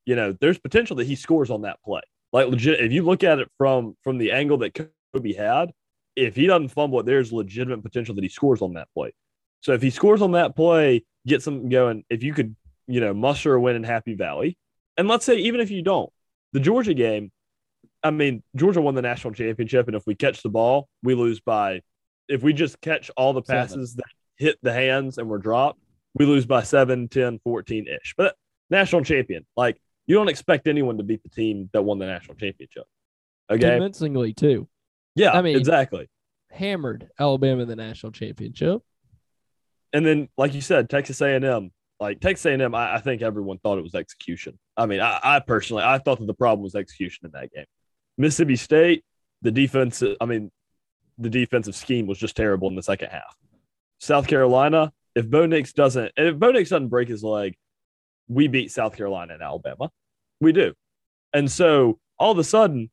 you 0.07 0.17
know, 0.17 0.35
there's 0.41 0.59
potential 0.59 0.97
that 0.97 1.07
he 1.07 1.15
scores 1.15 1.51
on 1.51 1.63
that 1.63 1.83
play. 1.85 2.01
Like 2.33 2.49
legit, 2.49 2.81
if 2.81 2.93
you 2.93 3.03
look 3.03 3.25
at 3.25 3.39
it 3.39 3.49
from 3.59 3.97
from 4.03 4.19
the 4.19 4.33
angle 4.33 4.59
that 4.59 4.75
Kobe 5.15 5.33
had, 5.33 5.73
if 6.17 6.37
he 6.37 6.47
doesn't 6.47 6.69
fumble 6.69 7.01
it, 7.01 7.07
there's 7.07 7.33
legitimate 7.33 7.83
potential 7.83 8.15
that 8.15 8.25
he 8.25 8.29
scores 8.29 8.63
on 8.63 8.75
that 8.75 8.89
play. 8.95 9.13
So 9.61 9.73
if 9.73 9.83
he 9.83 9.91
scores 9.91 10.23
on 10.23 10.33
that 10.33 10.57
play, 10.57 11.05
get 11.27 11.43
something 11.43 11.69
going. 11.69 12.05
If 12.09 12.23
you 12.23 12.33
could, 12.33 12.55
you 12.87 13.01
know, 13.01 13.13
muster 13.13 13.55
a 13.55 13.61
win 13.61 13.77
in 13.77 13.85
Happy 13.85 14.15
Valley, 14.15 14.57
and 14.97 15.09
let's 15.09 15.25
say 15.25 15.37
even 15.37 15.61
if 15.61 15.71
you 15.71 15.83
don't, 15.83 16.11
the 16.53 16.61
Georgia 16.61 16.95
game, 16.95 17.31
I 18.03 18.11
mean, 18.11 18.43
Georgia 18.57 18.81
won 18.81 18.95
the 18.95 19.03
national 19.03 19.35
championship, 19.35 19.87
and 19.87 19.97
if 19.97 20.07
we 20.07 20.15
catch 20.15 20.43
the 20.43 20.49
ball, 20.49 20.89
we 21.03 21.15
lose 21.15 21.41
by. 21.41 21.83
If 22.29 22.43
we 22.43 22.53
just 22.53 22.81
catch 22.81 23.11
all 23.17 23.33
the 23.33 23.43
passes 23.43 23.91
seven. 23.91 24.05
that 24.05 24.45
hit 24.45 24.59
the 24.63 24.73
hands 24.73 25.19
and 25.19 25.29
were 25.29 25.39
dropped, 25.39 25.81
we 26.15 26.27
lose 26.27 26.47
by 26.47 26.63
7, 26.63 27.09
10, 27.09 27.41
14 27.43 27.87
ish. 27.89 28.15
But 28.17 28.37
national 28.71 29.03
champion, 29.03 29.47
like 29.57 29.81
you 30.07 30.15
don't 30.15 30.29
expect 30.29 30.67
anyone 30.67 30.97
to 30.99 31.03
beat 31.03 31.23
the 31.23 31.29
team 31.29 31.71
that 31.73 31.83
won 31.83 31.99
the 31.99 32.07
national 32.07 32.37
championship. 32.37 32.85
Okay, 33.51 33.71
convincingly 33.71 34.33
too. 34.33 34.69
Yeah, 35.15 35.33
I 35.33 35.43
mean, 35.43 35.57
exactly. 35.57 36.09
Hammered 36.51 37.09
Alabama 37.19 37.63
in 37.63 37.69
the 37.69 37.77
national 37.77 38.13
championship 38.13 38.83
and 39.93 40.05
then 40.07 40.29
like 40.37 40.55
you 40.55 40.61
said, 40.61 40.89
Texas 40.89 41.21
A&M, 41.21 41.71
like 41.99 42.21
Texas 42.21 42.47
A&M, 42.47 42.75
I, 42.75 42.97
I 42.97 43.01
think 43.01 43.23
everyone 43.23 43.59
thought 43.59 43.79
it 43.79 43.83
was 43.83 43.95
execution. 43.95 44.59
I 44.77 44.87
mean, 44.87 45.01
I, 45.01 45.19
I, 45.23 45.41
personally, 45.41 45.83
I 45.85 45.99
thought 45.99 46.19
that 46.21 46.27
the 46.27 46.35
problem 46.35 46.63
was 46.63 46.75
execution 46.75 47.27
in 47.27 47.33
that 47.33 47.53
game. 47.53 47.67
Mississippi 48.17 48.57
State, 48.57 49.05
the 49.43 49.51
defense, 49.51 50.03
I 50.21 50.25
mean, 50.25 50.51
the 51.19 51.31
defensive 51.31 51.75
scheme 51.75 52.07
was 52.07 52.19
just 52.19 52.37
terrible 52.37 52.69
in 52.69 52.77
the 52.77 52.83
second 52.83 53.11
half. 53.11 53.37
South 53.99 54.27
Carolina, 54.27 54.93
if 55.15 55.29
Bo 55.29 55.47
Nix 55.47 55.73
doesn't, 55.73 56.13
if 56.17 56.39
Bo 56.39 56.53
Nix 56.53 56.71
doesn't 56.71 56.89
break 56.89 57.09
his 57.09 57.23
leg, 57.23 57.57
we 58.31 58.49
beat 58.49 58.71
South 58.71 58.97
Carolina 58.97 59.35
and 59.35 59.43
Alabama. 59.43 59.91
We 60.41 60.53
do. 60.53 60.73
And 61.35 61.51
so 61.51 61.99
all 62.19 62.33
of 62.33 62.39
a 62.39 62.45
sudden, 62.45 62.91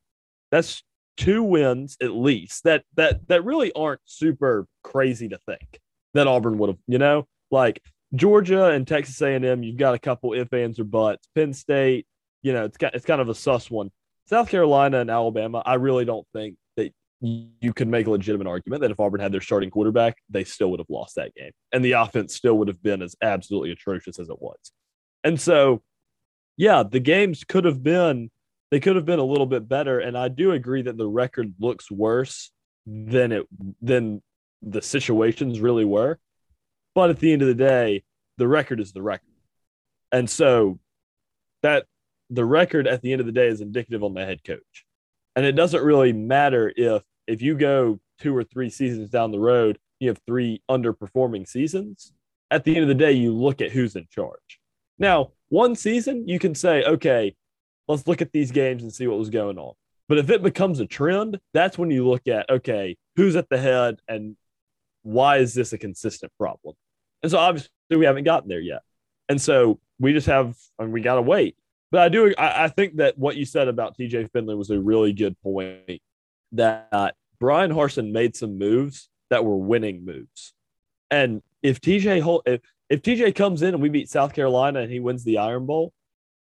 that's 0.50 0.82
two 1.16 1.42
wins 1.42 1.96
at 2.00 2.12
least 2.12 2.62
that 2.62 2.84
that 2.94 3.26
that 3.26 3.44
really 3.44 3.72
aren't 3.72 4.00
super 4.04 4.66
crazy 4.84 5.28
to 5.28 5.38
think 5.46 5.80
that 6.14 6.26
Auburn 6.26 6.58
would 6.58 6.70
have, 6.70 6.78
you 6.86 6.98
know, 6.98 7.26
like 7.50 7.80
Georgia 8.14 8.66
and 8.66 8.86
Texas 8.86 9.20
A&M, 9.20 9.62
you've 9.62 9.76
got 9.76 9.94
a 9.94 9.98
couple 9.98 10.32
if, 10.32 10.52
ands, 10.52 10.78
or 10.78 10.84
buts. 10.84 11.28
Penn 11.34 11.52
State, 11.52 12.06
you 12.42 12.52
know, 12.52 12.64
it's 12.64 12.76
got, 12.76 12.94
it's 12.94 13.04
kind 13.04 13.20
of 13.20 13.28
a 13.28 13.34
sus 13.34 13.70
one. 13.70 13.90
South 14.26 14.48
Carolina 14.48 15.00
and 15.00 15.10
Alabama, 15.10 15.62
I 15.64 15.74
really 15.74 16.04
don't 16.04 16.26
think 16.32 16.56
that 16.76 16.92
you 17.20 17.72
could 17.74 17.88
make 17.88 18.06
a 18.06 18.10
legitimate 18.10 18.46
argument 18.46 18.82
that 18.82 18.90
if 18.90 19.00
Auburn 19.00 19.20
had 19.20 19.32
their 19.32 19.40
starting 19.40 19.70
quarterback, 19.70 20.16
they 20.30 20.44
still 20.44 20.70
would 20.70 20.80
have 20.80 20.90
lost 20.90 21.16
that 21.16 21.34
game. 21.34 21.50
And 21.72 21.84
the 21.84 21.92
offense 21.92 22.34
still 22.34 22.56
would 22.58 22.68
have 22.68 22.82
been 22.82 23.02
as 23.02 23.14
absolutely 23.22 23.72
atrocious 23.72 24.18
as 24.18 24.28
it 24.28 24.40
was. 24.40 24.56
And 25.28 25.38
so, 25.38 25.82
yeah, 26.56 26.82
the 26.82 27.00
games 27.00 27.44
could 27.44 27.66
have 27.66 27.82
been, 27.82 28.30
they 28.70 28.80
could 28.80 28.96
have 28.96 29.04
been 29.04 29.18
a 29.18 29.24
little 29.24 29.44
bit 29.44 29.68
better. 29.68 30.00
And 30.00 30.16
I 30.16 30.28
do 30.28 30.52
agree 30.52 30.80
that 30.80 30.96
the 30.96 31.06
record 31.06 31.52
looks 31.60 31.90
worse 31.90 32.50
than 32.86 33.32
it 33.32 33.46
than 33.82 34.22
the 34.62 34.80
situations 34.80 35.60
really 35.60 35.84
were. 35.84 36.18
But 36.94 37.10
at 37.10 37.18
the 37.18 37.30
end 37.30 37.42
of 37.42 37.48
the 37.48 37.54
day, 37.54 38.04
the 38.38 38.48
record 38.48 38.80
is 38.80 38.92
the 38.92 39.02
record. 39.02 39.28
And 40.12 40.30
so 40.30 40.80
that 41.62 41.84
the 42.30 42.46
record 42.46 42.86
at 42.86 43.02
the 43.02 43.12
end 43.12 43.20
of 43.20 43.26
the 43.26 43.32
day 43.32 43.48
is 43.48 43.60
indicative 43.60 44.02
on 44.02 44.14
the 44.14 44.24
head 44.24 44.42
coach. 44.42 44.86
And 45.36 45.44
it 45.44 45.52
doesn't 45.52 45.84
really 45.84 46.14
matter 46.14 46.72
if 46.74 47.02
if 47.26 47.42
you 47.42 47.54
go 47.54 48.00
two 48.18 48.34
or 48.34 48.44
three 48.44 48.70
seasons 48.70 49.10
down 49.10 49.30
the 49.30 49.38
road, 49.38 49.78
you 50.00 50.08
have 50.08 50.20
three 50.26 50.62
underperforming 50.70 51.46
seasons. 51.46 52.14
At 52.50 52.64
the 52.64 52.74
end 52.74 52.84
of 52.84 52.88
the 52.88 52.94
day, 52.94 53.12
you 53.12 53.34
look 53.34 53.60
at 53.60 53.72
who's 53.72 53.94
in 53.94 54.06
charge. 54.10 54.58
Now, 54.98 55.32
one 55.48 55.74
season, 55.76 56.28
you 56.28 56.38
can 56.38 56.54
say, 56.54 56.82
okay, 56.84 57.34
let's 57.86 58.06
look 58.06 58.20
at 58.20 58.32
these 58.32 58.50
games 58.50 58.82
and 58.82 58.92
see 58.92 59.06
what 59.06 59.18
was 59.18 59.30
going 59.30 59.58
on. 59.58 59.74
But 60.08 60.18
if 60.18 60.30
it 60.30 60.42
becomes 60.42 60.80
a 60.80 60.86
trend, 60.86 61.38
that's 61.52 61.76
when 61.76 61.90
you 61.90 62.06
look 62.08 62.26
at, 62.28 62.48
okay, 62.50 62.96
who's 63.16 63.36
at 63.36 63.48
the 63.48 63.58
head 63.58 64.00
and 64.08 64.36
why 65.02 65.38
is 65.38 65.54
this 65.54 65.72
a 65.72 65.78
consistent 65.78 66.32
problem? 66.38 66.74
And 67.22 67.30
so 67.30 67.38
obviously 67.38 67.70
we 67.90 68.06
haven't 68.06 68.24
gotten 68.24 68.48
there 68.48 68.60
yet. 68.60 68.82
And 69.28 69.40
so 69.40 69.80
we 69.98 70.12
just 70.12 70.26
have, 70.26 70.56
and 70.78 70.92
we 70.92 71.02
got 71.02 71.16
to 71.16 71.22
wait. 71.22 71.56
But 71.90 72.02
I 72.02 72.08
do, 72.08 72.34
I, 72.38 72.64
I 72.64 72.68
think 72.68 72.96
that 72.96 73.18
what 73.18 73.36
you 73.36 73.44
said 73.44 73.68
about 73.68 73.96
TJ 73.96 74.30
Finley 74.32 74.54
was 74.54 74.70
a 74.70 74.80
really 74.80 75.12
good 75.12 75.38
point 75.42 76.00
that 76.52 77.14
Bryan 77.38 77.70
Harsin 77.70 78.10
made 78.10 78.36
some 78.36 78.58
moves 78.58 79.08
that 79.30 79.44
were 79.44 79.56
winning 79.56 80.04
moves. 80.04 80.54
And 81.10 81.42
if 81.62 81.80
TJ 81.80 82.42
if, 82.46 82.60
if 82.90 83.02
TJ 83.02 83.34
comes 83.34 83.62
in 83.62 83.74
and 83.74 83.82
we 83.82 83.88
beat 83.88 84.08
South 84.08 84.32
Carolina 84.32 84.80
and 84.80 84.90
he 84.90 85.00
wins 85.00 85.24
the 85.24 85.38
Iron 85.38 85.66
Bowl, 85.66 85.92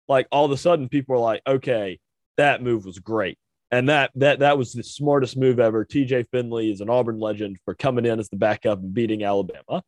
like 0.08 0.28
all 0.30 0.44
of 0.44 0.50
a 0.52 0.56
sudden 0.56 0.88
people 0.88 1.16
are 1.16 1.20
like, 1.20 1.42
okay, 1.46 1.98
that 2.36 2.62
move 2.62 2.84
was 2.84 2.98
great. 2.98 3.38
And 3.70 3.88
that 3.88 4.12
that 4.14 4.38
that 4.38 4.56
was 4.56 4.72
the 4.72 4.84
smartest 4.84 5.36
move 5.36 5.58
ever. 5.58 5.84
TJ 5.84 6.26
Finley 6.30 6.70
is 6.70 6.80
an 6.80 6.88
Auburn 6.88 7.18
legend 7.18 7.58
for 7.64 7.74
coming 7.74 8.06
in 8.06 8.20
as 8.20 8.28
the 8.28 8.36
backup 8.36 8.78
and 8.78 8.94
beating 8.94 9.24
Alabama. 9.24 9.82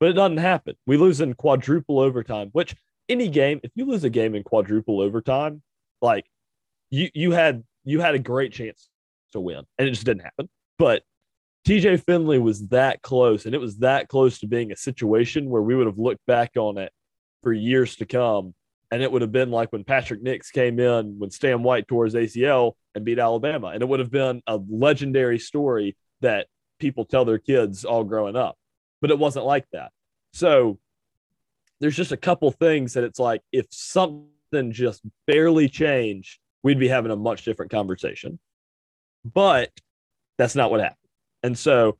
But 0.00 0.10
it 0.10 0.12
doesn't 0.14 0.38
happen. 0.38 0.76
We 0.86 0.96
lose 0.96 1.20
in 1.20 1.34
quadruple 1.34 2.00
overtime, 2.00 2.48
which 2.52 2.74
any 3.08 3.28
game, 3.28 3.60
if 3.62 3.70
you 3.74 3.84
lose 3.84 4.04
a 4.04 4.10
game 4.10 4.34
in 4.34 4.42
quadruple 4.42 5.00
overtime, 5.00 5.62
like 6.00 6.24
you 6.90 7.10
you 7.14 7.32
had 7.32 7.64
you 7.84 8.00
had 8.00 8.14
a 8.14 8.18
great 8.18 8.52
chance 8.52 8.88
to 9.32 9.40
win, 9.40 9.64
and 9.78 9.88
it 9.88 9.90
just 9.90 10.06
didn't 10.06 10.22
happen. 10.22 10.48
But 10.78 11.02
TJ 11.66 12.04
Finley 12.04 12.38
was 12.38 12.68
that 12.68 13.02
close, 13.02 13.44
and 13.44 13.52
it 13.52 13.60
was 13.60 13.78
that 13.78 14.06
close 14.06 14.38
to 14.38 14.46
being 14.46 14.70
a 14.70 14.76
situation 14.76 15.50
where 15.50 15.62
we 15.62 15.74
would 15.74 15.88
have 15.88 15.98
looked 15.98 16.24
back 16.24 16.52
on 16.56 16.78
it 16.78 16.92
for 17.42 17.52
years 17.52 17.96
to 17.96 18.06
come. 18.06 18.54
And 18.92 19.02
it 19.02 19.10
would 19.10 19.22
have 19.22 19.32
been 19.32 19.50
like 19.50 19.72
when 19.72 19.82
Patrick 19.82 20.22
Nix 20.22 20.52
came 20.52 20.78
in 20.78 21.18
when 21.18 21.32
Stan 21.32 21.64
White 21.64 21.88
tore 21.88 22.04
his 22.04 22.14
ACL 22.14 22.74
and 22.94 23.04
beat 23.04 23.18
Alabama. 23.18 23.68
And 23.68 23.82
it 23.82 23.88
would 23.88 23.98
have 23.98 24.12
been 24.12 24.42
a 24.46 24.60
legendary 24.68 25.40
story 25.40 25.96
that 26.20 26.46
people 26.78 27.04
tell 27.04 27.24
their 27.24 27.40
kids 27.40 27.84
all 27.84 28.04
growing 28.04 28.36
up. 28.36 28.56
But 29.00 29.10
it 29.10 29.18
wasn't 29.18 29.44
like 29.44 29.66
that. 29.72 29.90
So 30.32 30.78
there's 31.80 31.96
just 31.96 32.12
a 32.12 32.16
couple 32.16 32.52
things 32.52 32.92
that 32.92 33.02
it's 33.02 33.18
like 33.18 33.42
if 33.50 33.66
something 33.70 34.70
just 34.70 35.02
barely 35.26 35.68
changed, 35.68 36.38
we'd 36.62 36.78
be 36.78 36.86
having 36.86 37.10
a 37.10 37.16
much 37.16 37.44
different 37.44 37.72
conversation. 37.72 38.38
But 39.24 39.72
that's 40.38 40.54
not 40.54 40.70
what 40.70 40.78
happened. 40.78 41.05
And 41.46 41.56
so 41.56 41.96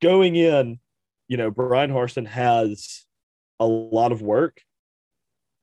going 0.00 0.36
in, 0.36 0.80
you 1.28 1.36
know, 1.36 1.50
Bryan 1.50 1.90
Harsin 1.90 2.26
has 2.26 3.04
a 3.58 3.66
lot 3.66 4.10
of 4.10 4.22
work, 4.22 4.62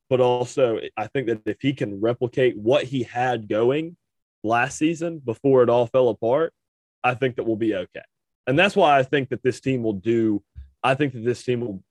but 0.08 0.20
also 0.20 0.78
I 0.96 1.08
think 1.08 1.26
that 1.26 1.42
if 1.44 1.56
he 1.60 1.72
can 1.72 2.00
replicate 2.00 2.56
what 2.56 2.84
he 2.84 3.02
had 3.02 3.48
going 3.48 3.96
last 4.44 4.78
season 4.78 5.18
before 5.18 5.64
it 5.64 5.68
all 5.68 5.88
fell 5.88 6.10
apart, 6.10 6.54
I 7.02 7.14
think 7.14 7.34
that 7.34 7.42
we'll 7.42 7.56
be 7.56 7.74
okay. 7.74 8.04
And 8.46 8.56
that's 8.56 8.76
why 8.76 8.96
I 8.96 9.02
think 9.02 9.30
that 9.30 9.42
this 9.42 9.60
team 9.60 9.82
will 9.82 9.94
do, 9.94 10.40
I 10.84 10.94
think 10.94 11.12
that 11.14 11.24
this 11.24 11.42
team 11.42 11.62
will 11.62 11.82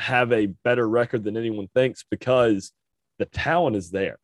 have 0.00 0.32
a 0.32 0.48
better 0.64 0.86
record 0.86 1.24
than 1.24 1.38
anyone 1.38 1.68
thinks 1.74 2.04
because 2.10 2.72
the 3.18 3.24
talent 3.24 3.76
is 3.76 3.90
there. 3.90 4.18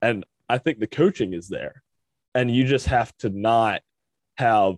And 0.00 0.24
I 0.48 0.56
think 0.56 0.78
the 0.78 0.86
coaching 0.86 1.34
is 1.34 1.50
there. 1.50 1.82
And 2.34 2.50
you 2.50 2.64
just 2.64 2.86
have 2.86 3.14
to 3.18 3.28
not 3.28 3.82
have 4.38 4.76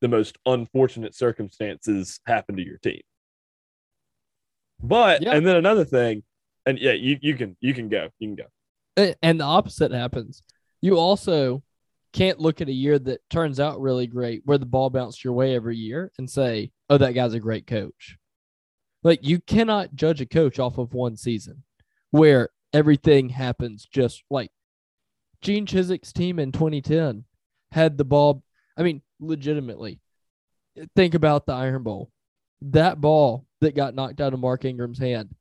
the 0.00 0.08
most 0.08 0.38
unfortunate 0.46 1.14
circumstances 1.14 2.20
happen 2.26 2.56
to 2.56 2.64
your 2.64 2.78
team. 2.78 3.00
But 4.82 5.22
yeah. 5.22 5.34
and 5.34 5.46
then 5.46 5.56
another 5.56 5.84
thing, 5.84 6.22
and 6.66 6.78
yeah, 6.78 6.92
you, 6.92 7.18
you 7.20 7.34
can 7.34 7.56
you 7.60 7.74
can 7.74 7.88
go. 7.88 8.08
You 8.18 8.28
can 8.28 8.36
go. 8.36 9.14
And 9.22 9.40
the 9.40 9.44
opposite 9.44 9.92
happens. 9.92 10.42
You 10.80 10.98
also 10.98 11.62
can't 12.12 12.40
look 12.40 12.60
at 12.60 12.68
a 12.68 12.72
year 12.72 12.98
that 12.98 13.20
turns 13.30 13.60
out 13.60 13.80
really 13.80 14.06
great 14.06 14.42
where 14.44 14.58
the 14.58 14.66
ball 14.66 14.90
bounced 14.90 15.24
your 15.24 15.32
way 15.32 15.54
every 15.54 15.76
year 15.76 16.10
and 16.18 16.28
say, 16.28 16.72
oh, 16.88 16.98
that 16.98 17.12
guy's 17.12 17.34
a 17.34 17.40
great 17.40 17.66
coach. 17.66 18.16
Like 19.02 19.20
you 19.22 19.40
cannot 19.40 19.94
judge 19.94 20.20
a 20.20 20.26
coach 20.26 20.58
off 20.58 20.78
of 20.78 20.92
one 20.92 21.16
season 21.16 21.62
where 22.10 22.50
everything 22.72 23.28
happens 23.28 23.86
just 23.90 24.24
like 24.28 24.50
Gene 25.40 25.66
Chizik's 25.66 26.12
team 26.12 26.38
in 26.38 26.52
2010 26.52 27.24
had 27.72 27.96
the 27.96 28.04
ball. 28.04 28.42
I 28.76 28.82
mean, 28.82 29.02
legitimately, 29.20 30.00
think 30.96 31.14
about 31.14 31.46
the 31.46 31.52
Iron 31.52 31.82
Bowl. 31.82 32.10
That 32.62 33.00
ball 33.00 33.46
that 33.60 33.74
got 33.74 33.94
knocked 33.94 34.20
out 34.20 34.34
of 34.34 34.40
Mark 34.40 34.64
Ingram's 34.64 34.98
hand 34.98 35.34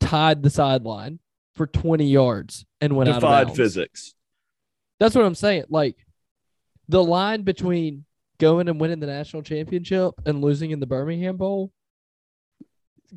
tied 0.00 0.42
the 0.42 0.50
sideline 0.50 1.18
for 1.54 1.66
20 1.66 2.06
yards 2.06 2.64
and 2.80 2.96
went 2.96 3.08
Defied 3.08 3.24
out 3.24 3.42
of 3.42 3.46
bounds. 3.48 3.58
physics. 3.58 4.14
That's 5.00 5.14
what 5.14 5.24
I'm 5.24 5.34
saying. 5.34 5.64
Like 5.68 5.96
the 6.88 7.02
line 7.02 7.42
between 7.42 8.04
going 8.38 8.68
and 8.68 8.80
winning 8.80 9.00
the 9.00 9.06
national 9.06 9.42
championship 9.42 10.14
and 10.26 10.40
losing 10.42 10.70
in 10.70 10.80
the 10.80 10.86
Birmingham 10.86 11.36
Bowl 11.36 11.72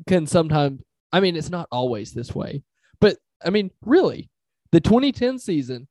can 0.06 0.26
sometimes 0.26 0.80
I 1.12 1.20
mean 1.20 1.36
it's 1.36 1.50
not 1.50 1.68
always 1.72 2.12
this 2.12 2.34
way. 2.34 2.62
But 3.00 3.16
I 3.44 3.50
mean, 3.50 3.70
really, 3.84 4.30
the 4.72 4.80
2010 4.80 5.38
season, 5.38 5.88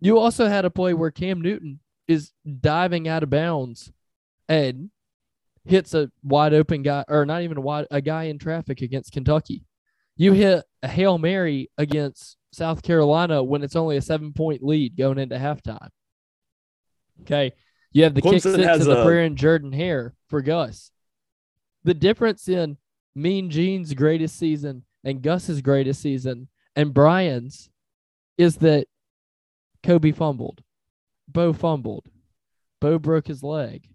you 0.00 0.18
also 0.18 0.46
had 0.46 0.64
a 0.64 0.70
play 0.70 0.94
where 0.94 1.10
Cam 1.10 1.40
Newton 1.40 1.80
is 2.10 2.32
diving 2.60 3.08
out 3.08 3.22
of 3.22 3.30
bounds 3.30 3.92
and 4.48 4.90
hits 5.64 5.94
a 5.94 6.10
wide 6.22 6.54
open 6.54 6.82
guy 6.82 7.04
or 7.08 7.24
not 7.24 7.42
even 7.42 7.58
a 7.58 7.60
wide 7.60 7.86
a 7.90 8.00
guy 8.00 8.24
in 8.24 8.38
traffic 8.38 8.82
against 8.82 9.12
Kentucky. 9.12 9.64
You 10.16 10.32
hit 10.32 10.64
a 10.82 10.88
Hail 10.88 11.18
Mary 11.18 11.70
against 11.78 12.36
South 12.52 12.82
Carolina 12.82 13.42
when 13.42 13.62
it's 13.62 13.76
only 13.76 13.96
a 13.96 14.02
seven 14.02 14.32
point 14.32 14.62
lead 14.62 14.96
going 14.96 15.18
into 15.18 15.36
halftime. 15.36 15.88
Okay. 17.22 17.52
You 17.92 18.04
have 18.04 18.14
the 18.14 18.22
Clemson 18.22 18.32
kick 18.32 18.42
six 18.42 18.66
and 18.66 18.82
the 18.82 19.04
prayer 19.04 19.24
and 19.24 19.36
Jordan 19.36 19.72
Hare 19.72 20.14
for 20.28 20.42
Gus. 20.42 20.90
The 21.84 21.94
difference 21.94 22.48
in 22.48 22.76
Mean 23.14 23.50
Gene's 23.50 23.94
greatest 23.94 24.38
season 24.38 24.84
and 25.04 25.22
Gus's 25.22 25.60
greatest 25.60 26.00
season 26.00 26.48
and 26.76 26.94
Bryan's 26.94 27.70
is 28.38 28.56
that 28.56 28.86
Kobe 29.82 30.12
fumbled. 30.12 30.62
Bo 31.32 31.52
fumbled. 31.52 32.06
Bo 32.80 32.98
broke 32.98 33.28
his 33.28 33.42
leg. 33.42 33.88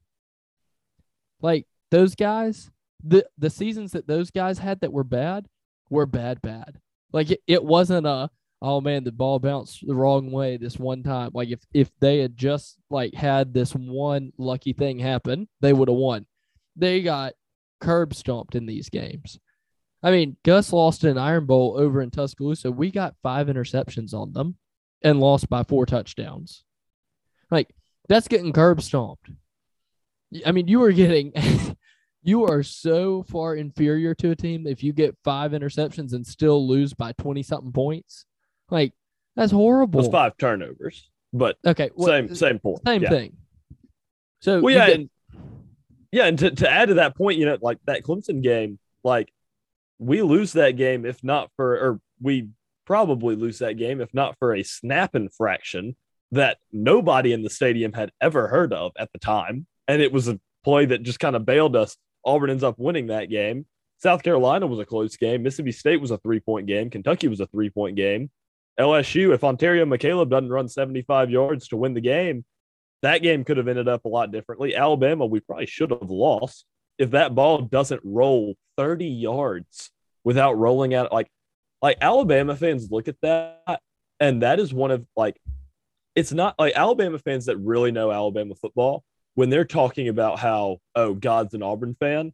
Like 1.42 1.68
those 1.92 2.16
guys, 2.16 2.72
the 3.04 3.26
the 3.38 3.50
seasons 3.50 3.92
that 3.92 4.08
those 4.08 4.32
guys 4.32 4.60
had 4.60 4.82
that 4.82 4.94
were 4.94 5.04
bad 5.04 5.48
were 5.90 6.06
bad, 6.06 6.42
bad. 6.42 6.80
Like 7.12 7.32
it, 7.32 7.42
it 7.48 7.64
wasn't 7.64 8.08
a 8.08 8.30
oh 8.62 8.82
man, 8.82 9.04
the 9.04 9.12
ball 9.12 9.40
bounced 9.40 9.86
the 9.86 9.96
wrong 9.96 10.32
way 10.32 10.58
this 10.58 10.78
one 10.78 11.04
time. 11.04 11.32
Like 11.34 11.50
if 11.50 11.60
if 11.74 11.92
they 12.00 12.20
had 12.20 12.38
just 12.38 12.78
like 12.90 13.14
had 13.14 13.54
this 13.54 13.72
one 13.72 14.32
lucky 14.38 14.74
thing 14.74 15.00
happen, 15.00 15.48
they 15.62 15.74
would 15.74 15.88
have 15.88 15.98
won. 15.98 16.26
They 16.76 17.02
got 17.02 17.34
curb 17.80 18.14
stomped 18.14 18.56
in 18.56 18.66
these 18.66 18.90
games. 18.90 19.40
I 20.02 20.12
mean, 20.12 20.38
Gus 20.44 20.72
lost 20.72 21.04
an 21.04 21.18
Iron 21.18 21.46
Bowl 21.46 21.76
over 21.78 22.02
in 22.02 22.12
Tuscaloosa. 22.12 22.72
We 22.72 22.92
got 22.92 23.16
five 23.24 23.48
interceptions 23.48 24.14
on 24.14 24.34
them 24.34 24.58
and 25.02 25.20
lost 25.20 25.50
by 25.50 25.64
four 25.64 25.86
touchdowns. 25.86 26.64
Like 27.52 27.74
that's 28.08 28.28
getting 28.28 28.54
curb 28.54 28.82
stomped. 28.82 29.30
I 30.46 30.52
mean, 30.52 30.68
you 30.68 30.84
are 30.84 30.92
getting 30.92 31.34
you 32.24 32.46
are 32.46 32.64
so 32.64 33.24
far 33.24 33.56
inferior 33.56 34.16
to 34.16 34.32
a 34.32 34.36
team 34.36 34.68
if 34.68 34.84
you 34.84 34.94
get 34.94 35.16
five 35.24 35.52
interceptions 35.52 36.14
and 36.14 36.26
still 36.26 36.68
lose 36.68 36.94
by 36.94 37.14
20 37.14 37.44
something 37.44 37.72
points. 37.72 38.26
Like 38.70 38.94
that's 39.36 39.52
horrible. 39.52 40.00
It's 40.00 40.10
five 40.10 40.38
turnovers, 40.38 41.10
but 41.34 41.58
okay, 41.66 41.92
well, 41.96 42.08
same 42.08 42.36
same 42.36 42.60
point. 42.60 42.82
Same 42.86 43.04
yeah. 43.04 43.10
thing. 43.10 43.38
So 44.40 44.62
well, 44.62 44.74
yeah, 44.74 44.88
get, 44.88 44.96
and, 44.96 45.10
yeah, 46.12 46.26
and 46.26 46.40
to, 46.40 46.52
to 46.52 46.70
add 46.70 46.90
to 46.90 46.96
that 46.96 47.16
point, 47.16 47.38
you 47.38 47.46
know, 47.46 47.58
like 47.62 47.80
that 47.86 48.04
Clemson 48.04 48.42
game, 48.42 48.80
like 49.04 49.32
we 50.00 50.22
lose 50.22 50.54
that 50.54 50.72
game 50.72 51.06
if 51.06 51.24
not 51.24 51.50
for, 51.56 51.74
or 51.74 52.00
we 52.22 52.50
probably 52.86 53.36
lose 53.36 53.60
that 53.60 53.74
game 53.74 54.02
if 54.02 54.14
not 54.14 54.38
for 54.40 54.54
a 54.54 54.64
snap 54.64 55.16
infraction 55.16 55.96
that 56.32 56.58
nobody 56.72 57.34
in 57.34 57.44
the 57.44 57.50
stadium 57.50 57.94
had 57.94 58.12
ever 58.22 58.48
heard 58.48 58.74
of 58.74 58.92
at 58.98 59.12
the 59.14 59.20
time. 59.20 59.68
And 59.88 60.02
it 60.02 60.12
was 60.12 60.28
a 60.28 60.40
play 60.64 60.86
that 60.86 61.04
just 61.04 61.20
kind 61.20 61.36
of 61.36 61.46
bailed 61.46 61.76
us. 61.76 61.98
Auburn 62.26 62.50
ends 62.50 62.64
up 62.64 62.76
winning 62.78 63.08
that 63.08 63.30
game. 63.30 63.66
South 63.98 64.24
Carolina 64.24 64.68
was 64.68 64.80
a 64.80 64.86
close 64.86 65.16
game. 65.16 65.44
Mississippi 65.44 65.72
State 65.72 66.02
was 66.02 66.12
a 66.12 66.18
three 66.18 66.40
point 66.40 66.68
game. 66.68 66.90
Kentucky 66.90 67.28
was 67.28 67.40
a 67.40 67.48
three 67.48 67.70
point 67.70 67.96
game. 67.96 68.30
LSU, 68.80 69.34
if 69.34 69.44
Ontario 69.44 69.86
McCalebb 69.86 70.30
doesn't 70.30 70.50
run 70.50 70.68
75 70.68 71.30
yards 71.30 71.70
to 71.70 71.78
win 71.78 71.94
the 71.94 72.02
game, 72.02 72.44
that 73.02 73.22
game 73.22 73.44
could 73.44 73.58
have 73.58 73.68
ended 73.68 73.88
up 73.88 74.04
a 74.06 74.10
lot 74.10 74.32
differently. 74.32 74.76
Alabama, 74.76 75.26
we 75.26 75.40
probably 75.40 75.66
should 75.66 75.92
have 75.92 76.10
lost 76.10 76.66
if 76.98 77.12
that 77.12 77.36
ball 77.36 77.62
doesn't 77.62 78.02
roll 78.04 78.56
30 78.78 79.06
yards 79.06 79.92
without 80.24 80.58
rolling 80.58 80.94
out. 80.94 81.14
Like, 81.14 81.30
like 81.82 81.98
Alabama 82.02 82.56
fans 82.56 82.92
look 82.92 83.08
at 83.08 83.22
that, 83.22 83.80
and 84.20 84.42
that 84.42 84.60
is 84.60 84.74
one 84.74 84.92
of 84.92 85.06
like, 85.16 85.40
it's 86.16 86.32
not 86.32 86.56
like 86.58 86.74
Alabama 86.76 87.20
fans 87.20 87.46
that 87.46 87.58
really 87.58 87.92
know 87.92 88.12
Alabama 88.12 88.56
football 88.56 89.04
when 89.36 89.50
they're 89.50 89.66
talking 89.66 90.08
about 90.08 90.40
how 90.40 90.78
oh 90.96 91.14
God's 91.14 91.54
an 91.54 91.62
Auburn 91.62 91.96
fan. 92.00 92.34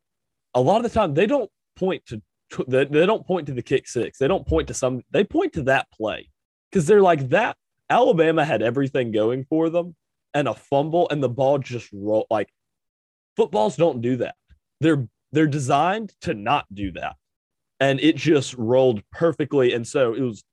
A 0.53 0.61
lot 0.61 0.77
of 0.77 0.83
the 0.83 0.89
time 0.89 1.13
they 1.13 1.25
don't 1.25 1.49
point 1.75 2.05
to 2.07 2.21
they, 2.67 2.85
they 2.85 3.05
don't 3.05 3.25
point 3.25 3.47
to 3.47 3.53
the 3.53 3.61
kick 3.61 3.87
six. 3.87 4.17
They 4.17 4.27
don't 4.27 4.47
point 4.47 4.67
to 4.67 4.73
some. 4.73 5.01
They 5.11 5.23
point 5.23 5.53
to 5.53 5.63
that 5.63 5.87
play 5.91 6.29
because 6.71 6.85
they're 6.85 7.01
like 7.01 7.29
that. 7.29 7.57
Alabama 7.89 8.45
had 8.45 8.61
everything 8.61 9.11
going 9.11 9.45
for 9.49 9.69
them, 9.69 9.95
and 10.33 10.47
a 10.47 10.53
fumble, 10.53 11.09
and 11.09 11.21
the 11.21 11.29
ball 11.29 11.57
just 11.57 11.89
roll. 11.91 12.27
Like 12.29 12.49
footballs 13.35 13.75
don't 13.75 14.01
do 14.01 14.17
that. 14.17 14.35
They're 14.79 15.07
they're 15.31 15.47
designed 15.47 16.13
to 16.21 16.33
not 16.33 16.65
do 16.73 16.91
that, 16.93 17.15
and 17.79 17.99
it 17.99 18.15
just 18.15 18.53
rolled 18.55 19.01
perfectly. 19.11 19.73
And 19.73 19.87
so 19.87 20.13
it 20.13 20.21
was, 20.21 20.43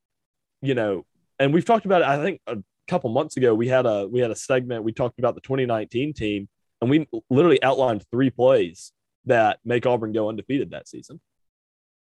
you 0.62 0.74
know, 0.74 1.04
and 1.38 1.52
we've 1.52 1.64
talked 1.64 1.86
about 1.86 2.02
it. 2.02 2.08
I 2.08 2.22
think 2.22 2.40
a 2.46 2.58
couple 2.88 3.10
months 3.10 3.36
ago 3.36 3.54
we 3.54 3.68
had 3.68 3.86
a 3.86 4.08
we 4.08 4.20
had 4.20 4.30
a 4.30 4.36
segment. 4.36 4.84
We 4.84 4.92
talked 4.92 5.18
about 5.18 5.34
the 5.34 5.40
2019 5.42 6.14
team, 6.14 6.48
and 6.80 6.90
we 6.90 7.06
literally 7.30 7.62
outlined 7.62 8.04
three 8.10 8.30
plays 8.30 8.92
that 9.26 9.58
make 9.64 9.86
Auburn 9.86 10.12
go 10.12 10.28
undefeated 10.28 10.70
that 10.70 10.88
season 10.88 11.20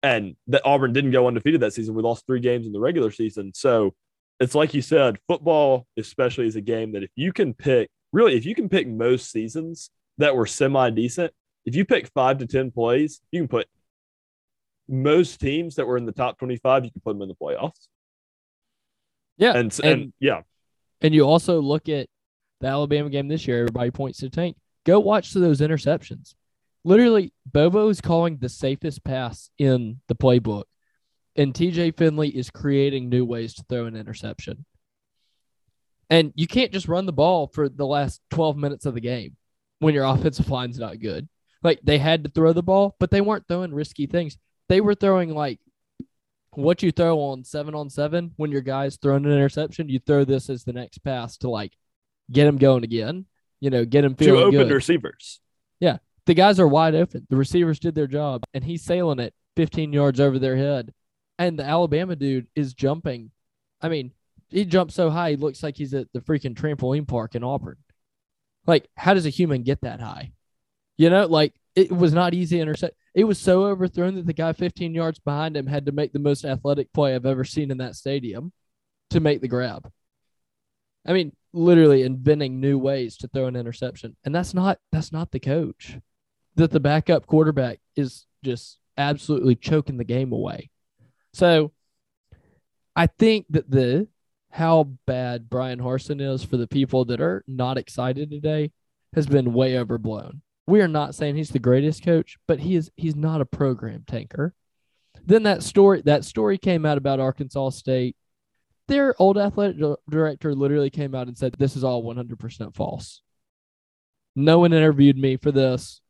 and 0.04 0.36
that 0.48 0.60
Auburn 0.66 0.92
didn't 0.92 1.12
go 1.12 1.26
undefeated 1.26 1.62
that 1.62 1.72
season. 1.72 1.94
We 1.94 2.02
lost 2.02 2.26
three 2.26 2.40
games 2.40 2.66
in 2.66 2.72
the 2.72 2.78
regular 2.78 3.10
season. 3.10 3.52
So 3.54 3.94
it's 4.38 4.54
like 4.54 4.74
you 4.74 4.82
said, 4.82 5.16
football, 5.26 5.86
especially, 5.96 6.46
is 6.46 6.56
a 6.56 6.60
game 6.60 6.92
that 6.92 7.02
if 7.02 7.10
you 7.16 7.32
can 7.32 7.54
pick, 7.54 7.88
really, 8.12 8.36
if 8.36 8.44
you 8.44 8.54
can 8.54 8.68
pick 8.68 8.86
most 8.86 9.30
seasons 9.30 9.88
that 10.18 10.36
were 10.36 10.44
semi 10.44 10.90
decent, 10.90 11.32
if 11.64 11.74
you 11.74 11.86
pick 11.86 12.06
five 12.08 12.36
to 12.38 12.46
10 12.46 12.70
plays, 12.70 13.22
you 13.32 13.40
can 13.40 13.48
put 13.48 13.66
most 14.86 15.40
teams 15.40 15.76
that 15.76 15.86
were 15.86 15.96
in 15.96 16.04
the 16.04 16.12
top 16.12 16.38
25, 16.38 16.84
you 16.84 16.90
can 16.90 17.00
put 17.00 17.14
them 17.14 17.22
in 17.22 17.28
the 17.28 17.34
playoffs. 17.34 17.88
Yeah. 19.38 19.56
And, 19.56 19.72
and, 19.82 20.02
and 20.02 20.12
yeah. 20.20 20.42
And 21.04 21.14
you 21.14 21.22
also 21.22 21.60
look 21.60 21.88
at 21.88 22.08
the 22.60 22.66
Alabama 22.66 23.10
game 23.10 23.28
this 23.28 23.46
year, 23.46 23.60
everybody 23.60 23.92
points 23.92 24.18
to 24.18 24.30
Tank. 24.30 24.56
Go 24.84 24.98
watch 24.98 25.32
those 25.32 25.60
interceptions 25.60 26.34
literally 26.84 27.32
Bobo 27.50 27.88
is 27.88 28.00
calling 28.00 28.36
the 28.36 28.48
safest 28.48 29.02
pass 29.04 29.50
in 29.58 30.00
the 30.06 30.14
playbook, 30.14 30.64
and 31.34 31.52
TJ 31.52 31.96
Finley 31.96 32.28
is 32.28 32.50
creating 32.50 33.08
new 33.08 33.24
ways 33.24 33.54
to 33.54 33.64
throw 33.68 33.86
an 33.86 33.96
interception. 33.96 34.64
And 36.10 36.32
you 36.36 36.46
can't 36.46 36.72
just 36.72 36.86
run 36.86 37.06
the 37.06 37.12
ball 37.12 37.48
for 37.48 37.68
the 37.68 37.86
last 37.86 38.20
12 38.30 38.56
minutes 38.56 38.86
of 38.86 38.94
the 38.94 39.00
game 39.00 39.36
when 39.78 39.94
your 39.94 40.04
offensive 40.04 40.50
line's 40.50 40.78
not 40.78 41.00
good. 41.00 41.28
Like 41.62 41.80
they 41.82 41.98
had 41.98 42.24
to 42.24 42.30
throw 42.30 42.52
the 42.52 42.62
ball, 42.62 42.94
but 43.00 43.10
they 43.10 43.22
weren't 43.22 43.48
throwing 43.48 43.74
risky 43.74 44.06
things. 44.06 44.36
They 44.68 44.82
were 44.82 44.94
throwing 44.94 45.34
like 45.34 45.60
what 46.54 46.82
you 46.82 46.92
throw 46.92 47.18
on 47.18 47.44
seven 47.44 47.74
on 47.74 47.90
seven 47.90 48.32
when 48.36 48.50
your 48.50 48.60
guy's 48.60 48.96
throwing 48.96 49.24
an 49.24 49.32
interception. 49.32 49.88
You 49.88 49.98
throw 49.98 50.24
this 50.24 50.50
as 50.50 50.64
the 50.64 50.72
next 50.72 50.98
pass 50.98 51.36
to 51.38 51.50
like 51.50 51.72
get 52.30 52.46
him 52.46 52.56
going 52.56 52.84
again. 52.84 53.26
You 53.60 53.70
know, 53.70 53.84
get 53.84 54.04
him 54.04 54.14
feeling 54.14 54.40
to 54.40 54.46
open 54.58 54.68
good. 54.68 54.74
receivers. 54.74 55.40
Yeah, 55.80 55.98
the 56.26 56.34
guys 56.34 56.60
are 56.60 56.68
wide 56.68 56.94
open. 56.94 57.26
The 57.30 57.36
receivers 57.36 57.78
did 57.78 57.94
their 57.94 58.06
job, 58.06 58.44
and 58.52 58.62
he's 58.62 58.84
sailing 58.84 59.18
it 59.18 59.34
15 59.56 59.92
yards 59.92 60.20
over 60.20 60.38
their 60.38 60.56
head. 60.56 60.92
And 61.38 61.58
the 61.58 61.64
Alabama 61.64 62.14
dude 62.16 62.46
is 62.54 62.74
jumping. 62.74 63.30
I 63.80 63.88
mean, 63.88 64.12
he 64.48 64.64
jumps 64.64 64.94
so 64.94 65.10
high, 65.10 65.30
he 65.30 65.36
looks 65.36 65.62
like 65.62 65.76
he's 65.76 65.94
at 65.94 66.06
the 66.12 66.20
freaking 66.20 66.54
trampoline 66.54 67.08
park 67.08 67.34
in 67.34 67.42
Auburn. 67.42 67.76
Like, 68.66 68.88
how 68.96 69.14
does 69.14 69.26
a 69.26 69.30
human 69.30 69.62
get 69.62 69.80
that 69.82 70.00
high? 70.00 70.32
You 70.96 71.10
know, 71.10 71.26
like 71.26 71.54
it 71.74 71.90
was 71.90 72.12
not 72.12 72.34
easy 72.34 72.56
to 72.56 72.62
intercept. 72.62 72.96
It 73.14 73.24
was 73.24 73.38
so 73.38 73.66
overthrown 73.66 74.16
that 74.16 74.26
the 74.26 74.32
guy 74.32 74.52
15 74.52 74.94
yards 74.94 75.20
behind 75.20 75.56
him 75.56 75.66
had 75.66 75.86
to 75.86 75.92
make 75.92 76.12
the 76.12 76.18
most 76.18 76.44
athletic 76.44 76.92
play 76.92 77.14
I've 77.14 77.26
ever 77.26 77.44
seen 77.44 77.70
in 77.70 77.78
that 77.78 77.94
stadium 77.94 78.52
to 79.10 79.20
make 79.20 79.40
the 79.40 79.48
grab. 79.48 79.88
I 81.06 81.12
mean, 81.12 81.32
literally 81.52 82.02
inventing 82.02 82.60
new 82.60 82.78
ways 82.78 83.16
to 83.18 83.28
throw 83.28 83.46
an 83.46 83.56
interception. 83.56 84.16
And 84.24 84.34
that's 84.34 84.54
not 84.54 84.78
that's 84.90 85.12
not 85.12 85.30
the 85.30 85.40
coach 85.40 85.98
that 86.56 86.70
the 86.70 86.80
backup 86.80 87.26
quarterback 87.26 87.80
is 87.96 88.26
just 88.44 88.78
absolutely 88.96 89.54
choking 89.54 89.96
the 89.96 90.04
game 90.04 90.32
away. 90.32 90.70
So 91.32 91.72
I 92.96 93.06
think 93.06 93.46
that 93.50 93.70
the 93.70 94.08
how 94.50 94.84
bad 95.06 95.50
Bryan 95.50 95.80
Harsin 95.80 96.20
is 96.20 96.44
for 96.44 96.56
the 96.56 96.68
people 96.68 97.04
that 97.06 97.20
are 97.20 97.44
not 97.48 97.76
excited 97.76 98.30
today 98.30 98.70
has 99.14 99.26
been 99.26 99.52
way 99.52 99.76
overblown. 99.76 100.42
We 100.66 100.80
are 100.80 100.88
not 100.88 101.14
saying 101.14 101.36
he's 101.36 101.50
the 101.50 101.58
greatest 101.58 102.02
coach, 102.04 102.36
but 102.46 102.60
he 102.60 102.76
is 102.76 102.90
he's 102.96 103.16
not 103.16 103.40
a 103.40 103.46
program 103.46 104.04
tanker. 104.06 104.54
Then 105.24 105.42
that 105.44 105.62
story 105.62 106.02
that 106.02 106.24
story 106.24 106.58
came 106.58 106.86
out 106.86 106.98
about 106.98 107.20
Arkansas 107.20 107.70
State. 107.70 108.16
Their 108.88 109.14
old 109.18 109.38
athletic 109.38 109.76
director 110.08 110.54
literally 110.54 110.90
came 110.90 111.14
out 111.14 111.28
and 111.28 111.36
said 111.36 111.54
this 111.58 111.76
is 111.76 111.84
all 111.84 112.02
100% 112.02 112.74
false. 112.74 113.22
No 114.36 114.58
one 114.58 114.72
interviewed 114.72 115.16
me 115.16 115.36
for 115.36 115.52
this 115.52 116.00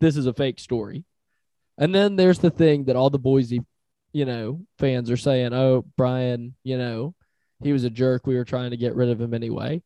this 0.00 0.16
is 0.16 0.26
a 0.26 0.32
fake 0.32 0.58
story. 0.58 1.04
And 1.78 1.94
then 1.94 2.16
there's 2.16 2.38
the 2.38 2.50
thing 2.50 2.84
that 2.84 2.96
all 2.96 3.10
the 3.10 3.18
Boise, 3.18 3.62
you 4.12 4.24
know, 4.24 4.64
fans 4.78 5.10
are 5.10 5.16
saying, 5.16 5.52
"Oh, 5.52 5.84
Bryan, 5.96 6.54
you 6.62 6.78
know, 6.78 7.14
he 7.62 7.72
was 7.72 7.84
a 7.84 7.90
jerk. 7.90 8.26
We 8.26 8.36
were 8.36 8.44
trying 8.44 8.70
to 8.70 8.76
get 8.76 8.94
rid 8.94 9.08
of 9.08 9.20
him 9.20 9.34
anyway." 9.34 9.82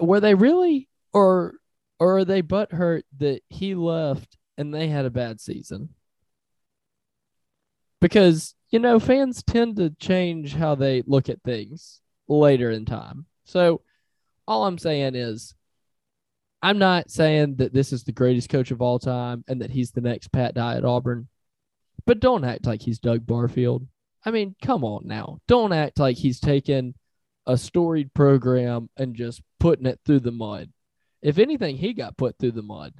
Were 0.00 0.20
they 0.20 0.34
really, 0.34 0.88
or 1.12 1.54
or 1.98 2.18
are 2.18 2.24
they 2.24 2.42
butthurt 2.42 3.02
that 3.18 3.42
he 3.48 3.74
left 3.74 4.36
and 4.58 4.72
they 4.72 4.88
had 4.88 5.04
a 5.04 5.10
bad 5.10 5.40
season? 5.40 5.90
Because 8.00 8.54
you 8.70 8.78
know, 8.78 8.98
fans 8.98 9.42
tend 9.42 9.76
to 9.76 9.90
change 9.90 10.54
how 10.54 10.74
they 10.74 11.02
look 11.06 11.28
at 11.28 11.42
things 11.42 12.00
later 12.28 12.70
in 12.70 12.84
time. 12.84 13.26
So 13.44 13.82
all 14.46 14.66
I'm 14.66 14.78
saying 14.78 15.14
is 15.14 15.54
I'm 16.62 16.78
not 16.78 17.10
saying 17.10 17.56
that 17.56 17.72
this 17.72 17.92
is 17.92 18.04
the 18.04 18.12
greatest 18.12 18.48
coach 18.48 18.70
of 18.70 18.82
all 18.82 18.98
time 18.98 19.44
and 19.46 19.60
that 19.60 19.70
he's 19.70 19.92
the 19.92 20.00
next 20.00 20.32
Pat 20.32 20.54
Dye 20.54 20.76
at 20.76 20.84
Auburn, 20.84 21.28
but 22.06 22.20
don't 22.20 22.44
act 22.44 22.66
like 22.66 22.82
he's 22.82 22.98
Doug 22.98 23.26
Barfield. 23.26 23.86
I 24.24 24.30
mean, 24.32 24.56
come 24.60 24.82
on 24.82 25.06
now. 25.06 25.38
Don't 25.46 25.72
act 25.72 26.00
like 26.00 26.16
he's 26.16 26.40
taken 26.40 26.94
a 27.46 27.56
storied 27.56 28.12
program 28.14 28.90
and 28.96 29.14
just 29.14 29.42
putting 29.60 29.86
it 29.86 30.00
through 30.04 30.20
the 30.20 30.32
mud. 30.32 30.70
If 31.22 31.38
anything, 31.38 31.76
he 31.76 31.92
got 31.92 32.16
put 32.16 32.38
through 32.38 32.52
the 32.52 32.62
mud. 32.62 32.92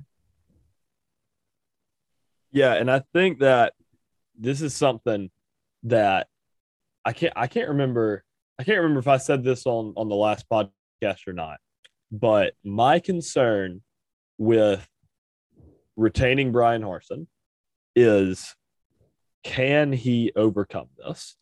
Yeah, 2.52 2.74
and 2.74 2.90
I 2.90 3.02
think 3.12 3.40
that 3.40 3.74
this 4.38 4.62
is 4.62 4.74
something 4.74 5.30
that 5.84 6.28
I 7.04 7.12
can't 7.12 7.32
I 7.36 7.46
can't 7.46 7.68
remember 7.68 8.24
I 8.58 8.64
can't 8.64 8.78
remember 8.78 9.00
if 9.00 9.08
I 9.08 9.18
said 9.18 9.44
this 9.44 9.66
on 9.66 9.92
on 9.96 10.08
the 10.08 10.14
last 10.14 10.46
podcast 10.48 11.26
or 11.26 11.32
not. 11.32 11.58
But 12.10 12.54
my 12.64 12.98
concern 12.98 13.82
with 14.38 14.88
retaining 15.96 16.52
Bryan 16.52 16.82
Harsin 16.82 17.26
is 17.94 18.54
can 19.42 19.92
he 19.92 20.32
overcome 20.34 20.88
this? 20.98 21.36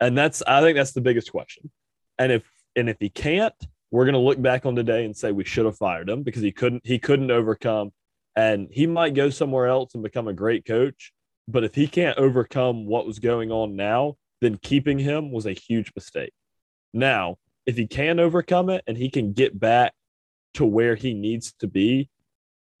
And 0.00 0.16
that's 0.16 0.42
I 0.46 0.60
think 0.60 0.76
that's 0.76 0.92
the 0.92 1.00
biggest 1.00 1.30
question. 1.30 1.70
And 2.18 2.32
if 2.32 2.48
and 2.76 2.88
if 2.88 2.96
he 3.00 3.10
can't, 3.10 3.54
we're 3.94 4.04
going 4.04 4.14
to 4.14 4.18
look 4.18 4.42
back 4.42 4.66
on 4.66 4.74
today 4.74 5.04
and 5.04 5.16
say 5.16 5.30
we 5.30 5.44
should 5.44 5.66
have 5.66 5.78
fired 5.78 6.10
him 6.10 6.24
because 6.24 6.42
he 6.42 6.50
couldn't 6.50 6.84
he 6.84 6.98
couldn't 6.98 7.30
overcome 7.30 7.92
and 8.34 8.66
he 8.72 8.88
might 8.88 9.14
go 9.14 9.30
somewhere 9.30 9.68
else 9.68 9.94
and 9.94 10.02
become 10.02 10.26
a 10.26 10.32
great 10.32 10.64
coach, 10.64 11.12
but 11.46 11.62
if 11.62 11.76
he 11.76 11.86
can't 11.86 12.18
overcome 12.18 12.86
what 12.86 13.06
was 13.06 13.20
going 13.20 13.52
on 13.52 13.76
now, 13.76 14.16
then 14.40 14.58
keeping 14.60 14.98
him 14.98 15.30
was 15.30 15.46
a 15.46 15.52
huge 15.52 15.92
mistake. 15.94 16.32
Now, 16.92 17.36
if 17.66 17.76
he 17.76 17.86
can 17.86 18.18
overcome 18.18 18.68
it 18.68 18.82
and 18.88 18.96
he 18.96 19.10
can 19.10 19.32
get 19.32 19.60
back 19.60 19.92
to 20.54 20.64
where 20.64 20.96
he 20.96 21.14
needs 21.14 21.52
to 21.60 21.68
be, 21.68 22.10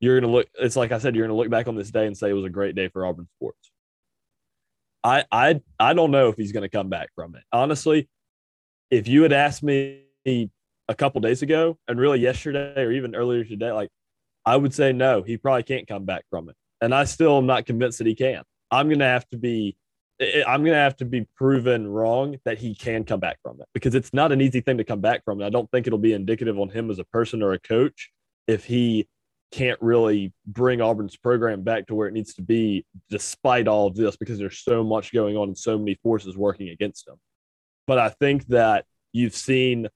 you're 0.00 0.18
gonna 0.20 0.32
look. 0.32 0.48
It's 0.54 0.74
like 0.74 0.90
I 0.90 0.98
said, 0.98 1.14
you're 1.14 1.28
gonna 1.28 1.38
look 1.38 1.48
back 1.48 1.68
on 1.68 1.76
this 1.76 1.92
day 1.92 2.08
and 2.08 2.18
say 2.18 2.30
it 2.30 2.32
was 2.32 2.44
a 2.44 2.50
great 2.50 2.74
day 2.74 2.88
for 2.88 3.06
Auburn 3.06 3.28
sports. 3.36 3.70
I 5.04 5.26
I 5.30 5.60
I 5.78 5.94
don't 5.94 6.10
know 6.10 6.28
if 6.30 6.36
he's 6.36 6.50
gonna 6.50 6.68
come 6.68 6.88
back 6.88 7.10
from 7.14 7.36
it. 7.36 7.44
Honestly, 7.52 8.08
if 8.90 9.06
you 9.06 9.22
had 9.22 9.32
asked 9.32 9.62
me 9.62 10.00
a 10.88 10.94
couple 10.94 11.20
days 11.20 11.42
ago 11.42 11.78
and 11.88 11.98
really 11.98 12.20
yesterday 12.20 12.82
or 12.82 12.92
even 12.92 13.14
earlier 13.14 13.44
today, 13.44 13.72
like 13.72 13.90
I 14.44 14.56
would 14.56 14.74
say 14.74 14.92
no, 14.92 15.22
he 15.22 15.36
probably 15.36 15.62
can't 15.62 15.88
come 15.88 16.04
back 16.04 16.24
from 16.30 16.48
it. 16.48 16.56
And 16.80 16.94
I 16.94 17.04
still 17.04 17.38
am 17.38 17.46
not 17.46 17.66
convinced 17.66 17.98
that 17.98 18.06
he 18.06 18.14
can. 18.14 18.42
I'm 18.70 18.88
gonna 18.88 19.04
have 19.04 19.28
to 19.30 19.38
be 19.38 19.76
I'm 20.20 20.62
going 20.62 20.74
to 20.74 20.78
have 20.78 20.96
to 20.98 21.04
be 21.04 21.26
proven 21.36 21.88
wrong 21.88 22.36
that 22.44 22.58
he 22.58 22.74
can 22.74 23.04
come 23.04 23.18
back 23.18 23.38
from 23.42 23.60
it 23.60 23.66
because 23.74 23.96
it's 23.96 24.14
not 24.14 24.30
an 24.30 24.40
easy 24.40 24.60
thing 24.60 24.78
to 24.78 24.84
come 24.84 25.00
back 25.00 25.24
from. 25.24 25.40
And 25.40 25.46
I 25.46 25.50
don't 25.50 25.68
think 25.72 25.86
it'll 25.86 25.98
be 25.98 26.12
indicative 26.12 26.58
on 26.58 26.68
him 26.68 26.90
as 26.90 27.00
a 27.00 27.04
person 27.04 27.42
or 27.42 27.52
a 27.52 27.58
coach 27.58 28.10
if 28.46 28.64
he 28.64 29.08
can't 29.50 29.80
really 29.82 30.32
bring 30.46 30.80
Auburn's 30.80 31.16
program 31.16 31.62
back 31.62 31.86
to 31.88 31.94
where 31.94 32.06
it 32.06 32.14
needs 32.14 32.34
to 32.34 32.42
be 32.42 32.86
despite 33.10 33.66
all 33.66 33.88
of 33.88 33.96
this 33.96 34.16
because 34.16 34.38
there's 34.38 34.58
so 34.60 34.84
much 34.84 35.12
going 35.12 35.36
on 35.36 35.48
and 35.48 35.58
so 35.58 35.78
many 35.78 35.94
forces 36.02 36.36
working 36.36 36.68
against 36.68 37.08
him. 37.08 37.16
But 37.86 37.98
I 37.98 38.08
think 38.08 38.46
that 38.46 38.84
you've 39.12 39.34
seen 39.34 39.88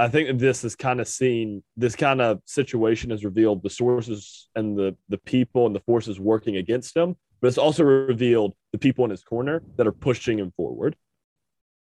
I 0.00 0.08
think 0.08 0.38
this 0.38 0.62
is 0.62 0.76
kind 0.76 1.00
of 1.00 1.08
seen 1.08 1.64
this 1.76 1.96
kind 1.96 2.20
of 2.20 2.40
situation 2.44 3.10
has 3.10 3.24
revealed 3.24 3.64
the 3.64 3.70
sources 3.70 4.48
and 4.54 4.78
the 4.78 4.96
the 5.08 5.18
people 5.18 5.66
and 5.66 5.74
the 5.74 5.80
forces 5.80 6.20
working 6.20 6.56
against 6.56 6.96
him, 6.96 7.16
but 7.40 7.48
it's 7.48 7.58
also 7.58 7.82
revealed 7.82 8.54
the 8.72 8.78
people 8.78 9.04
in 9.04 9.10
his 9.10 9.24
corner 9.24 9.62
that 9.76 9.88
are 9.88 9.92
pushing 9.92 10.38
him 10.38 10.52
forward. 10.56 10.94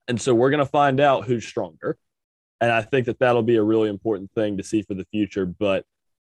And 0.06 0.20
so 0.20 0.34
we're 0.34 0.50
going 0.50 0.64
to 0.64 0.70
find 0.70 1.00
out 1.00 1.24
who's 1.26 1.44
stronger. 1.44 1.98
And 2.60 2.70
I 2.70 2.82
think 2.82 3.06
that 3.06 3.18
that'll 3.18 3.42
be 3.42 3.56
a 3.56 3.62
really 3.62 3.88
important 3.88 4.30
thing 4.32 4.58
to 4.58 4.62
see 4.62 4.82
for 4.82 4.94
the 4.94 5.06
future. 5.06 5.44
But 5.44 5.84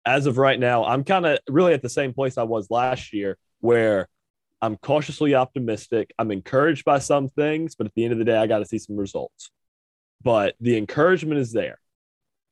as 0.06 0.26
of 0.26 0.38
right 0.38 0.58
now, 0.58 0.84
I'm 0.84 1.04
kind 1.04 1.26
of 1.26 1.38
really 1.48 1.74
at 1.74 1.82
the 1.82 1.88
same 1.88 2.12
place 2.12 2.38
I 2.38 2.44
was 2.44 2.70
last 2.70 3.12
year 3.12 3.38
where 3.60 4.08
I'm 4.60 4.76
cautiously 4.76 5.34
optimistic. 5.34 6.12
I'm 6.18 6.30
encouraged 6.30 6.84
by 6.84 7.00
some 7.00 7.28
things, 7.28 7.74
but 7.74 7.86
at 7.86 7.94
the 7.94 8.04
end 8.04 8.12
of 8.12 8.18
the 8.18 8.24
day, 8.24 8.36
I 8.36 8.46
got 8.46 8.60
to 8.60 8.66
see 8.66 8.78
some 8.78 8.96
results. 8.96 9.50
But 10.22 10.54
the 10.60 10.76
encouragement 10.76 11.40
is 11.40 11.52
there. 11.52 11.78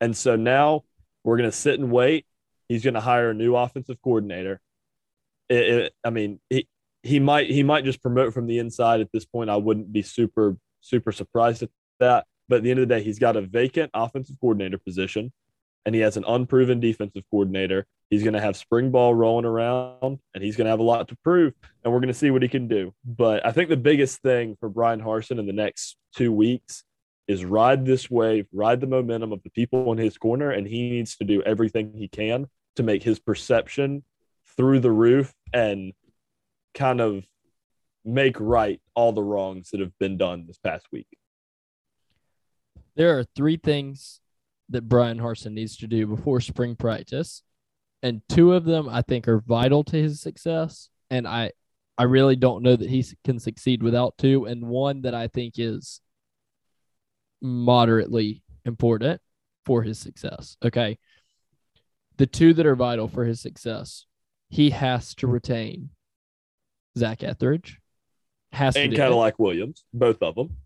And 0.01 0.16
so 0.16 0.37
now 0.37 0.85
we're 1.25 1.37
going 1.37 1.51
to 1.51 1.57
sit 1.57 1.79
and 1.79 1.91
wait. 1.91 2.27
He's 2.68 2.85
going 2.85 2.95
to 2.95 3.01
hire 3.01 3.31
a 3.31 3.35
new 3.35 3.57
offensive 3.57 4.01
coordinator. 4.03 4.61
It, 5.49 5.68
it, 5.68 5.95
I 6.05 6.11
mean, 6.11 6.41
he, 6.49 6.68
he 7.03 7.18
might 7.18 7.51
he 7.51 7.62
might 7.62 7.85
just 7.85 8.03
promote 8.03 8.33
from 8.33 8.47
the 8.47 8.59
inside 8.59 9.01
at 9.01 9.11
this 9.12 9.25
point. 9.25 9.51
I 9.51 9.57
wouldn't 9.57 9.93
be 9.93 10.03
super 10.03 10.57
super 10.81 11.12
surprised 11.12 11.62
at 11.62 11.71
that. 11.99 12.27
But 12.49 12.57
at 12.57 12.62
the 12.62 12.71
end 12.71 12.81
of 12.81 12.89
the 12.89 12.95
day, 12.95 13.03
he's 13.03 13.18
got 13.18 13.37
a 13.37 13.41
vacant 13.41 13.91
offensive 13.95 14.37
coordinator 14.41 14.79
position 14.79 15.33
and 15.87 15.95
he 15.95 16.01
has 16.01 16.16
an 16.16 16.25
unproven 16.27 16.81
defensive 16.81 17.23
coordinator. 17.31 17.87
He's 18.11 18.25
going 18.25 18.35
to 18.35 18.41
have 18.41 18.57
spring 18.57 18.91
ball 18.91 19.14
rolling 19.14 19.45
around 19.45 20.18
and 20.35 20.43
he's 20.43 20.57
going 20.57 20.66
to 20.66 20.71
have 20.71 20.81
a 20.81 20.85
lot 20.85 21.09
to 21.09 21.16
prove. 21.23 21.55
And 21.85 21.93
we're 21.93 22.01
going 22.01 22.09
to 22.09 22.14
see 22.14 22.31
what 22.31 22.43
he 22.43 22.49
can 22.49 22.66
do. 22.66 22.93
But 23.05 23.47
I 23.47 23.53
think 23.53 23.68
the 23.68 23.77
biggest 23.77 24.21
thing 24.21 24.57
for 24.59 24.68
Bryan 24.68 25.01
Harsin 25.01 25.39
in 25.39 25.47
the 25.47 25.53
next 25.53 25.97
two 26.16 26.33
weeks 26.33 26.85
is 27.31 27.45
ride 27.45 27.87
this 27.87 28.11
wave, 28.11 28.47
ride 28.53 28.81
the 28.81 28.89
momentum 28.89 29.33
of 29.33 29.41
the 29.45 29.51
people 29.51 29.93
in 29.93 29.99
his 29.99 30.18
corner. 30.18 30.51
And 30.51 30.66
he 30.66 30.91
needs 30.91 31.16
to 31.18 31.24
do 31.24 31.43
everything 31.43 31.93
he 31.95 32.09
can 32.09 32.49
to 32.74 32.83
make 32.83 33.05
his 33.05 33.20
perception 33.20 34.03
through 34.57 34.81
the 34.81 34.91
roof 34.91 35.33
and 35.53 35.93
kind 36.74 37.01
of 37.01 37.24
make 38.05 38.37
right 38.41 38.81
all 38.97 39.12
the 39.12 39.22
wrongs 39.22 39.70
that 39.70 39.78
have 39.78 39.97
been 40.01 40.16
done 40.16 40.47
this 40.49 40.59
past 40.59 40.87
week. 40.91 41.07
There 42.97 43.16
are 43.16 43.24
three 43.37 43.57
things 43.57 44.20
that 44.70 44.89
Bryan 44.89 45.20
Harsin 45.20 45.53
needs 45.53 45.76
to 45.78 45.87
do 45.87 46.09
before 46.09 46.41
spring 46.41 46.74
practice. 46.74 47.43
And 48.03 48.22
two 48.28 48.55
of 48.55 48.64
them 48.64 48.89
I 48.89 49.03
think 49.03 49.28
are 49.28 49.41
vital 49.41 49.85
to 49.85 49.97
his 49.97 50.20
success. 50.20 50.89
And 51.11 51.28
I 51.28 51.53
I 51.97 52.05
really 52.05 52.35
don't 52.35 52.62
know 52.62 52.74
that 52.74 52.89
he 52.89 53.05
can 53.24 53.39
succeed 53.39 53.85
without 53.85 54.18
two. 54.18 54.47
And 54.47 54.66
one 54.66 55.03
that 55.03 55.14
I 55.14 55.28
think 55.28 55.55
is 55.59 56.01
moderately 57.41 58.43
important 58.64 59.20
for 59.64 59.82
his 59.82 59.99
success. 59.99 60.57
Okay. 60.64 60.99
The 62.16 62.26
two 62.26 62.53
that 62.55 62.66
are 62.66 62.76
vital 62.76 63.09
for 63.09 63.24
his 63.24 63.41
success, 63.41 64.07
he 64.49 64.70
has 64.70 65.14
to 65.16 65.26
retain 65.26 65.91
Zach 66.99 67.22
Etheridge. 67.22 67.78
Has 68.53 68.76
and 68.76 68.91
to 68.91 68.97
Cadillac 68.97 69.38
Williams, 69.38 69.84
both 69.95 70.22
of 70.22 70.34
them. 70.34 70.57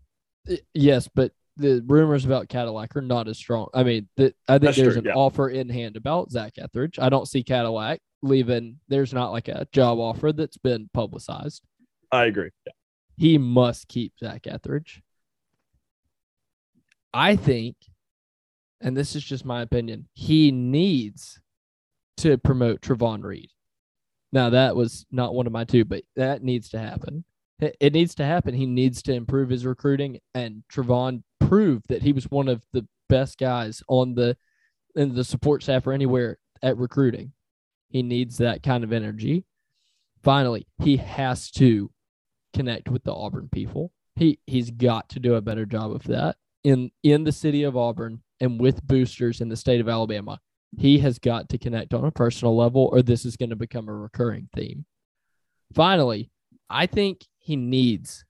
Yes, 0.73 1.07
but 1.07 1.31
the 1.57 1.83
rumors 1.85 2.25
about 2.25 2.49
Cadillac 2.49 2.95
are 2.95 3.01
not 3.01 3.27
as 3.27 3.37
strong. 3.37 3.67
I 3.73 3.83
mean, 3.83 4.09
the, 4.17 4.33
I 4.47 4.53
think 4.53 4.63
That's 4.63 4.77
there's 4.77 4.93
true, 4.93 5.01
an 5.01 5.05
yeah. 5.05 5.13
offer 5.13 5.49
in 5.49 5.69
hand 5.69 5.95
about 5.95 6.31
Zach 6.31 6.53
Etheridge. 6.57 6.99
I 6.99 7.09
don't 7.09 7.27
see 7.27 7.43
Cadillac 7.43 8.01
leaving. 8.21 8.79
There's 8.87 9.13
not 9.13 9.31
like 9.31 9.47
a 9.47 9.67
job 9.71 9.99
offer 9.99 10.33
that's 10.33 10.57
been 10.57 10.89
publicized. 10.93 11.63
I 12.11 12.25
agree. 12.25 12.49
Yeah. 12.65 12.73
He 13.17 13.37
must 13.37 13.87
keep 13.87 14.13
Zach 14.19 14.47
Etheridge. 14.47 15.01
I 17.15 17.37
think, 17.37 17.77
and 18.81 18.95
this 18.95 19.15
is 19.15 19.23
just 19.23 19.45
my 19.45 19.61
opinion, 19.61 20.09
he 20.15 20.51
needs 20.51 21.39
to 22.17 22.37
promote 22.37 22.81
Trovon 22.81 23.23
Reed. 23.23 23.49
Now 24.33 24.49
that 24.49 24.75
was 24.75 25.05
not 25.11 25.33
one 25.33 25.47
of 25.47 25.53
my 25.53 25.63
two, 25.63 25.85
but 25.85 26.03
that 26.17 26.43
needs 26.43 26.67
to 26.71 26.77
happen. 26.77 27.23
It, 27.59 27.93
needs 27.93 28.15
to 28.15 28.25
happen. 28.25 28.53
He 28.53 28.65
needs 28.65 29.01
to 29.03 29.13
improve 29.13 29.49
his 29.49 29.65
recruiting, 29.65 30.19
and 30.33 30.63
Trevon 30.69 31.23
proved 31.39 31.85
that 31.87 32.01
he 32.01 32.11
was 32.11 32.29
one 32.29 32.49
of 32.49 32.61
the 32.73 32.85
best 33.07 33.37
guys 33.37 33.81
on 33.87 34.13
the 34.15 34.35
in 34.93 35.15
the 35.15 35.23
support 35.23 35.63
staff 35.63 35.87
or 35.87 35.93
anywhere 35.93 36.37
at 36.61 36.77
recruiting. 36.77 37.31
He 37.87 38.03
needs 38.03 38.39
that 38.39 38.61
kind 38.61 38.83
of 38.83 38.91
energy. 38.91 39.45
Finally, 40.21 40.67
he 40.79 40.97
has 40.97 41.49
to 41.51 41.89
connect 42.53 42.89
with 42.89 43.05
the 43.05 43.13
Auburn 43.13 43.47
people. 43.49 43.93
He 44.17 44.37
he's 44.45 44.69
got 44.69 45.07
to 45.09 45.21
do 45.21 45.35
a 45.35 45.41
better 45.41 45.65
job 45.65 45.93
of 45.93 46.03
that 46.03 46.35
in 46.65 46.89
in 47.03 47.23
the 47.23 47.31
city 47.31 47.63
of 47.63 47.77
Auburn 47.77 48.21
and 48.41 48.59
with 48.59 48.85
boosters 48.85 49.39
in 49.39 49.47
the 49.47 49.55
state 49.55 49.79
of 49.79 49.87
Alabama. 49.87 50.39
He 50.77 50.97
has 50.99 51.19
got 51.19 51.47
to 51.49 51.57
connect 51.57 51.93
on 51.93 52.03
a 52.03 52.11
personal 52.11 52.57
level, 52.57 52.89
or 52.91 53.01
this 53.01 53.23
is 53.23 53.37
going 53.37 53.51
to 53.51 53.55
become 53.55 53.87
a 53.87 53.93
recurring 53.93 54.49
theme. 54.53 54.83
Finally, 55.73 56.31
I 56.69 56.87
think 56.87 57.25
he 57.37 57.55
needs 57.55 58.25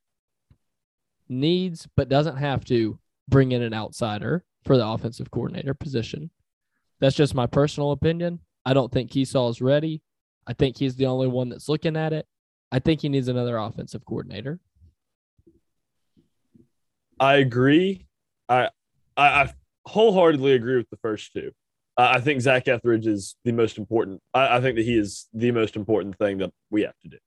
needs 1.28 1.88
but 1.96 2.10
doesn't 2.10 2.36
have 2.36 2.64
to 2.66 3.00
bring 3.28 3.54
in 3.54 3.64
an 3.64 3.74
outsider 3.74 4.44
for 4.66 4.78
the 4.78 4.86
offensive 4.86 5.32
coordinator 5.32 5.74
position. 5.74 6.30
That's 7.00 7.16
just 7.16 7.34
my 7.34 7.48
personal 7.48 7.92
opinion. 7.92 8.42
I 8.66 8.74
don't 8.74 8.92
think 8.92 9.12
Kiesau 9.12 9.50
is 9.50 9.62
ready. 9.62 10.02
I 10.46 10.54
think 10.54 10.78
he's 10.78 10.96
the 10.96 11.08
only 11.08 11.28
one 11.28 11.50
that's 11.50 11.70
looking 11.70 11.96
at 11.96 12.14
it. 12.14 12.28
I 12.72 12.80
think 12.80 13.02
he 13.02 13.10
needs 13.10 13.30
another 13.30 13.58
offensive 13.58 14.06
coordinator. 14.06 14.60
I 17.20 17.36
agree. 17.36 18.06
I, 18.50 18.70
I 19.18 19.54
wholeheartedly 19.86 20.54
agree 20.54 20.78
with 20.78 20.90
the 20.90 20.98
first 20.98 21.34
two. 21.34 21.52
I 21.98 22.16
I 22.16 22.20
think 22.22 22.42
Zach 22.42 22.68
Etheridge 22.68 23.08
is 23.08 23.36
the 23.44 23.52
most 23.52 23.78
important. 23.78 24.22
I, 24.34 24.58
I 24.58 24.62
think 24.62 24.76
that 24.78 24.86
he 24.86 24.98
is 24.98 25.28
the 25.34 25.52
most 25.52 25.76
important 25.76 26.18
thing 26.18 26.40
that 26.40 26.52
we 26.70 26.82
have 26.82 26.98
to 27.04 27.10
do. 27.10 27.18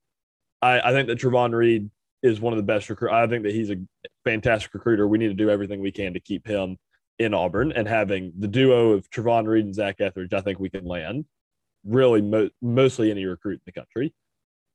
I, 0.61 0.89
I 0.89 0.91
think 0.91 1.07
that 1.07 1.19
Trovon 1.19 1.53
Reed 1.53 1.89
is 2.21 2.39
one 2.39 2.53
of 2.53 2.57
the 2.57 2.63
best 2.63 2.89
recruit. 2.89 3.11
I 3.11 3.27
think 3.27 3.43
that 3.43 3.53
he's 3.53 3.71
a 3.71 3.77
fantastic 4.25 4.73
recruiter. 4.73 5.07
We 5.07 5.17
need 5.17 5.29
to 5.29 5.33
do 5.33 5.49
everything 5.49 5.79
we 5.79 5.91
can 5.91 6.13
to 6.13 6.19
keep 6.19 6.45
him 6.45 6.77
in 7.17 7.33
Auburn 7.33 7.71
and 7.71 7.87
having 7.87 8.33
the 8.37 8.47
duo 8.47 8.91
of 8.91 9.09
Trovon 9.09 9.47
Reed 9.47 9.65
and 9.65 9.75
Zach 9.75 9.97
Etheridge. 9.99 10.33
I 10.33 10.41
think 10.41 10.59
we 10.59 10.69
can 10.69 10.85
land 10.85 11.25
really 11.85 12.21
mo- 12.21 12.49
mostly 12.61 13.11
any 13.11 13.25
recruit 13.25 13.55
in 13.55 13.61
the 13.65 13.71
country. 13.71 14.13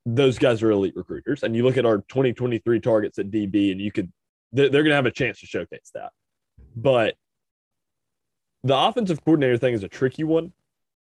Those 0.07 0.39
guys 0.39 0.63
are 0.63 0.71
elite 0.71 0.97
recruiters, 0.97 1.43
and 1.43 1.57
you 1.57 1.65
look 1.65 1.79
at 1.79 1.87
our 1.87 1.99
2023 1.99 2.81
targets 2.81 3.19
at 3.19 3.31
DB, 3.31 3.73
and 3.73 3.81
you 3.81 3.91
could 3.91 4.13
they're, 4.53 4.69
they're 4.69 4.83
going 4.83 4.91
to 4.91 4.97
have 4.97 5.07
a 5.07 5.11
chance 5.11 5.41
to 5.41 5.47
showcase 5.47 5.91
that. 5.95 6.13
But 6.75 7.17
the 8.63 8.77
offensive 8.77 9.25
coordinator 9.25 9.59
thing 9.59 9.75
is 9.75 9.83
a 9.83 9.89
tricky 9.89 10.25
one 10.25 10.53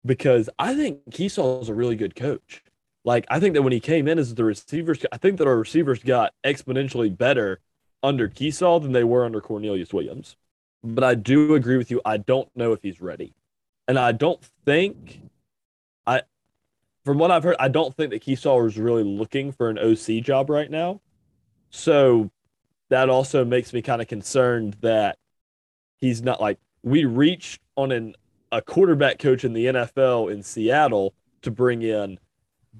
because 0.05 0.49
I 0.59 0.75
think 0.75 1.09
Kiesau 1.09 1.61
is 1.61 1.69
a 1.69 1.73
really 1.73 1.95
good 1.95 2.15
coach. 2.15 2.63
Like 3.05 3.25
I 3.29 3.39
think 3.39 3.53
that 3.53 3.61
when 3.61 3.73
he 3.73 3.79
came 3.79 4.07
in 4.07 4.19
as 4.19 4.33
the 4.33 4.43
receivers, 4.43 5.05
I 5.11 5.17
think 5.17 5.37
that 5.37 5.47
our 5.47 5.57
receivers 5.57 5.99
got 5.99 6.33
exponentially 6.43 7.15
better 7.15 7.59
under 8.01 8.27
Kiesau 8.27 8.81
than 8.81 8.91
they 8.91 9.03
were 9.03 9.25
under 9.25 9.41
Cornelius 9.41 9.93
Williams. 9.93 10.35
But 10.83 11.03
I 11.03 11.15
do 11.15 11.55
agree 11.55 11.77
with 11.77 11.91
you. 11.91 12.01
I 12.03 12.17
don't 12.17 12.49
know 12.55 12.73
if 12.73 12.81
he's 12.81 12.99
ready, 12.99 13.33
and 13.87 13.97
I 13.97 14.11
don't 14.11 14.43
think 14.65 15.21
I, 16.05 16.23
from 17.05 17.19
what 17.19 17.31
I've 17.31 17.43
heard, 17.43 17.55
I 17.59 17.69
don't 17.69 17.95
think 17.95 18.11
that 18.11 18.21
Keesaw 18.21 18.65
is 18.65 18.77
really 18.77 19.03
looking 19.03 19.53
for 19.53 19.69
an 19.69 19.79
OC 19.79 20.23
job 20.23 20.49
right 20.49 20.69
now. 20.69 20.99
So 21.69 22.31
that 22.89 23.09
also 23.09 23.45
makes 23.45 23.71
me 23.71 23.81
kind 23.81 24.01
of 24.01 24.07
concerned 24.07 24.75
that 24.81 25.17
he's 26.03 26.21
not 26.21 26.41
like 26.41 26.59
we 26.83 27.05
reached 27.05 27.61
on 27.77 27.89
an 27.93 28.13
a 28.51 28.61
quarterback 28.61 29.19
coach 29.19 29.45
in 29.45 29.53
the 29.53 29.67
NFL 29.67 30.31
in 30.31 30.43
Seattle 30.43 31.13
to 31.41 31.49
bring 31.49 31.81
in 31.81 32.19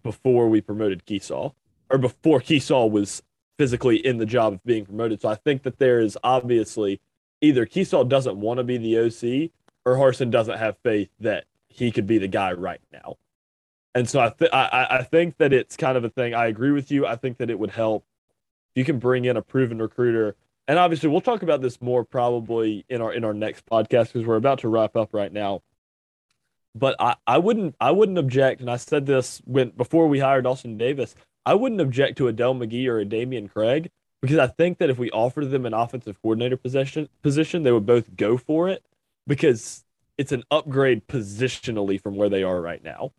before 0.04 0.50
we 0.50 0.60
promoted 0.60 1.06
Kiesau 1.06 1.54
or 1.90 1.98
before 1.98 2.42
Kiesau 2.42 2.92
was 2.92 3.24
physically 3.58 4.06
in 4.06 4.18
the 4.18 4.26
job 4.26 4.54
of 4.54 4.64
being 4.66 4.86
promoted. 4.86 5.22
So 5.22 5.30
I 5.30 5.36
think 5.36 5.64
that 5.64 5.80
there 5.80 6.02
is 6.02 6.18
obviously 6.22 7.00
either 7.40 7.66
Kiesau 7.66 8.08
doesn't 8.10 8.36
want 8.36 8.58
to 8.58 8.64
be 8.66 8.78
the 8.78 9.00
OC 9.00 9.52
or 9.86 9.96
Harsin 9.96 10.30
doesn't 10.30 10.58
have 10.58 10.78
faith 10.84 11.10
that 11.22 11.46
he 11.70 11.92
could 11.92 12.06
be 12.06 12.18
the 12.18 12.28
guy 12.28 12.52
right 12.52 12.82
now. 12.92 13.16
And 13.96 14.10
so 14.10 14.20
I, 14.20 14.34
th- 14.38 14.52
I 14.52 14.88
I 14.90 15.04
think 15.04 15.38
that 15.38 15.54
it's 15.54 15.78
kind 15.78 15.98
of 15.98 16.04
a 16.04 16.10
thing. 16.10 16.34
I 16.34 16.48
agree 16.48 16.72
with 16.72 16.92
you. 16.92 17.06
I 17.08 17.16
think 17.16 17.38
that 17.38 17.50
it 17.50 17.58
would 17.58 17.72
help 17.72 18.04
if 18.72 18.80
you 18.80 18.84
can 18.84 19.00
bring 19.00 19.24
in 19.24 19.38
a 19.38 19.42
proven 19.42 19.82
recruiter. 19.82 20.36
And 20.68 20.80
obviously, 20.80 21.10
we'll 21.10 21.22
talk 21.22 21.44
about 21.44 21.62
this 21.62 21.82
more 21.82 22.06
probably 22.06 22.86
in 22.90 23.02
our 23.02 23.14
in 23.14 23.24
our 23.24 23.34
next 23.34 23.66
podcast 23.66 24.14
because 24.14 24.26
we're 24.26 24.38
about 24.38 24.60
to 24.60 24.70
wrap 24.70 24.96
up 24.96 25.14
right 25.14 25.32
now. 25.32 25.62
But 26.76 26.96
I, 27.00 27.16
I 27.28 27.38
wouldn't 27.38 27.76
I 27.80 27.92
wouldn't 27.92 28.18
object, 28.18 28.62
and 28.62 28.70
I 28.70 28.78
said 28.78 29.06
this 29.06 29.42
when 29.46 29.70
before 29.72 30.08
we 30.08 30.20
hired 30.20 30.46
Austin 30.46 30.78
Davis. 30.78 31.16
I 31.46 31.56
wouldn't 31.56 31.82
object 31.82 32.18
to 32.20 32.30
a 32.30 32.34
McGee 32.34 32.88
or 32.88 33.00
a 33.00 33.06
Dameyune 33.06 33.52
Craig 33.52 33.92
because 34.22 34.38
I 34.38 34.48
think 34.48 34.78
that 34.78 34.90
if 34.90 34.98
we 34.98 35.12
offered 35.12 35.52
them 35.52 35.66
an 35.66 35.74
offensive 35.74 36.22
coordinator 36.22 36.56
position 36.56 37.10
position, 37.22 37.64
they 37.64 37.72
would 37.74 37.86
both 37.86 38.16
go 38.16 38.38
for 38.38 38.70
it 38.70 38.86
because 39.28 39.84
it's 40.18 40.32
an 40.32 40.44
upgrade 40.50 41.08
positionally 41.08 42.02
from 42.02 42.16
where 42.16 42.30
they 42.30 42.44
are 42.44 42.62
right 42.62 42.82
now. 42.82 43.12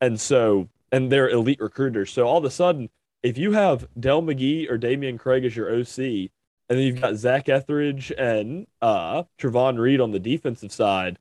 And 0.00 0.18
so 0.18 0.68
and 0.90 1.12
they're 1.12 1.28
elite 1.28 1.60
recruiters. 1.60 2.10
So 2.10 2.26
all 2.26 2.38
of 2.38 2.44
a 2.44 2.50
sudden, 2.50 2.88
if 3.22 3.36
you 3.36 3.52
have 3.52 3.86
Dell 3.98 4.22
McGee 4.22 4.70
or 4.70 4.78
Dameyune 4.78 5.18
Craig 5.18 5.44
as 5.44 5.54
your 5.54 5.70
OC, 5.70 6.30
and 6.68 6.78
then 6.78 6.86
you've 6.86 7.00
got 7.00 7.16
Zach 7.16 7.48
Etheridge 7.48 8.12
and 8.16 8.66
uh 8.82 9.24
Trovon 9.38 9.78
Reed 9.78 10.00
on 10.00 10.12
the 10.12 10.18
defensive 10.18 10.72
side. 10.72 11.18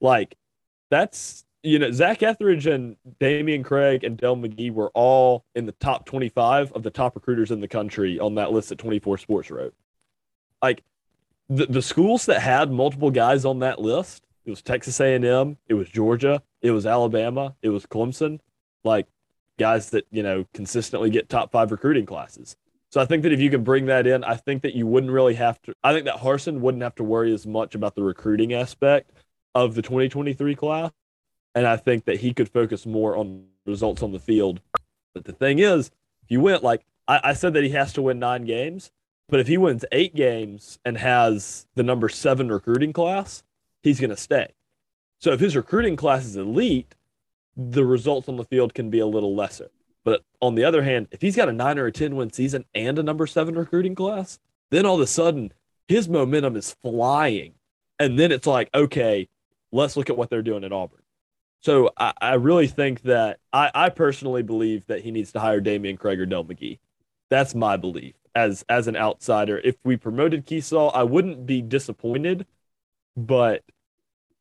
Like 0.00 0.36
that's 0.90 1.44
you 1.62 1.78
know, 1.78 1.92
Zach 1.92 2.22
Etheridge 2.22 2.66
and 2.66 2.96
Dameyune 3.20 3.64
Craig 3.64 4.02
and 4.02 4.16
Dell 4.16 4.36
McGee 4.36 4.72
were 4.72 4.90
all 4.94 5.44
in 5.54 5.66
the 5.66 5.72
top 5.72 6.06
25 6.06 6.72
of 6.72 6.82
the 6.82 6.90
top 6.90 7.14
recruiters 7.14 7.50
in 7.50 7.60
the 7.60 7.68
country 7.68 8.18
on 8.18 8.34
that 8.34 8.52
list 8.52 8.70
that 8.70 8.78
24 8.78 9.18
Sports 9.18 9.50
wrote. 9.50 9.74
Like 10.60 10.82
the, 11.48 11.66
the 11.66 11.82
schools 11.82 12.26
that 12.26 12.40
had 12.40 12.70
multiple 12.70 13.10
guys 13.10 13.44
on 13.44 13.60
that 13.60 13.80
list, 13.80 14.24
it 14.44 14.50
was 14.50 14.62
Texas 14.62 14.98
A&M, 15.00 15.56
it 15.68 15.74
was 15.74 15.88
Georgia, 15.88 16.42
it 16.62 16.72
was 16.72 16.84
Alabama, 16.84 17.54
it 17.62 17.68
was 17.68 17.86
Clemson, 17.86 18.40
like 18.82 19.06
guys 19.58 19.90
that, 19.90 20.06
you 20.10 20.24
know, 20.24 20.44
consistently 20.54 21.10
get 21.10 21.28
top 21.28 21.52
5 21.52 21.70
recruiting 21.70 22.06
classes. 22.06 22.56
So 22.92 23.00
I 23.00 23.06
think 23.06 23.22
that 23.22 23.32
if 23.32 23.40
you 23.40 23.48
can 23.48 23.64
bring 23.64 23.86
that 23.86 24.06
in, 24.06 24.22
I 24.22 24.36
think 24.36 24.60
that 24.62 24.74
you 24.74 24.86
wouldn't 24.86 25.10
really 25.10 25.34
have 25.34 25.60
to 25.62 25.74
I 25.82 25.94
think 25.94 26.04
that 26.04 26.16
Harsin 26.16 26.60
wouldn't 26.60 26.82
have 26.82 26.94
to 26.96 27.04
worry 27.04 27.32
as 27.32 27.46
much 27.46 27.74
about 27.74 27.94
the 27.94 28.02
recruiting 28.02 28.52
aspect 28.52 29.12
of 29.54 29.74
the 29.74 29.80
2023 29.80 30.54
class 30.54 30.92
and 31.54 31.66
I 31.66 31.78
think 31.78 32.04
that 32.04 32.20
he 32.20 32.34
could 32.34 32.50
focus 32.50 32.84
more 32.84 33.16
on 33.16 33.46
results 33.64 34.02
on 34.02 34.12
the 34.12 34.18
field. 34.18 34.60
But 35.14 35.24
the 35.24 35.32
thing 35.32 35.58
is, 35.58 35.90
if 36.22 36.30
you 36.30 36.40
went 36.40 36.62
like 36.62 36.84
I, 37.08 37.20
I 37.24 37.32
said 37.32 37.54
that 37.54 37.64
he 37.64 37.70
has 37.70 37.94
to 37.94 38.02
win 38.02 38.18
nine 38.18 38.44
games, 38.44 38.90
but 39.28 39.40
if 39.40 39.46
he 39.46 39.56
wins 39.56 39.86
eight 39.90 40.14
games 40.14 40.78
and 40.84 40.98
has 40.98 41.66
the 41.74 41.82
number 41.82 42.10
seven 42.10 42.52
recruiting 42.52 42.92
class, 42.92 43.42
he's 43.82 44.00
going 44.00 44.10
to 44.10 44.16
stay. 44.16 44.48
So 45.18 45.32
if 45.32 45.40
his 45.40 45.56
recruiting 45.56 45.96
class 45.96 46.26
is 46.26 46.36
elite, 46.36 46.94
the 47.56 47.86
results 47.86 48.28
on 48.28 48.36
the 48.36 48.44
field 48.44 48.74
can 48.74 48.90
be 48.90 48.98
a 48.98 49.06
little 49.06 49.34
lesser. 49.34 49.70
But 50.04 50.24
on 50.40 50.54
the 50.54 50.64
other 50.64 50.82
hand, 50.82 51.08
if 51.10 51.20
he's 51.22 51.36
got 51.36 51.48
a 51.48 51.52
nine 51.52 51.78
or 51.78 51.86
a 51.86 51.92
10 51.92 52.16
win 52.16 52.32
season 52.32 52.64
and 52.74 52.98
a 52.98 53.02
number 53.02 53.26
seven 53.26 53.54
recruiting 53.54 53.94
class, 53.94 54.38
then 54.70 54.86
all 54.86 54.96
of 54.96 55.00
a 55.00 55.06
sudden 55.06 55.52
his 55.88 56.08
momentum 56.08 56.56
is 56.56 56.76
flying. 56.82 57.54
And 57.98 58.18
then 58.18 58.32
it's 58.32 58.46
like, 58.46 58.68
okay, 58.74 59.28
let's 59.70 59.96
look 59.96 60.10
at 60.10 60.16
what 60.16 60.30
they're 60.30 60.42
doing 60.42 60.64
at 60.64 60.72
Auburn. 60.72 61.02
So 61.60 61.90
I, 61.96 62.12
I 62.20 62.34
really 62.34 62.66
think 62.66 63.02
that 63.02 63.38
I, 63.52 63.70
I 63.74 63.88
personally 63.90 64.42
believe 64.42 64.86
that 64.86 65.02
he 65.02 65.12
needs 65.12 65.32
to 65.32 65.40
hire 65.40 65.60
Dameyune 65.60 65.98
Craig 65.98 66.20
or 66.20 66.26
Dell 66.26 66.44
McGee. 66.44 66.78
That's 67.30 67.54
my 67.54 67.76
belief 67.76 68.14
as 68.34 68.64
as 68.68 68.88
an 68.88 68.96
outsider. 68.96 69.58
If 69.58 69.76
we 69.84 69.96
promoted 69.96 70.46
Kiesau, 70.46 70.90
I 70.94 71.04
wouldn't 71.04 71.46
be 71.46 71.62
disappointed, 71.62 72.46
but 73.16 73.62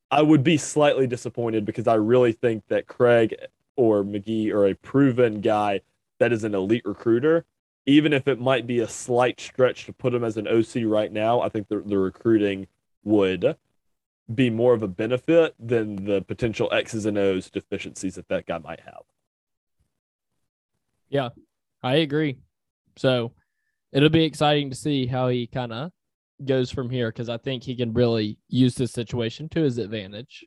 I 0.10 0.22
would 0.22 0.44
be 0.44 0.58
slightly 0.58 1.08
disappointed 1.08 1.64
because 1.66 1.88
I 1.88 1.96
really 1.96 2.34
think 2.34 2.64
that 2.68 2.88
Craig 2.88 3.36
or 3.82 4.04
McGee 4.04 4.54
or 4.54 4.68
a 4.68 4.76
proven 4.76 5.42
guy 5.42 5.82
that 6.20 6.32
is 6.32 6.44
an 6.44 6.54
elite 6.54 6.86
recruiter. 6.86 7.46
Even 7.88 8.14
if 8.14 8.28
it 8.28 8.40
might 8.40 8.68
be 8.68 8.80
a 8.80 8.88
slight 8.88 9.42
stretch 9.42 9.86
to 9.86 9.94
put 9.94 10.14
him 10.14 10.24
as 10.24 10.38
an 10.38 10.48
OC 10.48 10.84
right 10.86 11.12
now, 11.12 11.42
I 11.42 11.50
think 11.50 11.68
the, 11.68 11.82
the 11.84 11.98
recruiting 11.98 12.68
would 13.04 13.58
be 14.34 14.52
more 14.52 14.76
of 14.76 14.84
a 14.84 14.88
benefit 14.88 15.56
than 15.60 16.06
the 16.06 16.22
potential 16.22 16.70
X's 16.72 17.08
and 17.08 17.18
O's 17.18 17.50
deficiencies 17.50 18.14
that 18.16 18.28
that 18.28 18.46
guy 18.46 18.60
might 18.60 18.82
have. 18.82 19.02
Yeah, 21.10 21.30
I 21.82 21.96
agree. 21.96 22.38
So 22.98 23.34
it'll 23.92 24.10
be 24.10 24.26
exciting 24.26 24.70
to 24.70 24.76
see 24.76 25.08
how 25.08 25.28
he 25.30 25.48
kind 25.48 25.74
of 25.74 25.92
goes 26.46 26.70
from 26.70 26.92
here 26.92 27.10
because 27.10 27.30
I 27.30 27.38
think 27.38 27.64
he 27.64 27.76
can 27.76 27.94
really 27.94 28.38
use 28.48 28.76
this 28.76 28.92
situation 28.92 29.50
to 29.50 29.62
his 29.62 29.80
advantage. 29.80 30.46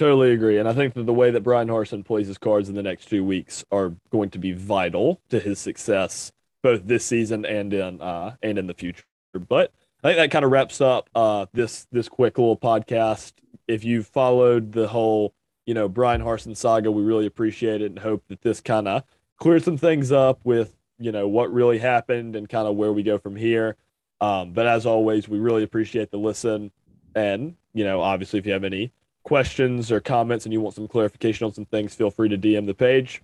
Totally 0.00 0.32
agree. 0.32 0.56
And 0.56 0.66
I 0.66 0.72
think 0.72 0.94
that 0.94 1.04
the 1.04 1.12
way 1.12 1.30
that 1.30 1.42
Bryan 1.42 1.68
Harsin 1.68 2.02
plays 2.02 2.26
his 2.26 2.38
cards 2.38 2.70
in 2.70 2.74
the 2.74 2.82
next 2.82 3.10
two 3.10 3.22
weeks 3.22 3.66
are 3.70 3.92
going 4.08 4.30
to 4.30 4.38
be 4.38 4.52
vital 4.52 5.20
to 5.28 5.38
his 5.38 5.58
success 5.58 6.32
both 6.62 6.86
this 6.86 7.04
season 7.04 7.44
and 7.44 7.70
in 7.74 8.00
uh 8.00 8.34
and 8.42 8.56
in 8.58 8.66
the 8.66 8.72
future. 8.72 9.04
But 9.34 9.74
I 10.02 10.08
think 10.08 10.16
that 10.16 10.30
kind 10.30 10.42
of 10.46 10.52
wraps 10.52 10.80
up 10.80 11.10
uh, 11.14 11.44
this 11.52 11.86
this 11.92 12.08
quick 12.08 12.38
little 12.38 12.56
podcast. 12.56 13.34
If 13.68 13.84
you've 13.84 14.06
followed 14.06 14.72
the 14.72 14.88
whole, 14.88 15.34
you 15.66 15.74
know, 15.74 15.86
Bryan 15.86 16.22
Harsin 16.22 16.56
saga, 16.56 16.90
we 16.90 17.02
really 17.02 17.26
appreciate 17.26 17.82
it 17.82 17.90
and 17.90 17.98
hope 17.98 18.24
that 18.28 18.40
this 18.40 18.62
kind 18.62 18.88
of 18.88 19.04
clears 19.36 19.64
some 19.64 19.76
things 19.76 20.10
up 20.10 20.40
with, 20.44 20.78
you 20.98 21.12
know, 21.12 21.28
what 21.28 21.52
really 21.52 21.78
happened 21.78 22.36
and 22.36 22.48
kind 22.48 22.66
of 22.66 22.74
where 22.74 22.94
we 22.94 23.02
go 23.02 23.18
from 23.18 23.36
here. 23.36 23.76
Um, 24.22 24.54
but 24.54 24.66
as 24.66 24.86
always, 24.86 25.28
we 25.28 25.38
really 25.40 25.62
appreciate 25.62 26.10
the 26.10 26.16
listen. 26.16 26.72
And, 27.14 27.56
you 27.74 27.84
know, 27.84 28.00
obviously, 28.00 28.38
if 28.38 28.46
you 28.46 28.54
have 28.54 28.64
any 28.64 28.92
questions 29.22 29.92
or 29.92 30.00
comments 30.00 30.44
and 30.44 30.52
you 30.52 30.60
want 30.60 30.74
some 30.74 30.88
clarification 30.88 31.46
on 31.46 31.52
some 31.52 31.66
things, 31.66 31.94
feel 31.94 32.10
free 32.10 32.28
to 32.28 32.38
DM 32.38 32.66
the 32.66 32.74
page. 32.74 33.22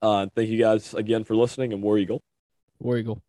Uh, 0.00 0.26
thank 0.34 0.48
you 0.48 0.58
guys 0.58 0.94
again 0.94 1.24
for 1.24 1.36
listening 1.36 1.72
and 1.72 1.82
War 1.82 1.98
Eagle. 1.98 2.22
War 2.80 2.98
Eagle. 2.98 3.22